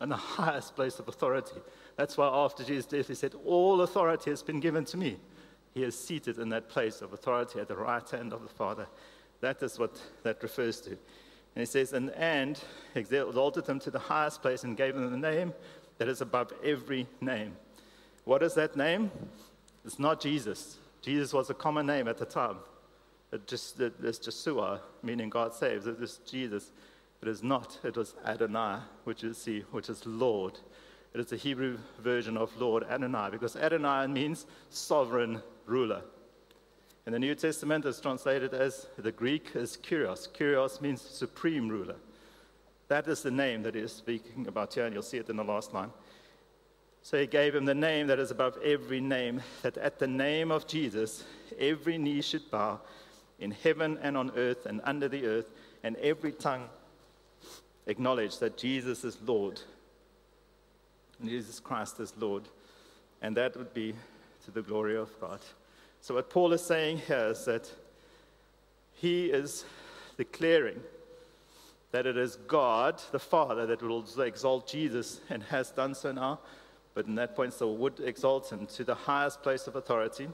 in 0.00 0.08
the 0.08 0.16
highest 0.16 0.74
place 0.74 0.98
of 0.98 1.08
authority. 1.08 1.60
That's 1.96 2.16
why 2.16 2.28
after 2.28 2.64
Jesus' 2.64 2.86
death, 2.86 3.08
he 3.08 3.14
said, 3.14 3.34
All 3.44 3.82
authority 3.82 4.30
has 4.30 4.42
been 4.42 4.60
given 4.60 4.86
to 4.86 4.96
me. 4.96 5.18
He 5.74 5.82
is 5.82 5.94
seated 5.94 6.38
in 6.38 6.48
that 6.48 6.70
place 6.70 7.02
of 7.02 7.12
authority 7.12 7.60
at 7.60 7.68
the 7.68 7.76
right 7.76 8.08
hand 8.08 8.32
of 8.32 8.42
the 8.44 8.48
Father. 8.48 8.86
That 9.42 9.62
is 9.62 9.78
what 9.78 10.00
that 10.22 10.42
refers 10.42 10.80
to. 10.80 10.96
And 11.54 11.62
he 11.62 11.66
says, 11.66 11.92
and, 11.92 12.10
and 12.10 12.58
exalted 12.94 13.66
them 13.66 13.78
to 13.80 13.90
the 13.90 13.98
highest 13.98 14.42
place 14.42 14.64
and 14.64 14.76
gave 14.76 14.94
them 14.94 15.10
the 15.10 15.30
name 15.30 15.52
that 15.98 16.08
is 16.08 16.20
above 16.20 16.52
every 16.64 17.06
name. 17.20 17.56
What 18.24 18.42
is 18.42 18.54
that 18.54 18.76
name? 18.76 19.10
It's 19.84 19.98
not 19.98 20.20
Jesus. 20.20 20.78
Jesus 21.02 21.32
was 21.32 21.50
a 21.50 21.54
common 21.54 21.86
name 21.86 22.08
at 22.08 22.18
the 22.18 22.24
time. 22.24 22.56
It 23.32 23.46
just, 23.46 23.80
it's 23.80 24.18
Yeshua, 24.18 24.80
meaning 25.02 25.28
God 25.28 25.54
saves. 25.54 25.86
It 25.86 26.00
is 26.00 26.20
Jesus. 26.26 26.70
It 27.20 27.28
is 27.28 27.42
not. 27.42 27.78
It 27.82 27.96
was 27.96 28.14
Adonai, 28.24 28.80
which 29.04 29.24
is, 29.24 29.38
see, 29.38 29.60
which 29.70 29.88
is 29.88 30.06
Lord. 30.06 30.58
It 31.14 31.20
is 31.20 31.26
the 31.26 31.36
Hebrew 31.36 31.78
version 31.98 32.36
of 32.36 32.50
Lord 32.58 32.84
Adonai, 32.84 33.28
because 33.30 33.56
Adonai 33.56 34.06
means 34.06 34.46
sovereign 34.70 35.42
ruler. 35.66 36.02
In 37.06 37.12
the 37.12 37.18
New 37.18 37.34
Testament, 37.34 37.84
it's 37.84 38.00
translated 38.00 38.54
as 38.54 38.86
the 38.96 39.10
Greek 39.10 39.50
is 39.54 39.76
Kyrios. 39.76 40.28
Kyrios 40.28 40.80
means 40.80 41.00
supreme 41.00 41.68
ruler. 41.68 41.96
That 42.86 43.08
is 43.08 43.22
the 43.22 43.30
name 43.30 43.62
that 43.64 43.74
he 43.74 43.80
is 43.80 43.92
speaking 43.92 44.46
about 44.46 44.74
here, 44.74 44.84
and 44.84 44.94
you'll 44.94 45.02
see 45.02 45.18
it 45.18 45.28
in 45.28 45.36
the 45.36 45.44
last 45.44 45.74
line. 45.74 45.90
So 47.02 47.18
he 47.18 47.26
gave 47.26 47.54
him 47.54 47.64
the 47.64 47.74
name 47.74 48.06
that 48.06 48.20
is 48.20 48.30
above 48.30 48.56
every 48.62 49.00
name, 49.00 49.42
that 49.62 49.76
at 49.78 49.98
the 49.98 50.06
name 50.06 50.52
of 50.52 50.68
Jesus, 50.68 51.24
every 51.58 51.98
knee 51.98 52.22
should 52.22 52.48
bow 52.50 52.80
in 53.40 53.50
heaven 53.50 53.98
and 54.00 54.16
on 54.16 54.30
earth 54.36 54.66
and 54.66 54.80
under 54.84 55.08
the 55.08 55.26
earth, 55.26 55.50
and 55.82 55.96
every 55.96 56.30
tongue 56.30 56.68
acknowledge 57.88 58.38
that 58.38 58.56
Jesus 58.56 59.02
is 59.02 59.18
Lord. 59.26 59.60
Jesus 61.24 61.58
Christ 61.58 61.98
is 61.98 62.12
Lord. 62.16 62.44
And 63.20 63.36
that 63.36 63.56
would 63.56 63.74
be 63.74 63.94
to 64.44 64.50
the 64.50 64.62
glory 64.62 64.96
of 64.96 65.08
God. 65.20 65.40
So, 66.02 66.16
what 66.16 66.30
Paul 66.30 66.52
is 66.52 66.62
saying 66.62 66.98
here 67.06 67.28
is 67.28 67.44
that 67.44 67.70
he 68.94 69.26
is 69.26 69.64
declaring 70.16 70.80
that 71.92 72.06
it 72.06 72.16
is 72.16 72.36
God, 72.48 73.00
the 73.12 73.20
Father, 73.20 73.66
that 73.66 73.82
will 73.82 74.04
exalt 74.20 74.66
Jesus 74.66 75.20
and 75.30 75.44
has 75.44 75.70
done 75.70 75.94
so 75.94 76.10
now, 76.10 76.40
but 76.94 77.06
in 77.06 77.14
that 77.14 77.36
point 77.36 77.52
still 77.52 77.76
would 77.76 78.00
exalt 78.00 78.50
him 78.50 78.66
to 78.66 78.82
the 78.82 78.96
highest 78.96 79.44
place 79.44 79.68
of 79.68 79.76
authority 79.76 80.28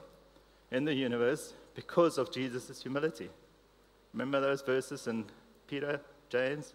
in 0.71 0.85
the 0.85 0.93
universe 0.93 1.53
because 1.75 2.17
of 2.17 2.31
Jesus' 2.31 2.81
humility. 2.81 3.29
Remember 4.13 4.41
those 4.41 4.63
verses 4.63 5.05
in 5.05 5.25
Peter, 5.67 6.01
James? 6.29 6.73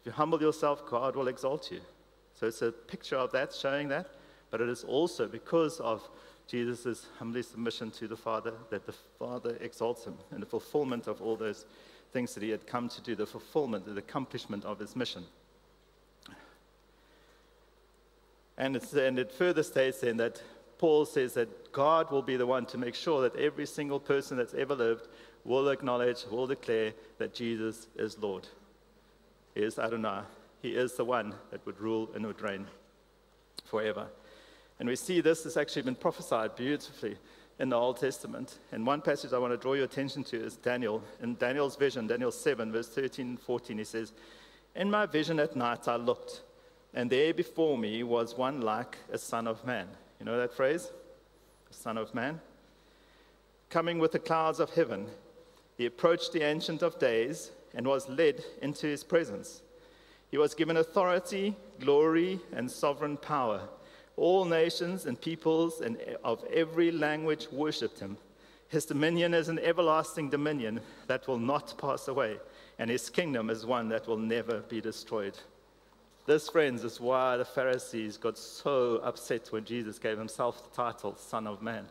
If 0.00 0.06
you 0.06 0.12
humble 0.12 0.40
yourself, 0.42 0.84
God 0.84 1.14
will 1.14 1.28
exalt 1.28 1.70
you. 1.70 1.80
So 2.34 2.48
it's 2.48 2.62
a 2.62 2.72
picture 2.72 3.16
of 3.16 3.30
that, 3.30 3.54
showing 3.54 3.86
that, 3.90 4.08
but 4.50 4.60
it 4.60 4.68
is 4.68 4.82
also 4.82 5.28
because 5.28 5.78
of 5.78 6.02
Jesus' 6.50 7.06
humbly 7.20 7.42
submission 7.42 7.92
to 7.92 8.08
the 8.08 8.16
Father, 8.16 8.52
that 8.70 8.84
the 8.84 8.94
Father 9.20 9.56
exalts 9.60 10.04
him 10.04 10.18
in 10.32 10.40
the 10.40 10.46
fulfillment 10.46 11.06
of 11.06 11.22
all 11.22 11.36
those 11.36 11.64
things 12.12 12.34
that 12.34 12.42
he 12.42 12.50
had 12.50 12.66
come 12.66 12.88
to 12.88 13.00
do, 13.00 13.14
the 13.14 13.24
fulfillment, 13.24 13.86
the 13.86 13.96
accomplishment 13.96 14.64
of 14.64 14.80
his 14.80 14.96
mission. 14.96 15.22
And, 18.58 18.74
and 18.76 19.18
it 19.20 19.30
further 19.30 19.62
states 19.62 20.00
then 20.00 20.16
that 20.16 20.42
Paul 20.78 21.06
says 21.06 21.34
that 21.34 21.70
God 21.70 22.10
will 22.10 22.20
be 22.20 22.36
the 22.36 22.46
one 22.46 22.66
to 22.66 22.78
make 22.78 22.96
sure 22.96 23.22
that 23.22 23.36
every 23.36 23.64
single 23.64 24.00
person 24.00 24.36
that's 24.36 24.54
ever 24.54 24.74
lived 24.74 25.06
will 25.44 25.68
acknowledge, 25.68 26.24
will 26.28 26.48
declare 26.48 26.92
that 27.18 27.32
Jesus 27.32 27.86
is 27.94 28.18
Lord. 28.18 28.48
He 29.54 29.62
is 29.62 29.78
Adonai. 29.78 30.22
He 30.62 30.70
is 30.70 30.94
the 30.94 31.04
one 31.04 31.32
that 31.52 31.64
would 31.64 31.78
rule 31.80 32.10
and 32.14 32.26
would 32.26 32.42
reign 32.42 32.66
forever. 33.66 34.08
And 34.80 34.88
we 34.88 34.96
see 34.96 35.20
this 35.20 35.44
has 35.44 35.58
actually 35.58 35.82
been 35.82 35.94
prophesied 35.94 36.56
beautifully 36.56 37.18
in 37.58 37.68
the 37.68 37.76
Old 37.76 38.00
Testament. 38.00 38.58
And 38.72 38.86
one 38.86 39.02
passage 39.02 39.34
I 39.34 39.38
want 39.38 39.52
to 39.52 39.58
draw 39.58 39.74
your 39.74 39.84
attention 39.84 40.24
to 40.24 40.42
is 40.42 40.56
Daniel. 40.56 41.02
In 41.22 41.34
Daniel's 41.34 41.76
vision, 41.76 42.06
Daniel 42.06 42.32
7, 42.32 42.72
verse 42.72 42.88
13 42.88 43.26
and 43.26 43.40
14, 43.40 43.76
he 43.76 43.84
says, 43.84 44.14
In 44.74 44.90
my 44.90 45.04
vision 45.04 45.38
at 45.38 45.54
night 45.54 45.86
I 45.86 45.96
looked, 45.96 46.40
and 46.94 47.10
there 47.10 47.34
before 47.34 47.76
me 47.76 48.02
was 48.02 48.38
one 48.38 48.62
like 48.62 48.96
a 49.12 49.18
son 49.18 49.46
of 49.46 49.62
man. 49.66 49.86
You 50.18 50.24
know 50.24 50.38
that 50.38 50.54
phrase? 50.54 50.90
Son 51.70 51.98
of 51.98 52.14
man. 52.14 52.40
Coming 53.68 53.98
with 53.98 54.12
the 54.12 54.18
clouds 54.18 54.60
of 54.60 54.70
heaven, 54.70 55.08
he 55.76 55.84
approached 55.84 56.32
the 56.32 56.42
Ancient 56.42 56.82
of 56.82 56.98
Days 56.98 57.50
and 57.74 57.86
was 57.86 58.08
led 58.08 58.42
into 58.62 58.86
his 58.86 59.04
presence. 59.04 59.60
He 60.30 60.38
was 60.38 60.54
given 60.54 60.78
authority, 60.78 61.54
glory, 61.78 62.40
and 62.52 62.70
sovereign 62.70 63.18
power. 63.18 63.68
All 64.20 64.44
nations 64.44 65.06
and 65.06 65.18
peoples 65.18 65.80
and 65.80 65.96
of 66.22 66.44
every 66.52 66.92
language 66.92 67.48
worshipped 67.50 68.00
him. 68.00 68.18
His 68.68 68.84
dominion 68.84 69.32
is 69.32 69.48
an 69.48 69.58
everlasting 69.58 70.28
dominion 70.28 70.82
that 71.06 71.26
will 71.26 71.38
not 71.38 71.72
pass 71.78 72.06
away, 72.06 72.36
and 72.78 72.90
his 72.90 73.08
kingdom 73.08 73.48
is 73.48 73.64
one 73.64 73.88
that 73.88 74.06
will 74.06 74.18
never 74.18 74.58
be 74.58 74.78
destroyed. 74.82 75.38
This, 76.26 76.50
friends, 76.50 76.84
is 76.84 77.00
why 77.00 77.38
the 77.38 77.46
Pharisees 77.46 78.18
got 78.18 78.36
so 78.36 78.96
upset 78.96 79.50
when 79.52 79.64
Jesus 79.64 79.98
gave 79.98 80.18
himself 80.18 80.68
the 80.68 80.76
title 80.76 81.16
Son 81.16 81.46
of 81.46 81.62
Man 81.62 81.86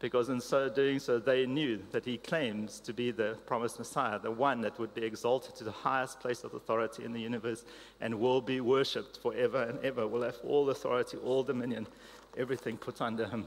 because 0.00 0.28
in 0.28 0.40
so 0.40 0.68
doing 0.68 1.00
so, 1.00 1.18
they 1.18 1.44
knew 1.44 1.80
that 1.90 2.04
he 2.04 2.18
claims 2.18 2.78
to 2.80 2.92
be 2.92 3.10
the 3.10 3.36
promised 3.46 3.78
Messiah, 3.78 4.18
the 4.18 4.30
one 4.30 4.60
that 4.60 4.78
would 4.78 4.94
be 4.94 5.04
exalted 5.04 5.56
to 5.56 5.64
the 5.64 5.72
highest 5.72 6.20
place 6.20 6.44
of 6.44 6.54
authority 6.54 7.04
in 7.04 7.12
the 7.12 7.20
universe 7.20 7.64
and 8.00 8.14
will 8.20 8.40
be 8.40 8.60
worshipped 8.60 9.18
forever 9.18 9.62
and 9.62 9.78
ever, 9.84 10.06
will 10.06 10.22
have 10.22 10.36
all 10.44 10.70
authority, 10.70 11.16
all 11.18 11.42
dominion, 11.42 11.86
everything 12.36 12.76
put 12.76 13.02
under 13.02 13.26
him. 13.26 13.46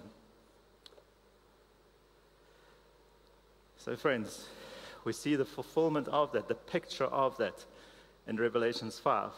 So, 3.77 3.95
friends, 3.95 4.47
we 5.05 5.13
see 5.13 5.35
the 5.35 5.45
fulfillment 5.45 6.07
of 6.09 6.33
that, 6.33 6.47
the 6.49 6.55
picture 6.55 7.05
of 7.05 7.37
that 7.37 7.65
in 8.27 8.35
Revelations 8.35 8.99
5. 8.99 9.31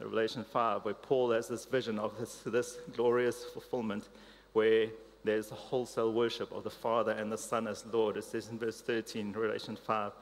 Revelation 0.00 0.44
5, 0.44 0.84
where 0.84 0.94
Paul 0.94 1.30
has 1.30 1.46
this 1.46 1.64
vision 1.64 1.98
of 2.00 2.18
this, 2.18 2.40
this 2.44 2.78
glorious 2.94 3.44
fulfillment 3.44 4.08
where 4.52 4.88
there's 5.24 5.50
a 5.50 5.54
wholesale 5.54 6.12
worship 6.12 6.52
of 6.52 6.64
the 6.64 6.70
Father 6.70 7.12
and 7.12 7.32
the 7.32 7.38
Son 7.38 7.66
as 7.66 7.84
Lord. 7.90 8.18
It 8.18 8.24
says 8.24 8.48
in 8.48 8.58
verse 8.58 8.82
13, 8.82 9.32
Revelation 9.32 9.76
5. 9.76 10.12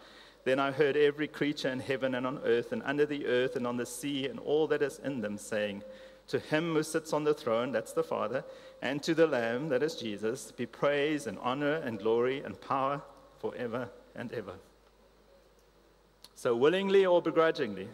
Then 0.45 0.59
I 0.59 0.71
heard 0.71 0.97
every 0.97 1.29
creature 1.29 1.69
in 1.69 1.81
heaven 1.81 2.15
and 2.15 2.27
on 2.27 2.41
earth 2.45 2.73
and 2.73 2.83
under 2.85 3.05
the 3.05 3.27
earth 3.27 3.57
and 3.57 3.67
on 3.67 3.77
the 3.77 3.87
sea 3.87 4.27
and 4.27 4.39
all 4.39 4.67
that 4.69 4.83
is 4.83 5.01
in 5.01 5.21
them 5.21 5.39
saying, 5.39 5.83
To 6.29 6.39
him 6.39 6.75
who 6.75 6.83
sits 6.85 7.13
on 7.13 7.25
the 7.25 7.35
throne, 7.35 7.73
that's 7.73 7.93
the 7.93 8.05
Father, 8.05 8.45
and 8.81 9.03
to 9.03 9.15
the 9.15 9.27
Lamb, 9.27 9.69
that 9.69 9.83
is 9.83 9.97
Jesus, 9.97 10.53
be 10.53 10.67
praise 10.67 11.27
and 11.27 11.39
honor 11.41 11.75
and 11.75 11.99
glory 11.99 12.41
and 12.43 12.61
power 12.61 13.03
forever 13.41 13.89
and 14.15 14.33
ever. 14.33 14.55
So, 16.35 16.57
willingly 16.57 17.07
or 17.07 17.23
begrudgingly, 17.23 17.89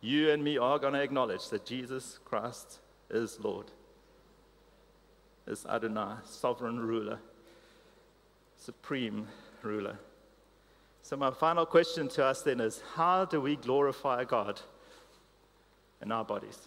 you 0.00 0.30
and 0.30 0.42
me 0.42 0.58
are 0.58 0.78
going 0.78 0.94
to 0.94 1.02
acknowledge 1.02 1.48
that 1.50 1.64
Jesus 1.64 2.18
Christ 2.24 2.80
is 3.10 3.38
Lord 3.40 3.70
is 5.46 5.66
Adonai, 5.66 6.16
sovereign 6.24 6.78
ruler, 6.80 7.18
supreme 8.56 9.28
ruler. 9.62 9.98
So, 11.02 11.16
my 11.16 11.30
final 11.30 11.66
question 11.66 12.08
to 12.08 12.24
us 12.24 12.42
then 12.42 12.60
is 12.60 12.82
how 12.94 13.26
do 13.26 13.40
we 13.40 13.56
glorify 13.56 14.24
God 14.24 14.60
in 16.00 16.10
our 16.10 16.24
bodies 16.24 16.58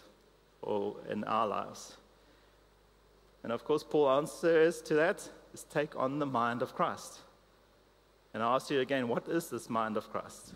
or 0.62 0.96
in 1.10 1.24
our 1.24 1.46
lives? 1.46 1.96
And 3.42 3.52
of 3.52 3.64
course, 3.64 3.82
Paul 3.82 4.10
answers 4.10 4.80
to 4.82 4.94
that 4.94 5.28
is 5.52 5.64
take 5.64 5.96
on 5.96 6.18
the 6.18 6.26
mind 6.26 6.62
of 6.62 6.74
Christ. 6.74 7.18
And 8.34 8.42
I 8.42 8.54
ask 8.54 8.70
you 8.70 8.80
again, 8.80 9.08
what 9.08 9.28
is 9.28 9.48
this 9.48 9.68
mind 9.68 9.96
of 9.96 10.10
Christ? 10.10 10.54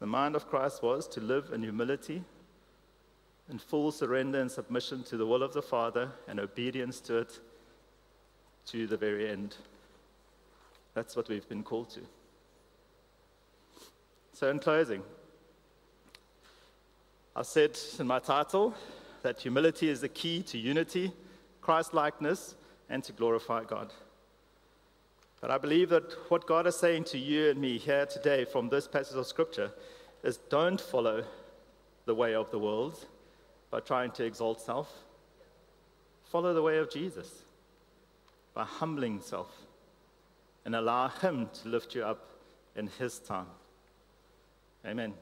The 0.00 0.06
mind 0.06 0.36
of 0.36 0.48
Christ 0.48 0.82
was 0.82 1.08
to 1.08 1.20
live 1.20 1.50
in 1.52 1.62
humility, 1.62 2.22
in 3.50 3.58
full 3.58 3.90
surrender 3.90 4.40
and 4.40 4.50
submission 4.50 5.02
to 5.04 5.16
the 5.16 5.26
will 5.26 5.42
of 5.42 5.52
the 5.52 5.62
Father 5.62 6.10
and 6.26 6.38
obedience 6.38 7.00
to 7.00 7.18
it 7.18 7.40
to 8.66 8.86
the 8.86 8.96
very 8.96 9.30
end. 9.30 9.56
That's 10.94 11.16
what 11.16 11.28
we've 11.28 11.48
been 11.48 11.62
called 11.62 11.90
to. 11.90 12.00
So, 14.32 14.50
in 14.50 14.58
closing, 14.58 15.02
I 17.34 17.42
said 17.42 17.78
in 17.98 18.06
my 18.06 18.18
title 18.18 18.74
that 19.22 19.40
humility 19.40 19.88
is 19.88 20.00
the 20.00 20.08
key 20.08 20.42
to 20.42 20.58
unity, 20.58 21.12
Christ 21.60 21.94
likeness, 21.94 22.54
and 22.90 23.02
to 23.04 23.12
glorify 23.12 23.64
God. 23.64 23.92
But 25.40 25.50
I 25.50 25.58
believe 25.58 25.88
that 25.90 26.12
what 26.30 26.46
God 26.46 26.66
is 26.66 26.76
saying 26.76 27.04
to 27.04 27.18
you 27.18 27.50
and 27.50 27.60
me 27.60 27.78
here 27.78 28.06
today 28.06 28.44
from 28.44 28.68
this 28.68 28.88
passage 28.88 29.16
of 29.16 29.26
Scripture 29.26 29.70
is 30.22 30.38
don't 30.50 30.80
follow 30.80 31.24
the 32.06 32.14
way 32.14 32.34
of 32.34 32.50
the 32.50 32.58
world 32.58 33.06
by 33.70 33.80
trying 33.80 34.10
to 34.12 34.24
exalt 34.24 34.60
self. 34.60 34.92
Follow 36.24 36.54
the 36.54 36.62
way 36.62 36.78
of 36.78 36.90
Jesus 36.90 37.44
by 38.54 38.64
humbling 38.64 39.20
self 39.20 39.54
and 40.64 40.74
allow 40.74 41.08
Him 41.08 41.48
to 41.62 41.68
lift 41.68 41.94
you 41.94 42.02
up 42.02 42.26
in 42.76 42.88
His 42.98 43.18
time. 43.18 43.46
Amen. 44.86 45.14